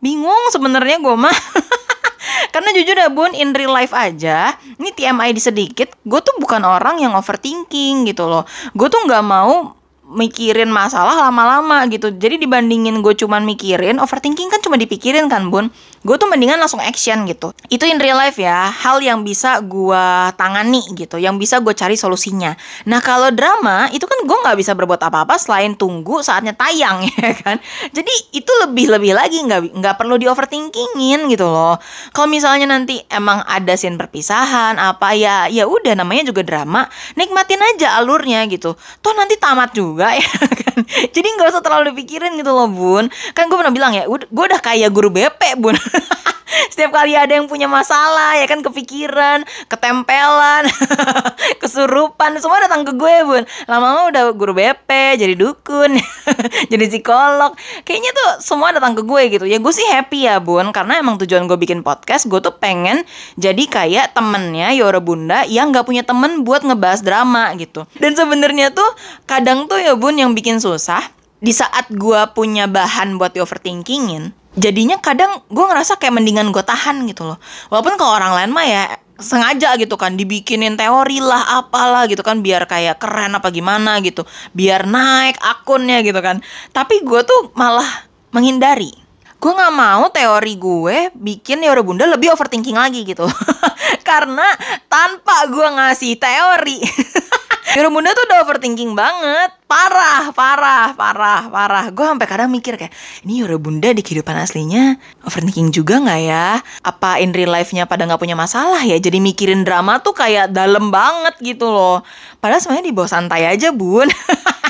Bingung 0.00 0.48
sebenarnya 0.52 0.98
gue 1.00 1.16
mah. 1.16 1.32
Karena 2.52 2.74
jujur 2.74 2.96
ya 2.96 3.08
bun, 3.08 3.32
in 3.32 3.54
real 3.56 3.72
life 3.72 3.94
aja, 3.94 4.52
ini 4.76 4.90
TMI 4.92 5.32
di 5.32 5.40
sedikit, 5.40 5.94
gue 6.04 6.20
tuh 6.20 6.36
bukan 6.40 6.60
orang 6.66 7.00
yang 7.00 7.14
overthinking 7.16 8.08
gitu 8.08 8.26
loh. 8.26 8.44
Gue 8.74 8.90
tuh 8.90 9.00
nggak 9.06 9.24
mau 9.24 9.76
mikirin 10.10 10.68
masalah 10.68 11.14
lama-lama 11.14 11.86
gitu. 11.86 12.10
Jadi 12.10 12.42
dibandingin 12.42 12.98
gue 13.00 13.14
cuman 13.14 13.46
mikirin, 13.46 14.02
overthinking 14.02 14.50
kan 14.50 14.60
cuma 14.60 14.76
dipikirin 14.76 15.30
kan 15.30 15.48
bun. 15.48 15.70
Gue 16.00 16.16
tuh 16.16 16.32
mendingan 16.32 16.56
langsung 16.56 16.80
action 16.80 17.28
gitu. 17.28 17.52
Itu 17.68 17.84
in 17.84 18.00
real 18.00 18.16
life 18.16 18.40
ya, 18.40 18.72
hal 18.72 19.04
yang 19.04 19.20
bisa 19.20 19.60
gue 19.60 20.06
tangani 20.40 20.80
gitu, 20.96 21.20
yang 21.20 21.36
bisa 21.36 21.60
gue 21.60 21.76
cari 21.76 22.00
solusinya. 22.00 22.56
Nah 22.88 23.04
kalau 23.04 23.28
drama 23.28 23.92
itu 23.92 24.08
kan 24.08 24.16
gue 24.24 24.38
nggak 24.40 24.56
bisa 24.56 24.72
berbuat 24.72 24.96
apa-apa 24.96 25.36
selain 25.36 25.76
tunggu 25.76 26.24
saatnya 26.24 26.56
tayang 26.56 27.04
ya 27.12 27.36
kan. 27.36 27.60
Jadi 27.92 28.32
itu 28.32 28.52
lebih-lebih 28.64 29.12
lagi 29.12 29.44
nggak 29.44 29.76
nggak 29.76 29.94
perlu 30.00 30.16
di 30.16 30.24
overthinkingin 30.24 31.28
gitu 31.28 31.44
loh. 31.44 31.76
Kalau 32.16 32.26
misalnya 32.32 32.64
nanti 32.72 33.04
emang 33.12 33.44
ada 33.44 33.76
scene 33.76 34.00
perpisahan 34.00 34.80
apa 34.80 35.12
ya, 35.12 35.52
ya 35.52 35.68
udah 35.68 35.92
namanya 35.92 36.32
juga 36.32 36.40
drama, 36.40 36.88
nikmatin 37.20 37.60
aja 37.76 38.00
alurnya 38.00 38.48
gitu. 38.48 38.72
Toh 39.04 39.12
nanti 39.12 39.36
tamat 39.36 39.76
juga 39.76 39.90
juga 39.90 40.16
ya 40.20 40.30
kan 40.48 40.78
jadi 41.12 41.28
nggak 41.36 41.48
usah 41.52 41.62
terlalu 41.64 41.92
dipikirin 41.92 42.32
gitu 42.40 42.50
loh 42.54 42.70
bun 42.70 43.04
kan 43.36 43.50
gue 43.50 43.56
pernah 43.58 43.74
bilang 43.74 43.92
ya 43.92 44.08
gue 44.08 44.44
udah 44.48 44.60
kayak 44.62 44.88
guru 44.94 45.12
BP 45.12 45.60
bun 45.60 45.76
setiap 46.72 46.90
kali 46.92 47.14
ada 47.14 47.36
yang 47.36 47.46
punya 47.46 47.70
masalah 47.70 48.36
ya 48.36 48.46
kan 48.50 48.60
kepikiran 48.60 49.46
ketempelan 49.70 50.66
kesurupan 51.62 52.36
semua 52.42 52.58
datang 52.62 52.82
ke 52.82 52.92
gue 52.96 53.16
bun. 53.24 53.42
Lama-lama 53.70 54.10
udah 54.10 54.22
guru 54.34 54.52
BP 54.56 54.90
jadi 55.20 55.34
dukun 55.38 55.96
jadi 56.72 56.84
psikolog. 56.90 57.54
Kayaknya 57.86 58.10
tuh 58.12 58.30
semua 58.42 58.74
datang 58.74 58.98
ke 58.98 59.02
gue 59.06 59.22
gitu. 59.38 59.44
Ya 59.46 59.62
gue 59.62 59.72
sih 59.72 59.86
happy 59.88 60.26
ya 60.26 60.42
bun 60.42 60.74
karena 60.74 60.98
emang 60.98 61.16
tujuan 61.22 61.46
gue 61.46 61.56
bikin 61.56 61.86
podcast 61.86 62.26
gue 62.26 62.40
tuh 62.42 62.54
pengen 62.58 63.06
jadi 63.38 63.64
kayak 63.66 64.16
temennya 64.16 64.74
Yora 64.74 64.98
Bunda 64.98 65.46
yang 65.46 65.70
nggak 65.70 65.86
punya 65.86 66.02
temen 66.02 66.42
buat 66.42 66.66
ngebahas 66.66 67.00
drama 67.04 67.52
gitu. 67.56 67.86
Dan 67.96 68.16
sebenarnya 68.16 68.74
tuh 68.74 68.88
kadang 69.24 69.70
tuh 69.70 69.78
ya 69.80 69.94
bun 69.94 70.16
yang 70.18 70.34
bikin 70.34 70.58
susah 70.58 71.02
di 71.40 71.56
saat 71.56 71.88
gue 71.88 72.20
punya 72.36 72.68
bahan 72.68 73.16
buat 73.16 73.32
di 73.32 73.40
overthinkingin 73.40 74.36
jadinya 74.60 75.00
kadang 75.00 75.40
gue 75.48 75.64
ngerasa 75.64 75.96
kayak 75.96 76.20
mendingan 76.20 76.52
gue 76.52 76.60
tahan 76.60 77.08
gitu 77.08 77.24
loh. 77.24 77.40
Walaupun 77.72 77.96
kalau 77.96 78.20
orang 78.20 78.36
lain 78.36 78.50
mah 78.52 78.66
ya 78.68 78.84
sengaja 79.20 79.76
gitu 79.76 80.00
kan 80.00 80.16
dibikinin 80.16 80.80
teori 80.80 81.20
lah 81.20 81.60
apalah 81.60 82.08
gitu 82.08 82.24
kan 82.24 82.40
biar 82.40 82.64
kayak 82.64 82.96
keren 82.96 83.36
apa 83.36 83.52
gimana 83.52 84.00
gitu 84.00 84.24
biar 84.56 84.84
naik 84.84 85.40
akunnya 85.40 86.04
gitu 86.04 86.20
kan. 86.20 86.44
Tapi 86.76 87.00
gue 87.00 87.20
tuh 87.24 87.52
malah 87.56 87.88
menghindari. 88.36 88.92
Gue 89.40 89.56
nggak 89.56 89.72
mau 89.72 90.04
teori 90.12 90.54
gue 90.60 90.96
bikin 91.16 91.64
Yoro 91.64 91.80
Bunda 91.80 92.04
lebih 92.04 92.28
overthinking 92.36 92.76
lagi 92.76 93.08
gitu 93.08 93.24
karena 94.10 94.48
tanpa 94.90 95.46
gue 95.46 95.68
ngasih 95.78 96.18
teori. 96.18 96.78
Yura 97.70 97.86
Bunda 97.86 98.10
tuh 98.10 98.26
udah 98.26 98.38
overthinking 98.42 98.98
banget 98.98 99.54
Parah, 99.70 100.34
parah, 100.34 100.90
parah, 100.90 101.46
parah 101.46 101.86
Gue 101.94 102.02
sampai 102.02 102.26
kadang 102.26 102.50
mikir 102.50 102.74
kayak 102.74 102.90
Ini 103.22 103.46
Yura 103.46 103.62
Bunda 103.62 103.94
di 103.94 104.02
kehidupan 104.02 104.34
aslinya 104.34 104.98
Overthinking 105.22 105.70
juga 105.70 106.02
gak 106.02 106.20
ya? 106.24 106.58
Apa 106.82 107.22
in 107.22 107.30
real 107.30 107.54
life-nya 107.54 107.86
pada 107.86 108.10
gak 108.10 108.18
punya 108.18 108.34
masalah 108.34 108.82
ya? 108.82 108.98
Jadi 108.98 109.22
mikirin 109.22 109.62
drama 109.62 110.02
tuh 110.02 110.18
kayak 110.18 110.50
dalam 110.50 110.90
banget 110.90 111.38
gitu 111.38 111.70
loh 111.70 112.02
Padahal 112.42 112.58
sebenarnya 112.58 112.90
di 112.90 112.94
bawah 112.96 113.10
santai 113.12 113.46
aja 113.46 113.70
bun 113.70 114.10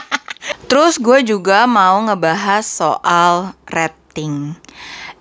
Terus 0.68 1.01
gue 1.01 1.24
juga 1.24 1.64
mau 1.64 2.05
ngebahas 2.05 2.68
soal 2.68 3.57
rating 3.64 4.61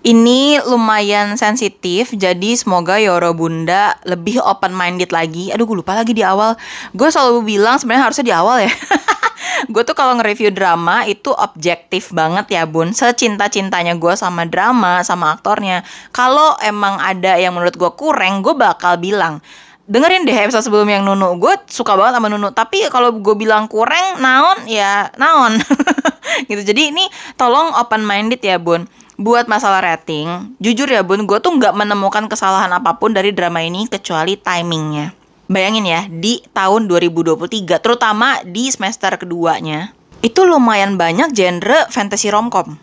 ini 0.00 0.56
lumayan 0.64 1.36
sensitif, 1.36 2.16
jadi 2.16 2.56
semoga 2.56 2.96
Yoro 2.96 3.36
Bunda 3.36 4.00
lebih 4.08 4.40
open 4.40 4.72
minded 4.72 5.12
lagi. 5.12 5.52
Aduh, 5.52 5.68
gue 5.68 5.84
lupa 5.84 5.92
lagi 5.92 6.16
di 6.16 6.24
awal. 6.24 6.56
Gue 6.96 7.12
selalu 7.12 7.44
bilang 7.44 7.76
sebenarnya 7.76 8.08
harusnya 8.08 8.24
di 8.24 8.32
awal 8.32 8.64
ya. 8.64 8.72
gue 9.72 9.82
tuh 9.84 9.92
kalau 9.92 10.16
nge-review 10.16 10.56
drama 10.56 11.04
itu 11.04 11.28
objektif 11.36 12.16
banget 12.16 12.48
ya 12.48 12.64
bun. 12.64 12.96
Secinta-cintanya 12.96 13.92
gue 14.00 14.16
sama 14.16 14.48
drama 14.48 15.04
sama 15.04 15.36
aktornya. 15.36 15.84
Kalau 16.16 16.56
emang 16.64 16.96
ada 16.96 17.36
yang 17.36 17.52
menurut 17.52 17.76
gue 17.76 17.92
kurang 17.92 18.40
gue 18.40 18.56
bakal 18.56 18.96
bilang 18.96 19.44
dengerin 19.84 20.24
deh 20.24 20.32
episode 20.32 20.64
sebelum 20.64 20.88
yang 20.88 21.04
Nunu. 21.04 21.36
Gue 21.36 21.60
suka 21.68 21.92
banget 21.92 22.16
sama 22.16 22.32
Nunu 22.32 22.48
tapi 22.56 22.88
kalau 22.88 23.20
gue 23.20 23.36
bilang 23.36 23.68
kurang 23.68 24.16
naon? 24.16 24.64
Ya 24.64 25.12
naon? 25.20 25.60
Gitu. 26.48 26.62
Jadi 26.64 26.94
ini 26.94 27.04
tolong 27.36 27.76
open 27.76 28.00
minded 28.00 28.40
ya 28.40 28.56
bun 28.56 28.88
buat 29.20 29.44
masalah 29.52 29.84
rating, 29.84 30.56
jujur 30.56 30.88
ya 30.88 31.04
bun, 31.04 31.28
gue 31.28 31.38
tuh 31.44 31.52
nggak 31.52 31.76
menemukan 31.76 32.24
kesalahan 32.24 32.72
apa 32.72 32.96
pun 32.96 33.12
dari 33.12 33.36
drama 33.36 33.60
ini 33.60 33.84
kecuali 33.84 34.40
timingnya. 34.40 35.12
Bayangin 35.44 35.84
ya, 35.84 36.00
di 36.08 36.40
tahun 36.56 36.88
2023, 36.88 37.84
terutama 37.84 38.40
di 38.48 38.72
semester 38.72 39.20
keduanya, 39.20 39.92
itu 40.24 40.40
lumayan 40.48 40.96
banyak 40.96 41.36
genre 41.36 41.84
fantasy 41.92 42.32
romcom. 42.32 42.80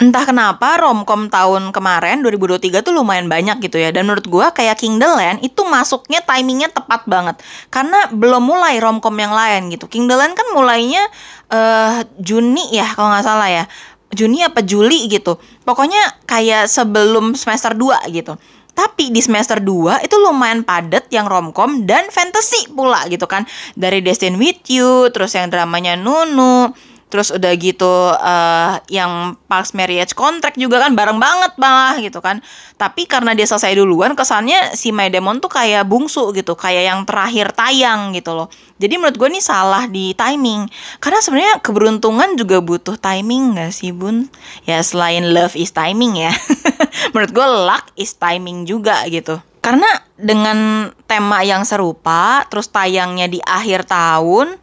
Entah 0.00 0.24
kenapa 0.24 0.80
romcom 0.80 1.28
tahun 1.28 1.76
kemarin 1.76 2.24
2023 2.24 2.80
tuh 2.80 2.92
lumayan 2.96 3.28
banyak 3.28 3.60
gitu 3.60 3.76
ya. 3.76 3.92
Dan 3.92 4.08
menurut 4.08 4.24
gue 4.24 4.46
kayak 4.56 4.80
King 4.80 4.96
itu 5.44 5.60
masuknya 5.68 6.24
timingnya 6.24 6.72
tepat 6.72 7.04
banget. 7.04 7.36
Karena 7.68 8.08
belum 8.08 8.40
mulai 8.40 8.80
romcom 8.80 9.12
yang 9.12 9.32
lain 9.36 9.68
gitu. 9.68 9.88
King 9.92 10.08
kan 10.08 10.46
mulainya 10.56 11.04
uh, 11.52 12.00
Juni 12.16 12.72
ya 12.72 12.88
kalau 12.96 13.12
nggak 13.12 13.26
salah 13.28 13.48
ya. 13.52 13.64
Juni 14.10 14.42
apa 14.42 14.62
Juli 14.66 15.06
gitu. 15.06 15.38
Pokoknya 15.62 16.00
kayak 16.26 16.66
sebelum 16.66 17.38
semester 17.38 17.74
2 17.74 18.10
gitu. 18.10 18.34
Tapi 18.70 19.10
di 19.10 19.20
semester 19.20 19.58
2 19.60 20.06
itu 20.06 20.16
lumayan 20.18 20.62
padat 20.62 21.10
yang 21.10 21.26
romcom 21.26 21.84
dan 21.84 22.08
fantasy 22.08 22.70
pula 22.70 23.04
gitu 23.10 23.26
kan. 23.26 23.46
Dari 23.74 24.00
Destin 24.00 24.38
With 24.38 24.66
You, 24.70 25.10
terus 25.14 25.34
yang 25.34 25.50
dramanya 25.50 25.98
Nunu, 25.98 26.70
terus 27.10 27.34
udah 27.34 27.52
gitu 27.58 28.14
uh, 28.14 28.78
yang 28.86 29.34
pas 29.50 29.66
marriage 29.74 30.14
contract 30.14 30.54
juga 30.54 30.78
kan 30.78 30.94
bareng 30.94 31.18
banget 31.18 31.52
malah 31.58 31.98
gitu 31.98 32.22
kan. 32.22 32.38
Tapi 32.78 33.04
karena 33.10 33.34
dia 33.34 33.44
selesai 33.44 33.74
duluan 33.74 34.14
kesannya 34.14 34.78
si 34.78 34.94
My 34.94 35.10
Demon 35.10 35.42
tuh 35.42 35.50
kayak 35.50 35.84
bungsu 35.90 36.30
gitu 36.32 36.54
kayak 36.54 36.86
yang 36.86 37.00
terakhir 37.02 37.50
tayang 37.52 38.14
gitu 38.14 38.32
loh. 38.32 38.48
Jadi 38.80 38.96
menurut 38.96 39.18
gue 39.18 39.28
nih 39.28 39.44
salah 39.44 39.84
di 39.90 40.16
timing. 40.16 40.70
Karena 41.02 41.20
sebenarnya 41.20 41.60
keberuntungan 41.60 42.38
juga 42.38 42.62
butuh 42.64 42.96
timing 42.96 43.60
gak 43.60 43.74
sih 43.76 43.92
bun? 43.92 44.30
Ya 44.64 44.80
selain 44.80 45.34
love 45.34 45.58
is 45.58 45.74
timing 45.74 46.16
ya. 46.16 46.32
Menurut 47.12 47.34
gue 47.34 47.46
luck 47.66 47.84
is 47.98 48.16
timing 48.16 48.64
juga 48.64 49.04
gitu. 49.10 49.36
Karena 49.60 49.86
dengan 50.16 50.88
tema 51.04 51.44
yang 51.44 51.68
serupa 51.68 52.48
terus 52.48 52.72
tayangnya 52.72 53.28
di 53.28 53.44
akhir 53.44 53.84
tahun 53.84 54.56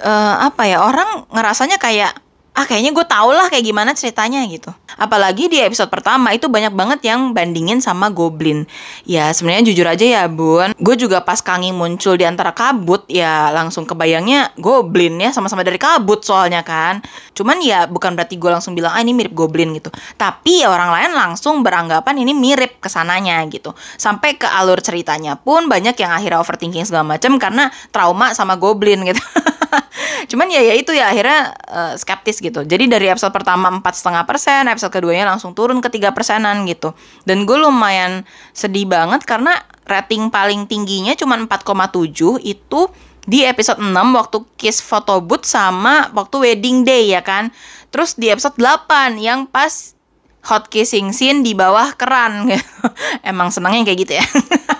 uh, 0.00 0.36
apa 0.48 0.66
ya 0.66 0.82
orang 0.82 1.28
ngerasanya 1.30 1.76
kayak 1.76 2.12
ah 2.50 2.66
kayaknya 2.66 2.90
gue 2.90 3.06
tau 3.06 3.30
lah 3.30 3.46
kayak 3.46 3.62
gimana 3.62 3.94
ceritanya 3.94 4.42
gitu. 4.50 4.74
Apalagi 4.98 5.46
di 5.46 5.62
episode 5.62 5.86
pertama 5.86 6.34
itu 6.34 6.50
banyak 6.50 6.74
banget 6.74 7.00
yang 7.06 7.30
bandingin 7.30 7.78
sama 7.78 8.10
Goblin. 8.10 8.66
Ya 9.06 9.30
sebenarnya 9.30 9.70
jujur 9.70 9.86
aja 9.86 10.02
ya 10.02 10.22
bun, 10.26 10.74
gue 10.74 10.94
juga 10.98 11.22
pas 11.22 11.38
Kangi 11.38 11.70
muncul 11.70 12.18
di 12.18 12.26
antara 12.26 12.50
kabut 12.50 13.06
ya 13.06 13.54
langsung 13.54 13.86
kebayangnya 13.86 14.52
Goblin 14.58 15.22
ya 15.22 15.30
sama-sama 15.30 15.62
dari 15.62 15.78
kabut 15.78 16.26
soalnya 16.26 16.66
kan. 16.66 17.00
Cuman 17.38 17.62
ya 17.62 17.86
bukan 17.86 18.18
berarti 18.18 18.34
gue 18.34 18.50
langsung 18.50 18.74
bilang 18.74 18.92
ah 18.92 19.00
ini 19.00 19.14
mirip 19.14 19.32
Goblin 19.32 19.70
gitu. 19.78 19.94
Tapi 20.18 20.66
ya 20.66 20.74
orang 20.74 20.90
lain 20.90 21.10
langsung 21.14 21.62
beranggapan 21.62 22.18
ini 22.18 22.34
mirip 22.34 22.82
ke 22.82 22.90
sananya 22.90 23.40
gitu. 23.46 23.72
Sampai 23.94 24.34
ke 24.36 24.44
alur 24.44 24.82
ceritanya 24.82 25.38
pun 25.38 25.70
banyak 25.70 25.94
yang 25.96 26.10
akhirnya 26.10 26.42
overthinking 26.42 26.82
segala 26.82 27.06
macam 27.06 27.38
karena 27.38 27.70
trauma 27.94 28.34
sama 28.34 28.58
Goblin 28.58 29.06
gitu. 29.06 29.22
Cuman 30.30 30.50
ya 30.50 30.60
ya 30.62 30.74
itu 30.76 30.92
ya 30.92 31.10
akhirnya 31.10 31.54
uh, 31.70 31.94
skeptis 31.96 32.38
gitu. 32.38 32.62
Jadi 32.66 32.90
dari 32.90 33.06
episode 33.08 33.32
pertama 33.34 33.70
empat 33.70 33.98
setengah 33.98 34.24
persen, 34.26 34.66
episode 34.68 34.92
keduanya 34.92 35.30
langsung 35.30 35.56
turun 35.56 35.78
ke 35.78 35.88
tiga 35.88 36.12
persenan 36.14 36.66
gitu. 36.66 36.92
Dan 37.24 37.48
gue 37.48 37.56
lumayan 37.58 38.22
sedih 38.52 38.86
banget 38.86 39.24
karena 39.24 39.54
rating 39.86 40.30
paling 40.30 40.66
tingginya 40.70 41.14
cuma 41.18 41.34
4,7 41.34 42.38
itu 42.46 42.80
di 43.26 43.44
episode 43.44 43.82
6 43.82 43.92
waktu 43.94 44.38
kiss 44.56 44.80
photo 44.80 45.20
booth 45.20 45.44
sama 45.44 46.08
waktu 46.14 46.36
wedding 46.40 46.86
day 46.86 47.12
ya 47.12 47.22
kan. 47.22 47.52
Terus 47.90 48.14
di 48.14 48.30
episode 48.30 48.56
8 48.58 49.18
yang 49.18 49.50
pas 49.50 49.94
hot 50.40 50.72
kissing 50.72 51.12
scene 51.12 51.44
di 51.44 51.52
bawah 51.52 51.92
keran 52.00 52.48
Emang 53.30 53.52
senangnya 53.52 53.92
kayak 53.92 53.98
gitu 54.08 54.12
ya. 54.16 54.24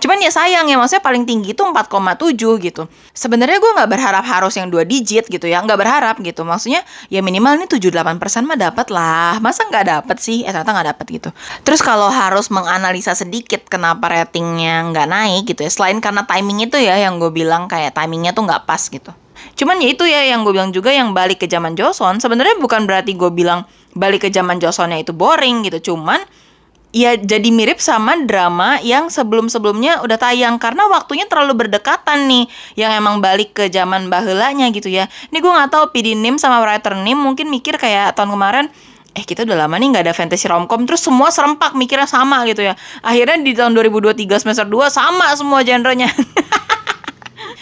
Cuman 0.00 0.18
ya 0.20 0.30
sayang 0.32 0.66
ya 0.66 0.76
maksudnya 0.76 1.04
paling 1.04 1.24
tinggi 1.28 1.52
itu 1.52 1.62
4,7 1.62 2.36
gitu. 2.64 2.82
Sebenarnya 3.12 3.58
gue 3.60 3.70
nggak 3.76 3.90
berharap 3.90 4.24
harus 4.24 4.54
yang 4.58 4.68
dua 4.70 4.82
digit 4.82 5.26
gitu 5.26 5.46
ya, 5.46 5.62
nggak 5.62 5.78
berharap 5.78 6.16
gitu. 6.20 6.42
Maksudnya 6.46 6.82
ya 7.12 7.20
minimal 7.20 7.60
ini 7.60 7.66
78% 7.68 8.46
mah 8.46 8.58
dapat 8.58 8.86
lah. 8.90 9.38
Masa 9.38 9.66
nggak 9.68 9.86
dapat 9.86 10.16
sih? 10.18 10.42
Eh 10.42 10.50
ternyata 10.50 10.70
nggak 10.74 10.88
dapat 10.96 11.06
gitu. 11.10 11.30
Terus 11.62 11.80
kalau 11.80 12.08
harus 12.08 12.48
menganalisa 12.50 13.14
sedikit 13.14 13.66
kenapa 13.68 14.10
ratingnya 14.10 14.90
nggak 14.90 15.06
naik 15.06 15.42
gitu 15.50 15.66
ya, 15.66 15.70
selain 15.70 15.98
karena 15.98 16.26
timing 16.26 16.66
itu 16.66 16.76
ya 16.80 16.98
yang 16.98 17.22
gue 17.22 17.30
bilang 17.30 17.68
kayak 17.70 17.94
timingnya 17.94 18.34
tuh 18.34 18.46
nggak 18.46 18.64
pas 18.66 18.80
gitu. 18.80 19.12
Cuman 19.56 19.80
ya 19.80 19.88
itu 19.92 20.04
ya 20.04 20.20
yang 20.28 20.44
gue 20.44 20.52
bilang 20.52 20.72
juga 20.72 20.92
yang 20.92 21.16
balik 21.16 21.40
ke 21.40 21.46
zaman 21.48 21.72
Joseon 21.72 22.20
sebenarnya 22.20 22.60
bukan 22.60 22.84
berarti 22.84 23.16
gue 23.16 23.30
bilang 23.32 23.64
balik 23.96 24.24
ke 24.24 24.28
zaman 24.28 24.60
Joseonnya 24.60 25.00
itu 25.00 25.16
boring 25.16 25.64
gitu. 25.64 25.92
Cuman 25.92 26.20
ya 26.90 27.14
jadi 27.14 27.48
mirip 27.54 27.78
sama 27.78 28.18
drama 28.26 28.82
yang 28.82 29.06
sebelum-sebelumnya 29.10 30.02
udah 30.02 30.18
tayang 30.18 30.58
karena 30.58 30.90
waktunya 30.90 31.26
terlalu 31.30 31.66
berdekatan 31.66 32.26
nih 32.26 32.44
yang 32.74 32.90
emang 32.94 33.22
balik 33.22 33.54
ke 33.54 33.70
zaman 33.70 34.10
bahulanya 34.10 34.66
gitu 34.74 34.90
ya. 34.90 35.06
Ini 35.30 35.38
gue 35.38 35.50
nggak 35.50 35.70
tahu 35.70 35.84
PD 35.94 36.18
Nim 36.18 36.36
sama 36.36 36.62
writer 36.62 36.98
Nim 36.98 37.18
mungkin 37.18 37.46
mikir 37.48 37.78
kayak 37.78 38.18
tahun 38.18 38.34
kemarin 38.34 38.66
eh 39.10 39.26
kita 39.26 39.42
udah 39.42 39.66
lama 39.66 39.74
nih 39.74 39.90
nggak 39.90 40.04
ada 40.06 40.14
fantasy 40.14 40.46
romcom 40.46 40.86
terus 40.86 41.02
semua 41.02 41.34
serempak 41.34 41.74
mikirnya 41.74 42.06
sama 42.06 42.42
gitu 42.46 42.62
ya. 42.62 42.74
Akhirnya 43.02 43.38
di 43.42 43.52
tahun 43.54 43.74
2023 43.74 44.42
semester 44.42 44.66
2 44.66 44.90
sama 44.90 45.30
semua 45.34 45.62
genrenya. 45.66 46.10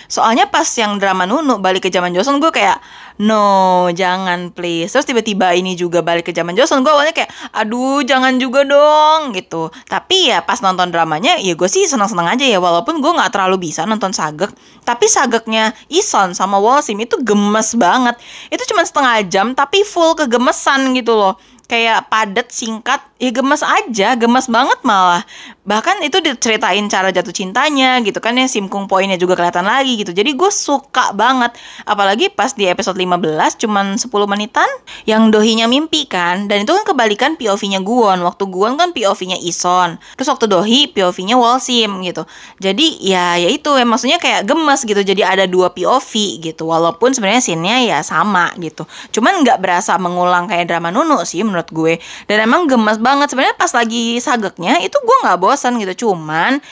Soalnya 0.08 0.48
pas 0.48 0.64
yang 0.80 0.96
drama 0.96 1.28
Nunu 1.28 1.60
balik 1.60 1.84
ke 1.84 1.92
zaman 1.92 2.16
Joseon 2.16 2.40
gue 2.40 2.48
kayak 2.48 2.80
no 3.20 3.86
jangan 3.92 4.48
please. 4.56 4.88
Terus 4.88 5.04
tiba-tiba 5.04 5.52
ini 5.52 5.76
juga 5.76 6.00
balik 6.00 6.26
ke 6.26 6.32
zaman 6.32 6.56
Joseon 6.56 6.80
gue 6.80 6.88
awalnya 6.88 7.12
kayak 7.12 7.28
aduh 7.52 8.00
jangan 8.02 8.40
juga 8.40 8.64
dong 8.64 9.36
gitu. 9.36 9.68
Tapi 9.84 10.32
ya 10.32 10.40
pas 10.40 10.64
nonton 10.64 10.88
dramanya 10.88 11.36
ya 11.36 11.52
gue 11.52 11.68
sih 11.68 11.84
senang-senang 11.84 12.24
aja 12.32 12.48
ya 12.48 12.56
walaupun 12.56 13.04
gue 13.04 13.12
nggak 13.12 13.36
terlalu 13.36 13.68
bisa 13.68 13.84
nonton 13.84 14.16
sagek. 14.16 14.48
Tapi 14.88 15.04
sageknya 15.04 15.76
Ison 15.92 16.32
sama 16.32 16.56
Walsim 16.56 16.96
itu 17.04 17.20
gemes 17.20 17.76
banget. 17.76 18.16
Itu 18.48 18.64
cuma 18.72 18.88
setengah 18.88 19.28
jam 19.28 19.52
tapi 19.52 19.84
full 19.84 20.16
kegemesan 20.16 20.96
gitu 20.96 21.14
loh 21.14 21.36
kayak 21.68 22.08
padat 22.08 22.48
singkat 22.48 22.96
ya 23.20 23.28
gemes 23.28 23.60
aja 23.60 24.16
gemes 24.16 24.48
banget 24.48 24.80
malah 24.88 25.20
bahkan 25.68 26.00
itu 26.00 26.24
diceritain 26.24 26.80
cara 26.88 27.12
jatuh 27.12 27.36
cintanya 27.36 28.00
gitu 28.00 28.24
kan 28.24 28.32
ya 28.40 28.48
simkung 28.48 28.88
poinnya 28.88 29.20
juga 29.20 29.36
kelihatan 29.36 29.68
lagi 29.68 30.00
gitu. 30.00 30.16
Jadi 30.16 30.32
gue 30.32 30.48
suka 30.48 31.12
banget. 31.12 31.52
Apalagi 31.84 32.32
pas 32.32 32.56
di 32.56 32.64
episode 32.64 32.96
15 32.96 33.60
cuman 33.60 34.00
10 34.00 34.08
menitan 34.24 34.64
yang 35.04 35.28
dohinya 35.28 35.68
mimpi 35.68 36.08
kan. 36.08 36.48
Dan 36.48 36.64
itu 36.64 36.72
kan 36.72 36.88
kebalikan 36.88 37.36
POV-nya 37.36 37.84
Guon 37.84 38.24
waktu 38.24 38.48
Guon 38.48 38.80
kan 38.80 38.96
POV-nya 38.96 39.36
Ison. 39.44 40.00
Terus 40.16 40.28
waktu 40.32 40.48
dohi 40.48 40.88
POV-nya 40.88 41.36
Walsim 41.36 42.00
gitu. 42.00 42.24
Jadi 42.64 43.04
ya 43.04 43.36
ya 43.36 43.52
itu 43.52 43.68
ya. 43.76 43.84
Maksudnya 43.84 44.16
kayak 44.16 44.48
gemes 44.48 44.80
gitu. 44.88 45.04
Jadi 45.04 45.20
ada 45.20 45.44
dua 45.44 45.76
POV 45.76 46.40
gitu. 46.40 46.64
Walaupun 46.64 47.12
sebenarnya 47.12 47.44
scene-nya 47.44 47.84
ya 47.84 47.98
sama 48.00 48.56
gitu. 48.56 48.88
Cuman 49.12 49.44
nggak 49.44 49.60
berasa 49.60 50.00
mengulang 50.00 50.48
kayak 50.48 50.64
drama 50.64 50.88
Nunu 50.88 51.20
sih 51.28 51.44
menurut 51.44 51.68
gue. 51.68 52.00
Dan 52.24 52.48
emang 52.48 52.64
gemes 52.64 52.96
banget. 52.96 53.28
Sebenarnya 53.28 53.60
pas 53.60 53.76
lagi 53.76 54.16
sageknya 54.16 54.80
itu 54.80 54.96
gue 54.96 55.16
nggak 55.28 55.36
bawa 55.36 55.57
bosan 55.58 55.82
gitu 55.82 56.06
cuman 56.06 56.62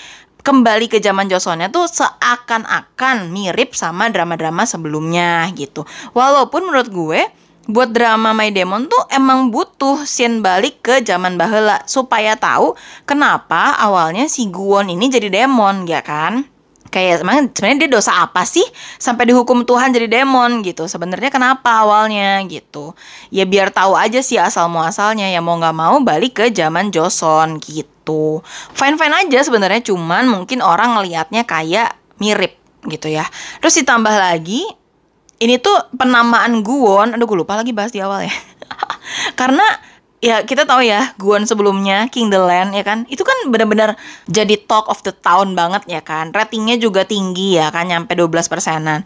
kembali 0.47 0.87
ke 0.87 1.03
zaman 1.03 1.26
Joseonnya 1.26 1.74
tuh 1.74 1.91
seakan-akan 1.91 3.34
mirip 3.34 3.74
sama 3.74 4.07
drama-drama 4.14 4.62
sebelumnya 4.62 5.51
gitu 5.59 5.82
walaupun 6.14 6.70
menurut 6.70 6.87
gue 6.95 7.20
buat 7.66 7.91
drama 7.91 8.30
My 8.30 8.55
Demon 8.55 8.87
tuh 8.87 9.11
emang 9.11 9.51
butuh 9.51 10.07
scene 10.07 10.39
balik 10.39 10.87
ke 10.87 11.03
zaman 11.03 11.34
bahela 11.34 11.82
supaya 11.91 12.39
tahu 12.39 12.78
kenapa 13.03 13.74
awalnya 13.82 14.30
si 14.30 14.47
Guwon 14.47 14.87
ini 14.87 15.11
jadi 15.11 15.26
demon 15.26 15.82
ya 15.82 15.99
kan? 15.99 16.47
Kayak 16.89 17.22
sebenarnya 17.22 17.76
dia 17.87 17.91
dosa 17.91 18.24
apa 18.24 18.47
sih 18.47 18.64
sampai 18.97 19.28
dihukum 19.28 19.66
Tuhan 19.66 19.93
jadi 19.93 20.07
demon 20.07 20.62
gitu? 20.62 20.87
Sebenarnya 20.87 21.28
kenapa 21.28 21.84
awalnya 21.84 22.41
gitu? 22.47 22.97
Ya 23.28 23.45
biar 23.45 23.74
tahu 23.74 23.99
aja 23.99 24.22
sih 24.22 24.41
asal 24.41 24.70
muasalnya 24.70 25.28
ya 25.28 25.43
mau 25.45 25.59
nggak 25.59 25.76
mau 25.76 25.97
balik 26.01 26.43
ke 26.43 26.45
zaman 26.55 26.95
Joseon 26.95 27.59
gitu. 27.61 28.41
Fine 28.72 28.97
fine 28.97 29.14
aja 29.26 29.39
sebenarnya 29.43 29.82
cuman 29.87 30.30
mungkin 30.30 30.62
orang 30.62 30.97
ngelihatnya 30.99 31.43
kayak 31.45 31.95
mirip 32.22 32.57
gitu 32.87 33.11
ya. 33.11 33.26
Terus 33.61 33.82
ditambah 33.82 34.14
lagi 34.14 34.64
ini 35.37 35.61
tuh 35.61 35.93
penamaan 35.93 36.64
Guwon, 36.64 37.12
aduh 37.12 37.28
gue 37.28 37.39
lupa 37.45 37.61
lagi 37.61 37.76
bahas 37.76 37.93
di 37.93 38.01
awal 38.01 38.24
ya. 38.24 38.34
Karena 39.41 39.64
ya 40.25 40.43
kita 40.49 40.64
tahu 40.64 40.83
ya 40.83 41.12
Guwon 41.21 41.45
sebelumnya 41.45 42.09
King 42.09 42.33
the 42.33 42.41
Land 42.41 42.73
ya 42.73 42.85
kan? 42.85 43.05
Itu 43.09 43.23
kan 43.23 43.37
benar-benar 43.49 43.95
jadi 44.27 44.57
talk 44.64 44.89
of 44.89 45.05
the 45.05 45.12
town 45.12 45.53
banget 45.53 45.85
ya 45.87 46.01
kan? 46.01 46.33
Ratingnya 46.33 46.81
juga 46.81 47.05
tinggi 47.05 47.57
ya 47.61 47.69
kan? 47.71 47.89
Nyampe 47.89 48.17
12 48.17 48.33
persenan. 48.49 49.05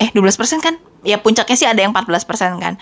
Eh 0.00 0.10
12 0.12 0.40
persen 0.40 0.58
kan? 0.64 0.76
Ya 1.06 1.22
puncaknya 1.22 1.56
sih 1.56 1.68
ada 1.70 1.80
yang 1.80 1.94
14 1.94 2.26
persen 2.26 2.58
kan 2.58 2.80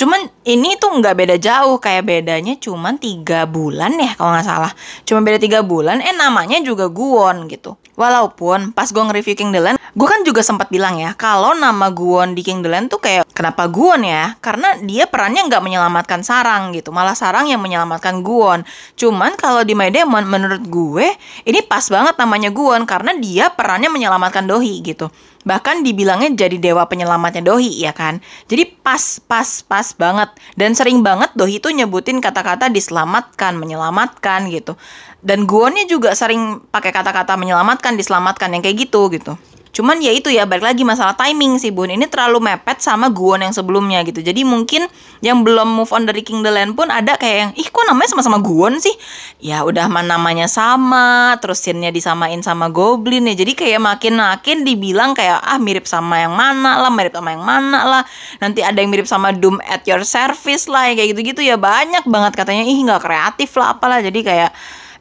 cuman 0.00 0.32
ini 0.48 0.80
tuh 0.80 0.96
nggak 0.96 1.12
beda 1.12 1.36
jauh 1.36 1.76
kayak 1.76 2.08
bedanya 2.08 2.56
cuman 2.56 2.96
tiga 2.96 3.44
bulan 3.44 4.00
ya 4.00 4.16
kalau 4.16 4.32
nggak 4.32 4.48
salah. 4.48 4.72
Cuma 5.04 5.20
beda 5.20 5.36
tiga 5.36 5.60
bulan 5.60 6.00
eh 6.00 6.16
namanya 6.16 6.56
juga 6.64 6.88
Guwon 6.88 7.44
gitu. 7.52 7.76
Walaupun 8.00 8.72
pas 8.72 8.88
gue 8.88 9.02
nge-review 9.04 9.36
King 9.36 9.52
the 9.52 9.76
gue 9.76 10.08
kan 10.08 10.22
juga 10.24 10.40
sempat 10.40 10.70
bilang 10.72 10.96
ya 10.96 11.12
kalau 11.18 11.52
nama 11.52 11.92
Guwon 11.92 12.32
di 12.32 12.40
King 12.40 12.64
the 12.64 12.72
tuh 12.88 12.96
kayak 12.96 13.28
kenapa 13.36 13.68
Guwon 13.68 14.00
ya? 14.08 14.40
Karena 14.40 14.80
dia 14.80 15.04
perannya 15.04 15.44
nggak 15.44 15.60
menyelamatkan 15.60 16.24
Sarang 16.24 16.72
gitu 16.72 16.94
malah 16.94 17.12
Sarang 17.12 17.50
yang 17.50 17.60
menyelamatkan 17.60 18.24
Guwon 18.24 18.64
cuman 18.96 19.36
kalau 19.36 19.66
di 19.66 19.76
My 19.76 19.92
Demon 19.92 20.24
menurut 20.24 20.64
gue 20.64 21.12
ini 21.44 21.60
pas 21.66 21.84
banget 21.90 22.16
namanya 22.16 22.48
Guwon 22.54 22.88
karena 22.88 23.12
dia 23.18 23.52
perannya 23.52 23.92
menyelamatkan 23.92 24.46
Dohi 24.48 24.80
gitu 24.80 25.12
bahkan 25.44 25.80
dibilangnya 25.80 26.46
jadi 26.46 26.56
dewa 26.60 26.84
penyelamatnya 26.86 27.44
Dohi 27.44 27.72
ya 27.80 27.92
kan? 27.96 28.20
Jadi 28.46 28.68
pas 28.80 29.20
pas 29.24 29.64
pas 29.64 29.86
banget. 29.96 30.30
Dan 30.56 30.76
sering 30.76 31.00
banget 31.00 31.32
Dohi 31.36 31.62
itu 31.62 31.72
nyebutin 31.72 32.20
kata-kata 32.20 32.68
diselamatkan 32.68 33.56
menyelamatkan 33.56 34.52
gitu. 34.52 34.76
Dan 35.20 35.44
Guwonnya 35.44 35.84
juga 35.84 36.16
sering 36.16 36.64
pakai 36.72 36.92
kata-kata 36.92 37.36
menyelamatkan 37.36 37.96
diselamatkan 37.96 38.56
yang 38.56 38.62
kayak 38.64 38.88
gitu 38.88 39.12
gitu 39.12 39.36
Cuman 39.70 40.02
ya 40.02 40.10
itu 40.10 40.26
ya 40.34 40.50
balik 40.50 40.66
lagi 40.66 40.82
masalah 40.82 41.14
timing 41.14 41.62
sih 41.62 41.70
Bun. 41.70 41.94
Ini 41.94 42.10
terlalu 42.10 42.42
mepet 42.42 42.82
sama 42.82 43.06
Guwon 43.06 43.46
yang 43.46 43.54
sebelumnya 43.54 44.02
gitu. 44.02 44.18
Jadi 44.18 44.42
mungkin 44.42 44.90
yang 45.22 45.46
belum 45.46 45.70
move 45.70 45.90
on 45.94 46.10
dari 46.10 46.26
King 46.26 46.42
the 46.42 46.50
Land 46.50 46.74
pun 46.74 46.90
ada 46.90 47.14
kayak 47.14 47.36
yang 47.38 47.50
ih 47.54 47.68
kok 47.70 47.86
namanya 47.86 48.10
sama-sama 48.10 48.42
Guwon 48.42 48.82
sih? 48.82 48.92
Ya 49.38 49.62
udah 49.62 49.86
mah 49.86 50.02
namanya 50.02 50.50
sama, 50.50 51.38
terus 51.38 51.62
scene-nya 51.62 51.94
disamain 51.94 52.42
sama 52.42 52.66
Goblin 52.66 53.30
ya. 53.30 53.34
Jadi 53.38 53.54
kayak 53.54 53.78
makin-makin 53.78 54.66
dibilang 54.66 55.14
kayak 55.14 55.38
ah 55.38 55.62
mirip 55.62 55.86
sama 55.86 56.18
yang 56.18 56.34
mana 56.34 56.82
lah, 56.82 56.90
mirip 56.90 57.14
sama 57.14 57.30
yang 57.38 57.44
mana 57.46 57.78
lah. 57.86 58.02
Nanti 58.42 58.66
ada 58.66 58.76
yang 58.82 58.90
mirip 58.90 59.06
sama 59.06 59.30
Doom 59.30 59.62
at 59.62 59.86
your 59.86 60.02
service 60.02 60.66
lah 60.66 60.90
kayak 60.90 61.14
gitu-gitu 61.14 61.46
ya 61.46 61.54
banyak 61.54 62.02
banget 62.10 62.32
katanya 62.34 62.66
ih 62.66 62.78
nggak 62.82 63.06
kreatif 63.06 63.54
lah 63.54 63.78
apalah. 63.78 64.02
Jadi 64.02 64.26
kayak 64.26 64.50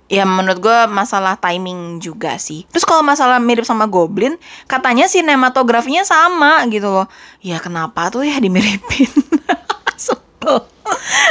ya 0.09 0.25
menurut 0.25 0.59
gue 0.59 0.77
masalah 0.89 1.37
timing 1.37 2.01
juga 2.01 2.35
sih. 2.41 2.65
Terus 2.73 2.83
kalau 2.83 3.05
masalah 3.05 3.37
mirip 3.37 3.63
sama 3.63 3.85
Goblin, 3.85 4.35
katanya 4.65 5.05
sinematografinya 5.05 6.01
sama 6.03 6.65
gitu 6.67 6.89
loh. 6.89 7.07
Ya 7.39 7.61
kenapa 7.61 8.09
tuh 8.09 8.25
ya 8.25 8.41
dimiripin? 8.41 9.07
sebel. 10.03 10.65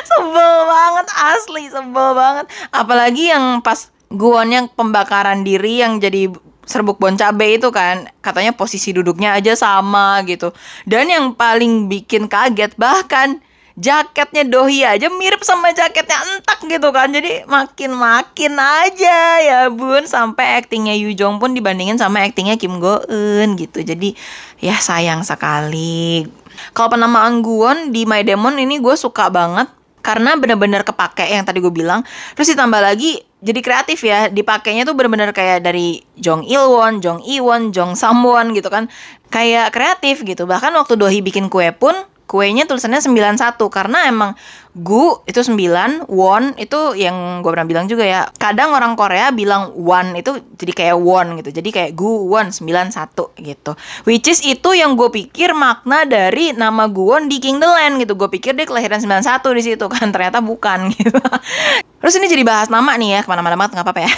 sebel 0.07 0.55
banget 0.65 1.07
asli, 1.11 1.65
sebel 1.69 2.15
banget. 2.15 2.47
Apalagi 2.71 3.35
yang 3.35 3.61
pas 3.61 3.91
Guwonnya 4.09 4.73
pembakaran 4.73 5.45
diri 5.45 5.85
yang 5.85 6.01
jadi 6.01 6.33
serbuk 6.65 6.97
bon 7.01 7.17
cabe 7.17 7.61
itu 7.61 7.69
kan 7.73 8.09
katanya 8.25 8.57
posisi 8.57 8.93
duduknya 8.93 9.37
aja 9.37 9.57
sama 9.57 10.21
gitu 10.29 10.53
dan 10.85 11.09
yang 11.09 11.33
paling 11.33 11.89
bikin 11.89 12.29
kaget 12.29 12.77
bahkan 12.77 13.41
jaketnya 13.79 14.43
Dohi 14.43 14.83
aja 14.83 15.07
mirip 15.07 15.47
sama 15.47 15.71
jaketnya 15.71 16.19
entak 16.35 16.59
gitu 16.67 16.91
kan. 16.91 17.15
Jadi 17.15 17.47
makin 17.47 17.95
makin 17.95 18.59
aja 18.59 19.19
ya 19.39 19.61
bun. 19.71 20.05
Sampai 20.05 20.59
aktingnya 20.59 20.99
Yu 20.99 21.15
Jong 21.15 21.39
pun 21.39 21.55
dibandingin 21.55 21.97
sama 21.97 22.27
aktingnya 22.27 22.59
Kim 22.59 22.83
Go 22.83 23.01
Eun 23.07 23.55
gitu. 23.55 23.81
Jadi 23.81 24.19
ya 24.59 24.77
sayang 24.77 25.23
sekali. 25.23 26.27
Kalau 26.75 26.91
penamaan 26.91 27.39
Guwon 27.39 27.95
di 27.95 28.03
My 28.03 28.27
Demon 28.27 28.59
ini 28.59 28.83
gue 28.83 28.99
suka 28.99 29.31
banget 29.31 29.71
karena 30.03 30.35
bener-bener 30.35 30.83
kepake 30.83 31.31
yang 31.31 31.47
tadi 31.47 31.63
gue 31.63 31.71
bilang. 31.71 32.03
Terus 32.35 32.51
ditambah 32.51 32.83
lagi 32.83 33.23
jadi 33.39 33.61
kreatif 33.63 34.03
ya. 34.03 34.27
Dipakainya 34.27 34.83
tuh 34.83 34.99
bener-bener 34.99 35.31
kayak 35.31 35.63
dari 35.63 36.03
Jong 36.19 36.43
Il 36.51 36.67
Won, 36.67 36.99
Jong 36.99 37.23
I 37.23 37.39
Won, 37.39 37.71
Jong 37.71 37.95
Samwon 37.95 38.59
gitu 38.59 38.67
kan. 38.75 38.91
Kayak 39.31 39.71
kreatif 39.71 40.27
gitu. 40.27 40.51
Bahkan 40.51 40.75
waktu 40.75 40.99
Dohi 40.99 41.23
bikin 41.23 41.47
kue 41.47 41.71
pun 41.71 41.95
kuenya 42.29 42.69
tulisannya 42.69 43.01
91 43.01 43.57
karena 43.73 44.05
emang 44.05 44.37
gu 44.77 45.25
itu 45.25 45.41
9, 45.41 46.07
won 46.13 46.53
itu 46.61 46.93
yang 46.95 47.41
gue 47.41 47.51
pernah 47.51 47.65
bilang 47.65 47.89
juga 47.89 48.05
ya. 48.05 48.29
Kadang 48.37 48.77
orang 48.77 48.95
Korea 48.95 49.33
bilang 49.33 49.73
won 49.75 50.13
itu 50.13 50.37
jadi 50.61 50.73
kayak 50.77 50.97
won 51.01 51.41
gitu. 51.41 51.51
Jadi 51.51 51.73
kayak 51.73 51.91
gu 51.97 52.29
won 52.29 52.53
91 52.53 52.93
gitu. 53.41 53.73
Which 54.05 54.29
is 54.29 54.45
itu 54.45 54.71
yang 54.77 54.95
gue 54.95 55.09
pikir 55.09 55.57
makna 55.57 56.05
dari 56.05 56.53
nama 56.53 56.87
Guwon 56.87 57.33
di 57.33 57.41
King 57.41 57.59
the 57.59 57.67
Land 57.67 58.05
gitu. 58.05 58.13
Gue 58.15 58.29
pikir 58.29 58.53
dia 58.53 58.69
kelahiran 58.69 59.01
91 59.01 59.41
di 59.57 59.63
situ 59.65 59.85
kan 59.89 60.13
ternyata 60.13 60.45
bukan 60.45 60.93
gitu. 60.93 61.19
Terus 62.05 62.15
ini 62.21 62.29
jadi 62.29 62.45
bahas 62.45 62.69
nama 62.69 62.95
nih 62.95 63.19
ya 63.19 63.21
ke 63.25 63.29
mana-mana 63.33 63.57
banget 63.57 63.81
nggak 63.81 63.87
apa-apa 63.89 64.03
ya. 64.05 64.13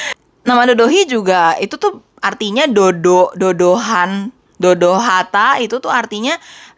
nama 0.48 0.62
Dodohi 0.70 1.10
juga 1.10 1.58
itu 1.58 1.74
tuh 1.74 2.06
artinya 2.22 2.64
dodo 2.70 3.34
dodohan 3.34 4.30
dodohata 4.56 5.60
itu 5.60 5.80
tuh 5.80 5.92
artinya 5.92 6.36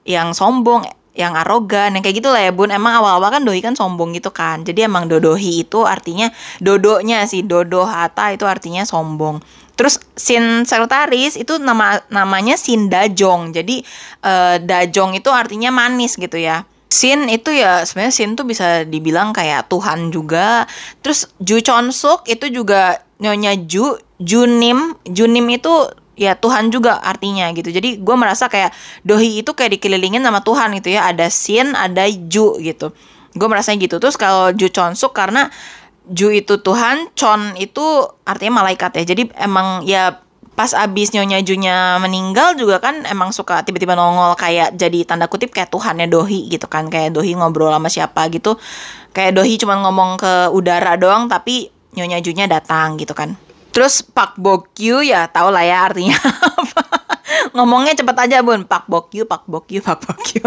yang 0.08 0.32
sombong 0.32 0.86
yang 1.18 1.34
arogan 1.34 1.98
yang 1.98 2.02
kayak 2.06 2.22
gitu 2.22 2.30
lah 2.30 2.46
ya 2.46 2.54
bun. 2.54 2.70
Emang 2.70 2.94
awal-awal 3.02 3.34
kan 3.34 3.42
doi 3.42 3.58
kan 3.58 3.74
sombong 3.74 4.14
gitu 4.14 4.30
kan. 4.30 4.62
Jadi 4.62 4.86
emang 4.86 5.10
dodohi 5.10 5.66
itu 5.66 5.82
artinya 5.82 6.30
dodonya 6.62 7.26
sih 7.26 7.42
dodo 7.42 7.82
hata 7.82 8.30
itu 8.30 8.46
artinya 8.46 8.86
sombong. 8.86 9.42
Terus 9.74 9.98
sin 10.14 10.62
sekretaris 10.62 11.34
itu 11.34 11.58
nama 11.58 11.98
namanya 12.14 12.54
sin 12.54 12.86
dajong. 12.86 13.50
Jadi 13.50 13.82
eh, 14.22 14.56
dajong 14.62 15.18
itu 15.18 15.30
artinya 15.34 15.74
manis 15.74 16.14
gitu 16.14 16.38
ya. 16.38 16.62
Sin 16.88 17.28
itu 17.28 17.52
ya 17.52 17.84
sebenarnya 17.84 18.14
Sin 18.16 18.32
tuh 18.32 18.48
bisa 18.48 18.86
dibilang 18.88 19.36
kayak 19.36 19.68
Tuhan 19.68 20.08
juga. 20.08 20.64
Terus 21.04 21.28
Ju 21.36 21.60
Chonsuk 21.60 22.24
itu 22.24 22.48
juga 22.48 23.04
nyonya 23.20 23.60
Ju, 23.68 24.00
Junim, 24.16 24.96
Junim 25.04 25.46
itu 25.52 25.74
ya 26.18 26.34
Tuhan 26.34 26.74
juga 26.74 26.98
artinya 26.98 27.46
gitu. 27.54 27.70
Jadi 27.70 28.02
gue 28.02 28.16
merasa 28.18 28.50
kayak 28.50 28.74
dohi 29.06 29.40
itu 29.40 29.54
kayak 29.54 29.78
dikelilingin 29.78 30.20
sama 30.20 30.42
Tuhan 30.42 30.74
gitu 30.82 30.90
ya. 30.92 31.06
Ada 31.06 31.30
sin, 31.30 31.78
ada 31.78 32.04
ju 32.10 32.58
gitu. 32.58 32.90
Gue 33.38 33.48
merasa 33.48 33.70
gitu. 33.78 34.02
Terus 34.02 34.18
kalau 34.18 34.50
ju 34.50 34.66
chonsuk 34.68 35.14
karena 35.14 35.48
ju 36.10 36.34
itu 36.34 36.58
Tuhan, 36.58 37.14
chon 37.14 37.54
itu 37.54 37.84
artinya 38.26 38.66
malaikat 38.66 38.98
ya. 38.98 39.14
Jadi 39.14 39.30
emang 39.38 39.86
ya 39.86 40.18
pas 40.58 40.74
abis 40.74 41.14
nyonya 41.14 41.38
Junya 41.46 42.02
meninggal 42.02 42.58
juga 42.58 42.82
kan 42.82 43.06
emang 43.06 43.30
suka 43.30 43.62
tiba-tiba 43.62 43.94
nongol 43.94 44.34
kayak 44.34 44.74
jadi 44.74 45.06
tanda 45.06 45.30
kutip 45.30 45.54
kayak 45.54 45.70
Tuhannya 45.70 46.10
Dohi 46.10 46.50
gitu 46.50 46.66
kan 46.66 46.90
kayak 46.90 47.14
Dohi 47.14 47.38
ngobrol 47.38 47.70
sama 47.70 47.86
siapa 47.86 48.26
gitu 48.26 48.58
kayak 49.14 49.38
Dohi 49.38 49.54
cuma 49.54 49.78
ngomong 49.78 50.18
ke 50.18 50.50
udara 50.50 50.98
doang 50.98 51.30
tapi 51.30 51.70
nyonya 51.94 52.18
Junya 52.18 52.50
datang 52.50 52.98
gitu 52.98 53.14
kan 53.14 53.38
Terus 53.72 54.00
Pak 54.02 54.40
Bokyu 54.40 55.04
ya 55.04 55.28
tau 55.28 55.52
lah 55.52 55.62
ya 55.62 55.86
artinya 55.88 56.16
apa. 56.60 56.82
Ngomongnya 57.52 57.94
cepet 57.94 58.16
aja 58.16 58.40
bun, 58.40 58.64
Pak 58.64 58.88
Bokyu, 58.88 59.28
Pak 59.28 59.44
Bokyu, 59.46 59.84
Pak 59.84 59.98
Bokyu. 60.00 60.42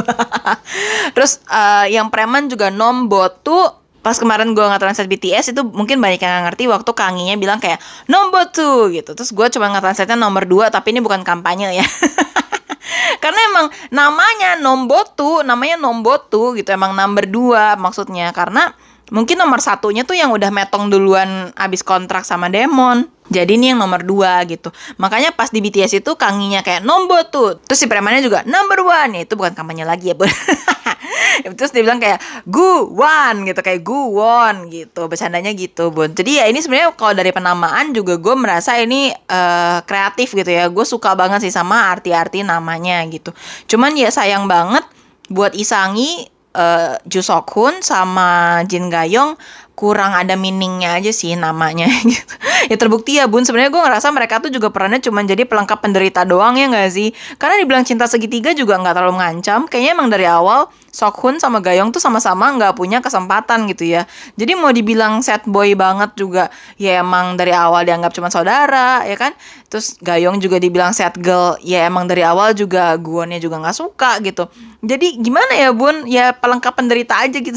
Terus 1.16 1.40
uh, 1.48 1.86
yang 1.88 2.10
preman 2.10 2.50
juga 2.50 2.74
Nombotu 2.74 3.82
pas 4.02 4.18
kemarin 4.18 4.58
gue 4.58 4.66
nggak 4.66 4.82
translate 4.82 5.06
BTS 5.14 5.54
itu 5.54 5.62
mungkin 5.62 6.02
banyak 6.02 6.18
yang 6.18 6.50
ngerti. 6.50 6.66
Waktu 6.66 6.92
kanginya 6.98 7.38
bilang 7.38 7.62
kayak 7.62 7.78
nomor 8.10 8.50
tuh 8.50 8.90
gitu. 8.90 9.14
Terus 9.14 9.30
gue 9.30 9.48
cuma 9.54 9.70
nggak 9.70 9.86
translate 9.86 10.18
nomor 10.18 10.50
dua 10.50 10.74
tapi 10.74 10.90
ini 10.90 11.00
bukan 11.06 11.22
kampanye 11.22 11.78
ya. 11.78 11.86
Karena 13.24 13.40
emang 13.54 13.66
namanya 13.94 14.58
nombotu 14.58 15.46
namanya 15.46 15.78
nombotu 15.78 16.58
gitu. 16.58 16.74
Emang 16.74 16.98
nomor 16.98 17.30
dua 17.30 17.78
maksudnya. 17.78 18.34
Karena 18.34 18.74
mungkin 19.12 19.36
nomor 19.36 19.60
satunya 19.60 20.08
tuh 20.08 20.16
yang 20.16 20.32
udah 20.32 20.50
metong 20.50 20.88
duluan 20.88 21.52
abis 21.60 21.84
kontrak 21.84 22.24
sama 22.24 22.48
Demon. 22.48 23.06
Jadi 23.32 23.56
ini 23.56 23.72
yang 23.72 23.80
nomor 23.80 24.04
dua 24.04 24.44
gitu. 24.44 24.76
Makanya 25.00 25.32
pas 25.32 25.48
di 25.48 25.64
BTS 25.64 26.04
itu 26.04 26.12
kanginya 26.20 26.60
kayak 26.60 26.84
nomor 26.84 27.32
tuh. 27.32 27.60
Terus 27.64 27.80
si 27.80 27.88
premannya 27.88 28.20
juga 28.20 28.44
number 28.44 28.84
one. 28.84 29.16
Ya, 29.16 29.22
itu 29.24 29.40
bukan 29.40 29.56
kampanye 29.56 29.88
lagi 29.88 30.12
ya. 30.12 30.16
Terus 31.56 31.72
dia 31.72 31.80
bilang 31.80 32.04
kayak 32.04 32.20
gu 32.44 32.92
one 32.92 33.48
gitu. 33.48 33.60
Kayak 33.64 33.88
gu 33.88 34.00
won 34.20 34.68
gitu. 34.68 35.08
Bercandanya 35.08 35.56
gitu, 35.56 35.96
Bun. 35.96 36.12
Jadi 36.12 36.44
ya 36.44 36.52
ini 36.52 36.60
sebenarnya 36.60 36.92
kalau 37.00 37.16
dari 37.16 37.32
penamaan 37.32 37.96
juga 37.96 38.20
gue 38.20 38.36
merasa 38.36 38.76
ini 38.76 39.16
uh, 39.16 39.80
kreatif 39.88 40.36
gitu 40.36 40.52
ya. 40.52 40.68
Gue 40.68 40.84
suka 40.84 41.16
banget 41.16 41.48
sih 41.48 41.56
sama 41.56 41.88
arti-arti 41.88 42.44
namanya 42.44 43.00
gitu. 43.08 43.32
Cuman 43.72 43.96
ya 43.96 44.12
sayang 44.12 44.44
banget 44.52 44.84
buat 45.32 45.56
Isangi 45.56 46.28
uh, 46.56 47.00
Ju 47.08 47.22
Sok 47.24 47.48
Hun 47.56 47.76
sama 47.84 48.62
Jin 48.68 48.92
Gayong 48.92 49.36
kurang 49.82 50.14
ada 50.14 50.38
meaningnya 50.38 51.02
aja 51.02 51.10
sih 51.10 51.34
namanya 51.34 51.90
gitu. 52.12 52.36
ya 52.70 52.78
terbukti 52.78 53.18
ya 53.18 53.26
bun. 53.26 53.42
Sebenarnya 53.42 53.74
gue 53.74 53.82
ngerasa 53.82 54.14
mereka 54.14 54.38
tuh 54.38 54.54
juga 54.54 54.70
perannya 54.70 55.02
cuma 55.02 55.26
jadi 55.26 55.48
pelengkap 55.50 55.82
penderita 55.82 56.22
doang 56.22 56.54
ya 56.60 56.70
nggak 56.70 56.92
sih? 56.94 57.10
Karena 57.42 57.58
dibilang 57.58 57.82
cinta 57.82 58.06
segitiga 58.06 58.54
juga 58.54 58.78
nggak 58.78 58.94
terlalu 58.94 59.18
mengancam. 59.18 59.66
Kayaknya 59.66 59.92
emang 59.98 60.08
dari 60.14 60.30
awal 60.30 60.70
Sok 60.92 61.24
Hun 61.24 61.36
sama 61.40 61.64
Gayong 61.64 61.96
tuh 61.96 62.04
sama-sama 62.04 62.52
nggak 62.52 62.76
punya 62.76 63.00
kesempatan 63.00 63.64
gitu 63.72 63.88
ya. 63.88 64.04
Jadi 64.36 64.60
mau 64.60 64.76
dibilang 64.76 65.24
sad 65.24 65.48
boy 65.48 65.72
banget 65.72 66.20
juga 66.20 66.52
ya 66.76 67.00
emang 67.00 67.40
dari 67.40 67.56
awal 67.56 67.88
dianggap 67.88 68.12
cuma 68.12 68.28
saudara 68.28 69.08
ya 69.08 69.16
kan? 69.16 69.32
Terus 69.72 69.96
Gayong 70.04 70.44
juga 70.44 70.60
dibilang 70.60 70.92
sad 70.92 71.16
girl 71.16 71.56
ya 71.64 71.88
emang 71.88 72.12
dari 72.12 72.28
awal 72.28 72.52
juga 72.52 72.92
guonnya 73.00 73.40
juga 73.40 73.64
nggak 73.64 73.78
suka 73.80 74.20
gitu. 74.20 74.52
Jadi 74.84 75.24
gimana 75.24 75.56
ya 75.56 75.72
bun? 75.72 76.04
Ya 76.12 76.36
pelengkap 76.36 76.76
penderita 76.76 77.24
aja 77.24 77.40
gitu. 77.40 77.56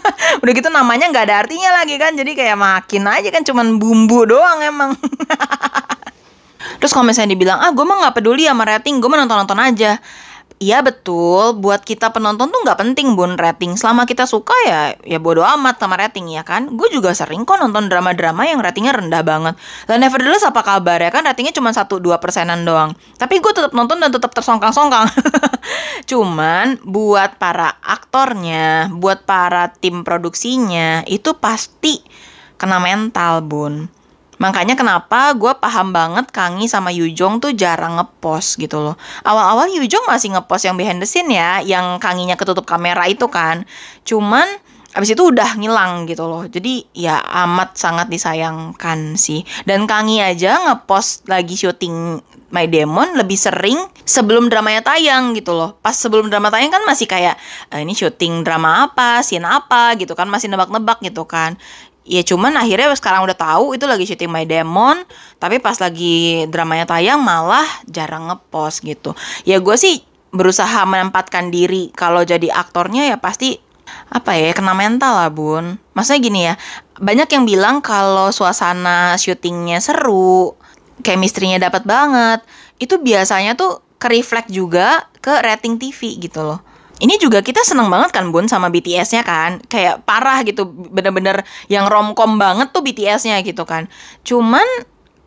Udah 0.46 0.52
gitu 0.54 0.70
namanya 0.70 1.10
nggak 1.10 1.26
ada 1.26 1.36
artinya 1.42 1.82
lagi 1.82 1.98
kan? 1.98 2.14
Jadi 2.14 2.38
kayak 2.38 2.54
makin 2.54 3.02
aja 3.10 3.28
kan 3.34 3.42
cuman 3.42 3.82
bumbu 3.82 4.30
doang 4.30 4.62
emang. 4.62 4.94
Terus 6.78 6.92
kalau 6.94 7.06
misalnya 7.06 7.34
dibilang 7.34 7.58
ah 7.58 7.74
gue 7.74 7.82
mah 7.82 8.06
nggak 8.06 8.14
peduli 8.14 8.46
sama 8.46 8.62
rating 8.62 9.02
gue 9.02 9.08
mah 9.10 9.18
nonton 9.26 9.38
nonton 9.42 9.58
aja 9.58 9.98
Iya 10.56 10.80
betul, 10.80 11.60
buat 11.60 11.84
kita 11.84 12.16
penonton 12.16 12.48
tuh 12.48 12.60
nggak 12.64 12.80
penting 12.80 13.12
bun 13.12 13.36
rating. 13.36 13.76
Selama 13.76 14.08
kita 14.08 14.24
suka 14.24 14.56
ya, 14.64 14.96
ya 15.04 15.20
bodo 15.20 15.44
amat 15.44 15.76
sama 15.76 16.00
rating 16.00 16.32
ya 16.32 16.48
kan. 16.48 16.72
Gue 16.72 16.88
juga 16.88 17.12
sering 17.12 17.44
kok 17.44 17.60
nonton 17.60 17.92
drama-drama 17.92 18.48
yang 18.48 18.64
ratingnya 18.64 18.96
rendah 18.96 19.20
banget. 19.20 19.52
Dan 19.84 20.00
Nevertheless 20.00 20.48
apa 20.48 20.64
kabar 20.64 20.96
ya 20.96 21.12
kan 21.12 21.28
ratingnya 21.28 21.52
cuma 21.52 21.76
1-2 21.76 22.00
persenan 22.24 22.64
doang. 22.64 22.96
Tapi 23.20 23.44
gue 23.44 23.52
tetap 23.52 23.76
nonton 23.76 24.00
dan 24.00 24.08
tetap 24.08 24.32
tersongkang-songkang. 24.32 25.12
Cuman 26.10 26.80
buat 26.88 27.36
para 27.36 27.76
aktornya, 27.84 28.88
buat 28.96 29.28
para 29.28 29.76
tim 29.76 30.08
produksinya, 30.08 31.04
itu 31.04 31.36
pasti 31.36 32.00
kena 32.56 32.80
mental 32.80 33.44
bun. 33.44 33.92
Makanya 34.36 34.76
kenapa 34.76 35.32
gue 35.32 35.52
paham 35.56 35.96
banget 35.96 36.28
Kangi 36.28 36.68
sama 36.68 36.92
Yujong 36.92 37.40
tuh 37.40 37.56
jarang 37.56 37.96
ngepost 37.96 38.60
gitu 38.60 38.80
loh. 38.80 38.96
Awal-awal 39.24 39.72
Yujong 39.72 40.04
masih 40.04 40.36
ngepost 40.36 40.68
yang 40.68 40.76
behind 40.76 41.00
the 41.00 41.08
scene 41.08 41.32
ya, 41.32 41.64
yang 41.64 41.96
Kanginya 41.96 42.36
ketutup 42.36 42.68
kamera 42.68 43.08
itu 43.08 43.24
kan. 43.32 43.64
Cuman 44.04 44.44
abis 44.96 45.12
itu 45.12 45.22
udah 45.28 45.60
ngilang 45.60 46.08
gitu 46.08 46.24
loh. 46.24 46.44
Jadi 46.48 46.88
ya 46.92 47.20
amat 47.44 47.76
sangat 47.76 48.12
disayangkan 48.12 49.16
sih. 49.16 49.44
Dan 49.64 49.88
Kangi 49.88 50.20
aja 50.20 50.68
ngepost 50.68 51.28
lagi 51.28 51.56
syuting 51.56 52.20
My 52.52 52.70
Demon 52.70 53.18
lebih 53.18 53.34
sering 53.34 53.76
sebelum 54.06 54.52
dramanya 54.52 54.84
tayang 54.84 55.32
gitu 55.32 55.56
loh. 55.56 55.80
Pas 55.80 55.96
sebelum 55.96 56.28
drama 56.28 56.52
tayang 56.52 56.70
kan 56.70 56.84
masih 56.86 57.04
kayak 57.10 57.34
e, 57.68 57.82
ini 57.82 57.92
syuting 57.92 58.46
drama 58.46 58.86
apa, 58.86 59.20
scene 59.20 59.44
apa 59.44 59.98
gitu 59.98 60.14
kan, 60.14 60.30
masih 60.30 60.46
nebak-nebak 60.48 61.02
gitu 61.02 61.26
kan 61.26 61.58
ya 62.06 62.22
cuman 62.22 62.54
akhirnya 62.54 62.94
sekarang 62.94 63.26
udah 63.26 63.36
tahu 63.36 63.74
itu 63.74 63.84
lagi 63.84 64.06
syuting 64.06 64.30
My 64.30 64.46
Demon 64.46 65.02
tapi 65.42 65.58
pas 65.58 65.76
lagi 65.82 66.46
dramanya 66.46 66.86
tayang 66.86 67.20
malah 67.20 67.66
jarang 67.90 68.30
ngepost 68.30 68.86
gitu. 68.86 69.12
Ya 69.42 69.58
gue 69.58 69.76
sih 69.76 70.06
berusaha 70.30 70.86
menempatkan 70.86 71.50
diri. 71.50 71.90
Kalau 71.92 72.22
jadi 72.22 72.48
aktornya 72.54 73.10
ya 73.10 73.18
pasti 73.18 73.58
apa 74.10 74.38
ya 74.38 74.54
kena 74.54 74.72
mental 74.72 75.18
lah 75.18 75.30
bun. 75.30 75.76
Maksudnya 75.92 76.20
gini 76.22 76.40
ya 76.46 76.54
banyak 76.96 77.28
yang 77.28 77.44
bilang 77.44 77.76
kalau 77.84 78.32
suasana 78.32 79.18
syutingnya 79.20 79.82
seru 79.82 80.56
chemistry-nya 81.04 81.60
dapat 81.60 81.84
banget 81.84 82.40
itu 82.80 82.96
biasanya 82.96 83.52
tuh 83.52 83.84
ke 84.00 84.08
reflect 84.08 84.48
juga 84.48 85.08
ke 85.20 85.32
rating 85.44 85.76
TV 85.76 86.16
gitu 86.20 86.40
loh 86.44 86.60
ini 87.00 87.20
juga 87.20 87.44
kita 87.44 87.60
seneng 87.62 87.92
banget 87.92 88.14
kan 88.14 88.32
Bun 88.32 88.48
sama 88.48 88.72
BTS-nya 88.72 89.22
kan? 89.22 89.60
Kayak 89.68 90.04
parah 90.08 90.40
gitu 90.44 90.68
bener-bener 90.68 91.44
yang 91.68 91.88
romcom 91.90 92.40
banget 92.40 92.72
tuh 92.72 92.80
BTS-nya 92.80 93.40
gitu 93.44 93.64
kan. 93.68 93.88
Cuman 94.24 94.64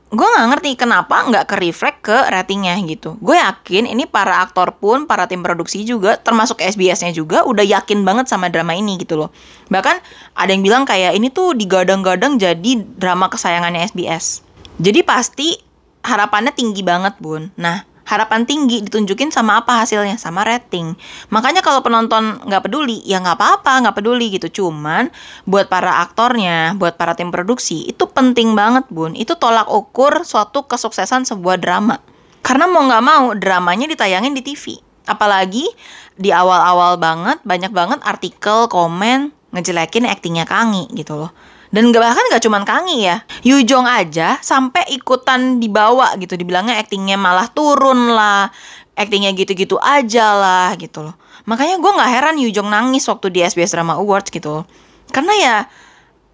gue 0.10 0.26
nggak 0.26 0.48
ngerti 0.58 0.74
kenapa 0.74 1.22
nggak 1.30 1.46
ke 1.46 1.56
reflect 1.62 2.00
ke 2.02 2.18
ratingnya 2.34 2.74
gitu. 2.90 3.14
Gue 3.22 3.38
yakin 3.38 3.86
ini 3.86 4.10
para 4.10 4.42
aktor 4.42 4.74
pun 4.82 5.06
para 5.06 5.30
tim 5.30 5.46
produksi 5.46 5.86
juga 5.86 6.18
termasuk 6.18 6.58
SBS-nya 6.58 7.14
juga 7.14 7.46
udah 7.46 7.62
yakin 7.62 8.02
banget 8.02 8.26
sama 8.26 8.50
drama 8.50 8.74
ini 8.74 8.98
gitu 8.98 9.22
loh. 9.22 9.30
Bahkan 9.70 10.02
ada 10.34 10.50
yang 10.50 10.66
bilang 10.66 10.84
kayak 10.90 11.14
ini 11.14 11.30
tuh 11.30 11.54
digadang-gadang 11.54 12.42
jadi 12.42 12.82
drama 12.98 13.30
kesayangannya 13.30 13.86
SBS 13.86 14.50
jadi 14.80 15.04
pasti 15.04 15.60
harapannya 16.08 16.56
tinggi 16.56 16.80
banget 16.82 17.20
bun. 17.20 17.52
Nah 17.60 17.84
harapan 18.10 18.50
tinggi 18.50 18.82
ditunjukin 18.82 19.30
sama 19.30 19.62
apa 19.62 19.86
hasilnya? 19.86 20.18
Sama 20.18 20.42
rating. 20.42 20.98
Makanya 21.30 21.62
kalau 21.62 21.86
penonton 21.86 22.42
nggak 22.42 22.66
peduli 22.66 23.06
ya 23.06 23.22
nggak 23.22 23.38
apa-apa 23.38 23.86
nggak 23.86 23.96
peduli 24.02 24.34
gitu. 24.34 24.50
Cuman 24.50 25.14
buat 25.46 25.70
para 25.70 26.02
aktornya 26.02 26.74
buat 26.74 26.98
para 26.98 27.14
tim 27.14 27.30
produksi 27.30 27.86
itu 27.86 28.10
penting 28.10 28.58
banget 28.58 28.90
bun. 28.90 29.14
Itu 29.14 29.38
tolak 29.38 29.70
ukur 29.70 30.26
suatu 30.26 30.66
kesuksesan 30.66 31.30
sebuah 31.30 31.62
drama. 31.62 32.02
Karena 32.42 32.66
mau 32.66 32.82
nggak 32.82 33.04
mau 33.06 33.26
dramanya 33.38 33.86
ditayangin 33.86 34.34
di 34.34 34.42
TV 34.42 34.90
apalagi 35.10 35.66
di 36.14 36.30
awal-awal 36.30 37.02
banget 37.02 37.42
banyak 37.42 37.74
banget 37.74 38.00
artikel 38.06 38.70
komen 38.70 39.34
ngejelekin 39.50 40.06
aktingnya 40.06 40.46
Kangi 40.46 40.86
gitu 40.94 41.18
loh 41.18 41.34
dan 41.70 41.94
gak 41.94 42.02
bahkan 42.02 42.26
gak 42.34 42.44
cuman 42.44 42.64
Kangi 42.66 43.06
ya. 43.06 43.22
Yujong 43.46 43.86
aja 43.86 44.42
sampai 44.42 44.90
ikutan 44.94 45.62
dibawa 45.62 46.18
gitu. 46.18 46.34
Dibilangnya 46.34 46.82
aktingnya 46.82 47.16
malah 47.16 47.50
turun 47.54 48.14
lah. 48.14 48.50
Aktingnya 48.98 49.32
gitu-gitu 49.38 49.78
aja 49.80 50.34
lah 50.34 50.70
gitu 50.76 51.06
loh. 51.06 51.16
Makanya 51.46 51.80
gue 51.80 51.92
nggak 51.94 52.12
heran 52.12 52.36
Yujong 52.42 52.68
nangis 52.68 53.08
waktu 53.10 53.32
di 53.32 53.40
SBS 53.42 53.74
Drama 53.74 53.98
Awards 53.98 54.30
gitu 54.30 54.66
karena 55.10 55.34
ya 55.36 55.56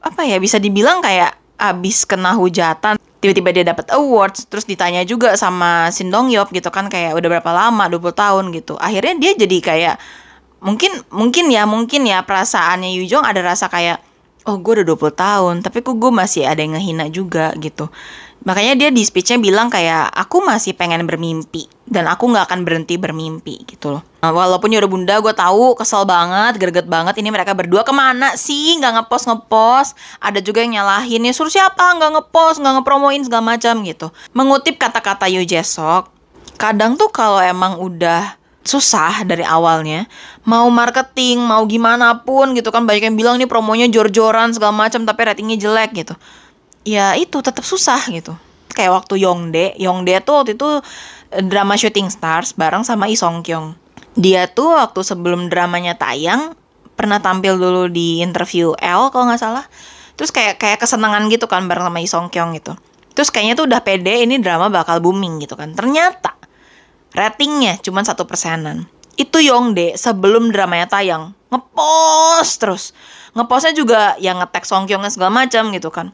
apa 0.04 0.22
ya 0.28 0.38
bisa 0.38 0.62
dibilang 0.62 1.02
kayak 1.02 1.34
abis 1.56 2.04
kena 2.04 2.36
hujatan 2.36 3.00
tiba-tiba 3.24 3.50
dia 3.56 3.66
dapat 3.66 3.90
awards 3.96 4.46
terus 4.46 4.68
ditanya 4.68 5.02
juga 5.08 5.34
sama 5.40 5.90
Shin 5.90 6.12
Dong 6.12 6.30
Yop 6.30 6.52
gitu 6.52 6.68
kan 6.70 6.92
kayak 6.92 7.16
udah 7.16 7.40
berapa 7.40 7.52
lama 7.56 7.90
20 7.90 8.12
tahun 8.12 8.46
gitu. 8.54 8.76
Akhirnya 8.78 9.16
dia 9.18 9.32
jadi 9.34 9.58
kayak 9.64 9.96
mungkin 10.62 10.92
mungkin 11.10 11.50
ya 11.50 11.64
mungkin 11.66 12.06
ya 12.06 12.22
perasaannya 12.22 12.92
Yujong 13.02 13.24
ada 13.24 13.42
rasa 13.42 13.72
kayak 13.72 14.04
oh 14.46 14.58
gue 14.62 14.82
udah 14.82 14.86
20 14.94 15.14
tahun 15.18 15.56
tapi 15.66 15.82
kok 15.82 15.98
gue 15.98 16.12
masih 16.14 16.46
ada 16.46 16.62
yang 16.62 16.78
ngehina 16.78 17.10
juga 17.10 17.52
gitu. 17.58 17.90
Makanya 18.46 18.78
dia 18.78 18.90
di 18.94 19.02
speechnya 19.02 19.42
bilang 19.42 19.74
kayak 19.74 20.14
aku 20.14 20.46
masih 20.46 20.78
pengen 20.78 21.10
bermimpi 21.10 21.66
dan 21.90 22.06
aku 22.06 22.30
nggak 22.30 22.46
akan 22.46 22.62
berhenti 22.62 22.94
bermimpi 22.94 23.66
gitu 23.66 23.98
loh. 23.98 24.06
Nah, 24.22 24.30
walaupun 24.30 24.70
ya 24.70 24.78
udah 24.86 24.92
bunda 24.92 25.16
gue 25.18 25.34
tahu 25.34 25.74
kesel 25.74 26.06
banget 26.06 26.62
greget 26.62 26.86
banget 26.86 27.18
ini 27.18 27.34
mereka 27.34 27.58
berdua 27.58 27.82
ke 27.82 27.90
mana 27.90 28.38
sih? 28.38 28.78
Nggak 28.78 29.02
ngepost 29.02 29.26
ngepost. 29.26 29.92
Ada 30.22 30.46
juga 30.46 30.62
yang 30.62 30.78
nyalahin 30.78 31.26
ya 31.26 31.34
suruh 31.34 31.50
siapa? 31.50 31.98
Nggak 31.98 32.22
ngepost 32.22 32.62
nggak 32.62 32.74
ngepromoin 32.82 33.22
segala 33.26 33.58
macam 33.58 33.82
gitu. 33.82 34.14
Mengutip 34.38 34.78
kata-kata 34.78 35.26
Yu 35.26 35.42
Jesok 35.42 36.14
kadang 36.56 36.96
tuh 36.96 37.12
kalau 37.12 37.44
emang 37.44 37.82
udah 37.82 38.40
susah 38.66 39.22
dari 39.24 39.46
awalnya. 39.46 40.10
Mau 40.44 40.68
marketing 40.74 41.40
mau 41.46 41.62
gimana 41.70 42.26
pun 42.26 42.58
gitu 42.58 42.74
kan 42.74 42.84
banyak 42.84 43.14
yang 43.14 43.16
bilang 43.16 43.36
nih 43.38 43.46
promonya 43.46 43.86
jor-joran 43.88 44.52
segala 44.52 44.74
macam 44.74 45.06
tapi 45.06 45.22
ratingnya 45.22 45.62
jelek 45.62 45.94
gitu. 45.94 46.18
Ya 46.82 47.14
itu 47.14 47.40
tetap 47.46 47.62
susah 47.62 48.02
gitu. 48.10 48.34
Kayak 48.74 49.06
waktu 49.06 49.22
Yongde 49.22 49.78
Yongde 49.78 50.20
tuh 50.26 50.42
waktu 50.42 50.58
itu 50.58 50.82
eh, 51.32 51.46
drama 51.46 51.78
Shooting 51.78 52.10
Stars 52.10 52.58
bareng 52.58 52.82
sama 52.82 53.06
Lee 53.06 53.16
Song 53.16 53.46
Kyung. 53.46 53.78
Dia 54.18 54.50
tuh 54.50 54.74
waktu 54.74 55.06
sebelum 55.06 55.48
dramanya 55.48 55.94
tayang 55.96 56.58
pernah 56.98 57.22
tampil 57.22 57.62
dulu 57.62 57.86
di 57.88 58.26
interview 58.26 58.74
L 58.82 59.14
kalau 59.14 59.30
nggak 59.30 59.40
salah. 59.40 59.66
Terus 60.18 60.34
kayak 60.34 60.58
kayak 60.58 60.82
kesenangan 60.82 61.30
gitu 61.30 61.46
kan 61.46 61.70
bareng 61.70 61.86
sama 61.86 62.02
Lee 62.02 62.10
Song 62.10 62.28
Kyung 62.34 62.58
gitu. 62.58 62.74
Terus 63.14 63.30
kayaknya 63.30 63.56
tuh 63.56 63.70
udah 63.70 63.80
pede 63.86 64.26
ini 64.26 64.42
drama 64.42 64.74
bakal 64.74 65.00
booming 65.00 65.40
gitu 65.40 65.54
kan. 65.56 65.72
Ternyata 65.72 66.36
ratingnya 67.16 67.80
cuma 67.80 68.04
satu 68.04 68.28
persenan. 68.28 68.86
Itu 69.16 69.40
Yongde 69.40 69.96
sebelum 69.96 70.52
dramanya 70.52 70.92
tayang. 70.92 71.32
Ngepost 71.48 72.60
terus. 72.60 72.84
Ngepostnya 73.32 73.72
juga 73.72 74.02
yang 74.20 74.44
ngetek 74.44 74.68
Songkyongnya 74.68 75.12
segala 75.12 75.32
macam 75.32 75.72
gitu 75.72 75.88
kan. 75.88 76.12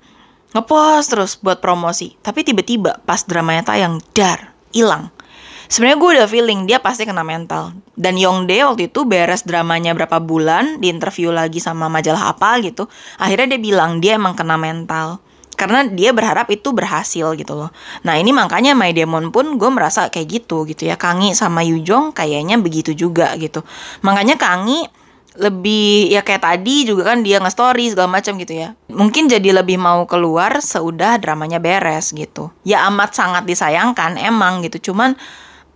Ngepost 0.54 1.08
terus 1.10 1.32
buat 1.42 1.58
promosi. 1.58 2.14
Tapi 2.22 2.46
tiba-tiba 2.46 3.02
pas 3.02 3.26
dramanya 3.26 3.74
tayang 3.74 3.98
dar 4.14 4.54
hilang. 4.70 5.10
Sebenarnya 5.72 5.98
gue 5.98 6.10
udah 6.20 6.28
feeling 6.30 6.60
dia 6.70 6.78
pasti 6.84 7.08
kena 7.08 7.26
mental. 7.26 7.74
Dan 7.98 8.22
Yongde 8.22 8.62
waktu 8.62 8.92
itu 8.92 9.08
beres 9.08 9.48
dramanya 9.48 9.98
berapa 9.98 10.22
bulan 10.22 10.78
di 10.78 10.92
interview 10.92 11.34
lagi 11.34 11.58
sama 11.58 11.90
majalah 11.90 12.38
apa 12.38 12.62
gitu. 12.62 12.86
Akhirnya 13.18 13.58
dia 13.58 13.62
bilang 13.62 13.98
dia 13.98 14.20
emang 14.20 14.38
kena 14.38 14.60
mental 14.60 15.24
karena 15.62 15.86
dia 15.86 16.10
berharap 16.10 16.50
itu 16.50 16.74
berhasil 16.74 17.38
gitu 17.38 17.54
loh. 17.54 17.70
Nah 18.02 18.18
ini 18.18 18.34
makanya 18.34 18.74
My 18.74 18.90
Demon 18.90 19.30
pun 19.30 19.62
gue 19.62 19.70
merasa 19.70 20.10
kayak 20.10 20.42
gitu 20.42 20.66
gitu 20.66 20.90
ya. 20.90 20.98
Kangi 20.98 21.38
sama 21.38 21.62
Yujong 21.62 22.18
kayaknya 22.18 22.58
begitu 22.58 22.98
juga 22.98 23.30
gitu. 23.38 23.62
Makanya 24.02 24.42
Kangi 24.42 24.90
lebih 25.38 26.12
ya 26.12 26.26
kayak 26.26 26.44
tadi 26.44 26.84
juga 26.84 27.14
kan 27.14 27.22
dia 27.22 27.38
nge-story 27.38 27.94
segala 27.94 28.10
macam 28.10 28.42
gitu 28.42 28.58
ya. 28.58 28.74
Mungkin 28.90 29.30
jadi 29.30 29.62
lebih 29.62 29.78
mau 29.78 30.10
keluar 30.10 30.58
seudah 30.66 31.22
dramanya 31.22 31.62
beres 31.62 32.10
gitu. 32.10 32.50
Ya 32.66 32.82
amat 32.90 33.14
sangat 33.14 33.46
disayangkan 33.46 34.18
emang 34.18 34.66
gitu. 34.66 34.92
Cuman 34.92 35.14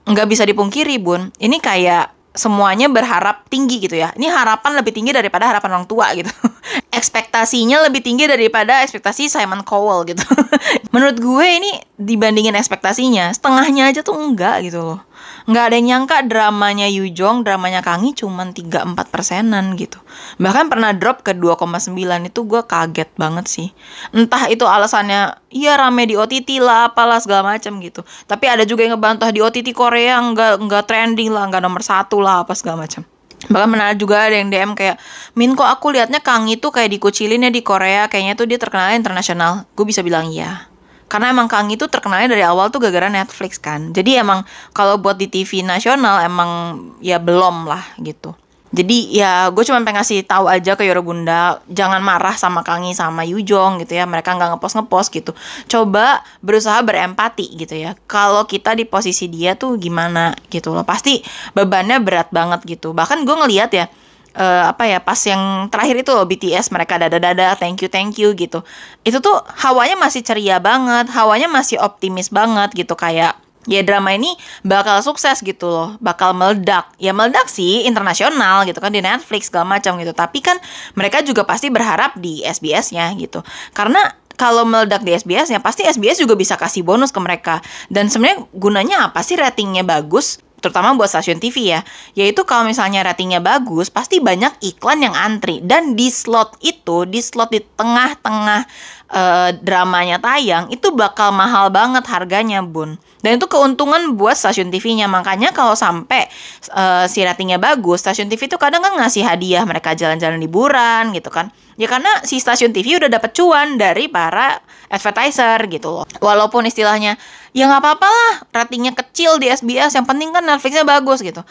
nggak 0.09 0.27
bisa 0.27 0.49
dipungkiri 0.49 0.97
bun. 0.97 1.29
Ini 1.37 1.61
kayak 1.61 2.15
semuanya 2.35 2.91
berharap 2.91 3.47
tinggi 3.47 3.79
gitu 3.79 3.95
ya. 3.95 4.11
Ini 4.13 4.27
harapan 4.27 4.75
lebih 4.75 4.91
tinggi 4.91 5.15
daripada 5.15 5.47
harapan 5.47 5.79
orang 5.79 5.87
tua 5.87 6.11
gitu. 6.11 6.29
Ekspektasinya 6.95 7.83
lebih 7.83 7.99
tinggi 7.99 8.23
daripada 8.25 8.79
ekspektasi 8.81 9.27
Simon 9.27 9.67
Cowell 9.67 10.07
gitu. 10.07 10.23
Menurut 10.95 11.19
gue 11.19 11.45
ini 11.45 11.71
dibandingin 11.99 12.55
ekspektasinya, 12.55 13.35
setengahnya 13.35 13.91
aja 13.91 14.01
tuh 14.01 14.15
enggak 14.15 14.63
gitu 14.63 14.79
loh 14.79 14.99
nggak 15.45 15.63
ada 15.69 15.75
yang 15.77 15.87
nyangka 15.93 16.17
dramanya 16.25 16.89
Yujong, 16.89 17.45
dramanya 17.45 17.85
Kangi 17.85 18.17
cuman 18.17 18.51
3-4 18.51 18.97
persenan 19.13 19.77
gitu. 19.77 20.01
Bahkan 20.41 20.73
pernah 20.73 20.89
drop 20.97 21.21
ke 21.21 21.37
2,9 21.37 21.93
itu 22.25 22.39
gue 22.49 22.61
kaget 22.65 23.09
banget 23.13 23.45
sih. 23.45 23.69
Entah 24.09 24.49
itu 24.49 24.65
alasannya, 24.65 25.37
iya 25.53 25.77
rame 25.77 26.09
di 26.09 26.17
OTT 26.17 26.57
lah, 26.57 26.89
apalah 26.89 27.21
segala 27.21 27.55
macam 27.55 27.77
gitu. 27.77 28.01
Tapi 28.25 28.45
ada 28.49 28.65
juga 28.65 28.89
yang 28.89 28.97
ngebantah 28.97 29.29
di 29.29 29.45
OTT 29.45 29.69
Korea 29.77 30.17
nggak 30.17 30.65
nggak 30.65 30.83
trending 30.89 31.29
lah, 31.29 31.45
nggak 31.49 31.61
nomor 31.61 31.85
satu 31.85 32.17
lah, 32.17 32.41
apa 32.41 32.57
segala 32.57 32.89
macam. 32.89 33.05
Bahkan 33.51 33.69
menarik 33.69 33.97
juga 33.99 34.25
ada 34.25 34.35
yang 34.37 34.49
DM 34.49 34.71
kayak, 34.73 34.97
Min 35.35 35.53
kok 35.53 35.67
aku 35.67 35.93
liatnya 35.93 36.23
Kang 36.23 36.47
itu 36.47 36.71
kayak 36.71 36.89
dikucilin 36.93 37.45
ya 37.45 37.51
di 37.51 37.61
Korea, 37.61 38.07
kayaknya 38.09 38.33
tuh 38.39 38.47
dia 38.49 38.57
terkenal 38.61 38.93
internasional. 38.95 39.67
Gue 39.73 39.85
bisa 39.89 40.05
bilang 40.05 40.31
iya. 40.31 40.69
Karena 41.05 41.29
emang 41.29 41.45
Kang 41.45 41.69
itu 41.69 41.85
terkenalnya 41.85 42.33
dari 42.33 42.41
awal 42.41 42.73
tuh 42.73 42.81
gara-gara 42.81 43.11
Netflix 43.11 43.61
kan. 43.61 43.93
Jadi 43.93 44.17
emang 44.17 44.41
kalau 44.73 44.97
buat 44.97 45.19
di 45.19 45.29
TV 45.29 45.61
nasional 45.61 46.23
emang 46.25 46.81
ya 47.03 47.21
belum 47.21 47.69
lah 47.69 47.83
gitu 48.01 48.33
jadi 48.75 48.97
ya 49.07 49.31
gue 49.55 49.63
cuma 49.63 49.79
pengen 49.87 50.03
ngasih 50.03 50.27
tahu 50.27 50.51
aja 50.51 50.75
ke 50.75 50.83
Yoro 50.83 50.99
Bunda 50.99 51.63
jangan 51.71 52.03
marah 52.03 52.35
sama 52.35 52.59
Kangi 52.59 52.91
sama 52.91 53.23
Yujong 53.23 53.79
gitu 53.79 53.95
ya 53.95 54.03
mereka 54.03 54.35
nggak 54.35 54.59
ngepost 54.59 54.75
ngepost 54.75 55.09
gitu. 55.15 55.31
Coba 55.71 56.19
berusaha 56.43 56.83
berempati 56.83 57.55
gitu 57.55 57.71
ya 57.71 57.95
kalau 58.03 58.43
kita 58.43 58.75
di 58.75 58.83
posisi 58.83 59.31
dia 59.31 59.55
tuh 59.55 59.79
gimana 59.79 60.35
gitu 60.51 60.75
loh. 60.75 60.83
Pasti 60.83 61.23
bebannya 61.55 62.03
berat 62.03 62.35
banget 62.35 62.67
gitu. 62.67 62.91
Bahkan 62.91 63.23
gue 63.23 63.35
ngeliat 63.47 63.71
ya 63.71 63.87
uh, 64.35 64.75
apa 64.75 64.83
ya 64.91 64.99
pas 64.99 65.17
yang 65.23 65.71
terakhir 65.71 65.95
itu 66.03 66.11
loh 66.11 66.27
BTS 66.27 66.75
mereka 66.75 66.99
dada 66.99 67.15
dada 67.15 67.55
thank 67.55 67.79
you 67.79 67.87
thank 67.87 68.19
you 68.19 68.35
gitu. 68.35 68.59
Itu 69.07 69.23
tuh 69.23 69.39
hawanya 69.63 69.95
masih 69.95 70.19
ceria 70.19 70.59
banget 70.59 71.07
hawanya 71.15 71.47
masih 71.47 71.79
optimis 71.79 72.27
banget 72.27 72.75
gitu 72.75 72.99
kayak 72.99 73.39
ya 73.65 73.81
drama 73.81 74.13
ini 74.13 74.33
bakal 74.65 75.01
sukses 75.01 75.41
gitu 75.41 75.67
loh. 75.69 75.89
Bakal 76.01 76.33
meledak. 76.33 76.93
Ya 77.01 77.11
meledak 77.11 77.49
sih 77.49 77.85
internasional 77.85 78.65
gitu 78.65 78.79
kan 78.81 78.93
di 78.93 79.01
Netflix 79.01 79.49
segala 79.49 79.77
macam 79.77 79.97
gitu. 80.01 80.13
Tapi 80.13 80.39
kan 80.41 80.57
mereka 80.97 81.21
juga 81.21 81.43
pasti 81.43 81.69
berharap 81.69 82.17
di 82.17 82.41
SBS-nya 82.45 83.13
gitu. 83.17 83.41
Karena 83.73 83.99
kalau 84.35 84.67
meledak 84.67 85.01
di 85.01 85.15
SBS 85.15 85.49
ya 85.49 85.59
pasti 85.63 85.87
SBS 85.87 86.19
juga 86.21 86.35
bisa 86.35 86.59
kasih 86.59 86.83
bonus 86.83 87.09
ke 87.09 87.19
mereka. 87.19 87.63
Dan 87.87 88.11
sebenarnya 88.11 88.45
gunanya 88.55 88.97
apa 89.09 89.23
sih 89.23 89.39
ratingnya 89.39 89.83
bagus? 89.83 90.39
Terutama 90.63 90.97
buat 90.97 91.05
stasiun 91.05 91.37
TV 91.37 91.77
ya, 91.77 91.85
yaitu 92.17 92.41
kalau 92.41 92.65
misalnya 92.65 93.05
ratingnya 93.05 93.37
bagus, 93.37 93.93
pasti 93.93 94.17
banyak 94.17 94.49
iklan 94.65 94.97
yang 94.97 95.13
antri. 95.13 95.61
Dan 95.61 95.93
di 95.93 96.09
slot 96.09 96.57
itu, 96.65 97.05
di 97.05 97.21
slot 97.21 97.53
di 97.53 97.61
tengah-tengah 97.61 98.65
uh, 99.11 99.49
dramanya 99.61 100.17
tayang, 100.21 100.69
itu 100.73 100.93
bakal 100.93 101.33
mahal 101.33 101.69
banget 101.69 102.05
harganya, 102.09 102.63
Bun. 102.65 102.97
Dan 103.25 103.41
itu 103.41 103.49
keuntungan 103.49 104.13
buat 104.13 104.37
stasiun 104.37 104.69
TV-nya. 104.69 105.09
Makanya 105.09 105.49
kalau 105.49 105.73
sampai 105.73 106.29
uh, 106.77 107.09
si 107.09 107.25
ratingnya 107.25 107.57
bagus, 107.57 108.05
stasiun 108.05 108.29
TV 108.29 108.45
itu 108.45 108.61
kadang 108.61 108.85
kan 108.85 108.93
ngasih 109.01 109.25
hadiah 109.25 109.65
mereka 109.65 109.97
jalan-jalan 109.97 110.37
liburan 110.37 111.09
gitu 111.09 111.33
kan. 111.33 111.49
Ya 111.75 111.89
karena 111.89 112.21
si 112.21 112.37
stasiun 112.37 112.69
TV 112.69 113.01
udah 113.01 113.09
dapet 113.09 113.33
cuan 113.33 113.81
dari 113.81 114.07
para 114.07 114.61
advertiser 114.93 115.57
gitu 115.73 115.89
loh. 115.89 116.05
Walaupun 116.21 116.69
istilahnya 116.69 117.17
ya 117.51 117.65
nggak 117.65 117.81
apa-apa 117.81 118.07
lah 118.07 118.33
ratingnya 118.61 118.93
kecil 118.93 119.41
di 119.41 119.49
SBS 119.49 119.97
yang 119.97 120.05
penting 120.05 120.29
kan 120.29 120.45
Netflixnya 120.45 120.85
bagus 120.85 121.25
gitu. 121.25 121.41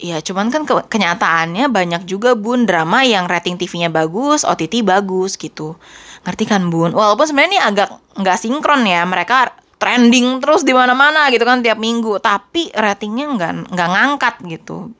Ya 0.00 0.18
cuman 0.24 0.48
kan 0.48 0.64
ke 0.64 0.72
kenyataannya 0.88 1.68
banyak 1.68 2.08
juga 2.08 2.32
bun 2.32 2.64
drama 2.64 3.04
yang 3.04 3.28
rating 3.28 3.60
TV-nya 3.60 3.92
bagus, 3.92 4.42
OTT 4.42 4.82
bagus 4.82 5.36
gitu. 5.36 5.76
Ngerti 6.24 6.44
kan 6.44 6.68
bun? 6.68 6.92
Walaupun 6.92 7.24
sebenarnya 7.24 7.50
ini 7.50 7.58
agak 7.60 7.88
nggak 8.20 8.36
sinkron 8.36 8.84
ya 8.84 9.02
mereka 9.08 9.56
trending 9.80 10.44
terus 10.44 10.60
di 10.60 10.76
mana-mana 10.76 11.32
gitu 11.32 11.48
kan 11.48 11.64
tiap 11.64 11.80
minggu, 11.80 12.20
tapi 12.20 12.68
ratingnya 12.76 13.26
nggak 13.32 13.52
nggak 13.72 13.88
ngangkat 13.88 14.34
gitu. 14.44 14.92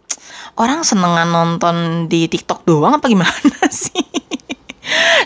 Orang 0.56 0.80
senengan 0.82 1.28
nonton 1.28 2.08
di 2.08 2.24
TikTok 2.26 2.64
doang 2.64 2.96
apa 2.96 3.06
gimana 3.06 3.60
sih? 3.70 4.08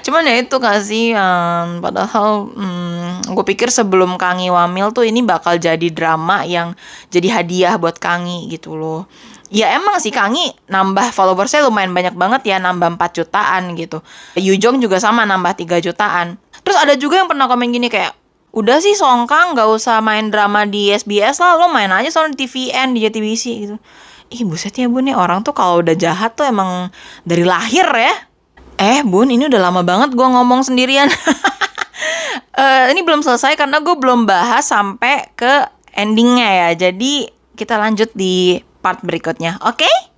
Cuman 0.05 0.27
ya 0.27 0.35
itu 0.43 0.57
kasihan. 0.59 1.79
Padahal 1.79 2.51
hmm, 2.51 3.33
gue 3.33 3.45
pikir 3.55 3.71
sebelum 3.71 4.21
Kangi 4.21 4.51
wamil 4.53 4.93
tuh 4.93 5.07
ini 5.07 5.25
bakal 5.25 5.57
jadi 5.57 5.89
drama 5.89 6.45
yang 6.45 6.77
jadi 7.09 7.41
hadiah 7.41 7.75
buat 7.79 7.97
Kangi 7.97 8.51
gitu 8.51 8.77
loh. 8.77 9.07
Ya 9.53 9.77
emang 9.77 10.01
sih 10.01 10.11
Kangi 10.11 10.57
nambah 10.67 11.13
followersnya 11.13 11.69
lumayan 11.69 11.93
banyak 11.93 12.17
banget 12.17 12.43
ya, 12.49 12.57
nambah 12.61 12.97
4 12.97 13.19
jutaan 13.21 13.77
gitu. 13.77 14.01
Yujong 14.41 14.81
juga 14.81 14.97
sama 14.99 15.29
nambah 15.29 15.53
3 15.57 15.85
jutaan. 15.85 16.41
Terus 16.65 16.77
ada 16.81 16.97
juga 16.97 17.21
yang 17.21 17.29
pernah 17.29 17.45
komen 17.45 17.69
gini 17.71 17.93
kayak, 17.93 18.17
udah 18.57 18.81
sih 18.81 18.97
Songkang 18.97 19.53
nggak 19.53 19.69
usah 19.69 20.01
main 20.01 20.33
drama 20.33 20.65
di 20.65 20.91
SBS 20.91 21.39
lah, 21.45 21.61
lo 21.61 21.69
main 21.69 21.93
aja 21.93 22.09
soal 22.09 22.33
di 22.33 22.47
TVN, 22.47 22.97
di 22.97 23.05
JTBC 23.05 23.45
gitu. 23.69 23.77
Ih 24.33 24.43
buset 24.49 24.73
ya 24.75 24.89
bun 24.89 25.05
nih 25.05 25.15
orang 25.15 25.45
tuh 25.45 25.53
kalau 25.53 25.85
udah 25.85 25.93
jahat 25.93 26.33
tuh 26.33 26.49
emang 26.49 26.89
dari 27.29 27.45
lahir 27.45 27.85
ya 27.93 28.15
Eh 28.75 29.07
bun, 29.07 29.31
ini 29.31 29.47
udah 29.47 29.71
lama 29.71 29.87
banget 29.87 30.19
gue 30.19 30.27
ngomong 30.27 30.67
sendirian. 30.67 31.07
uh, 32.59 32.85
ini 32.93 33.01
belum 33.07 33.23
selesai 33.23 33.55
karena 33.55 33.79
gue 33.79 33.95
belum 33.95 34.27
bahas 34.27 34.67
sampai 34.67 35.31
ke 35.39 35.71
endingnya 35.95 36.51
ya. 36.67 36.91
Jadi 36.91 37.31
kita 37.55 37.79
lanjut 37.79 38.11
di 38.19 38.59
part 38.85 39.01
berikutnya, 39.01 39.57
oke? 39.65 39.81
Okay? 39.81 40.14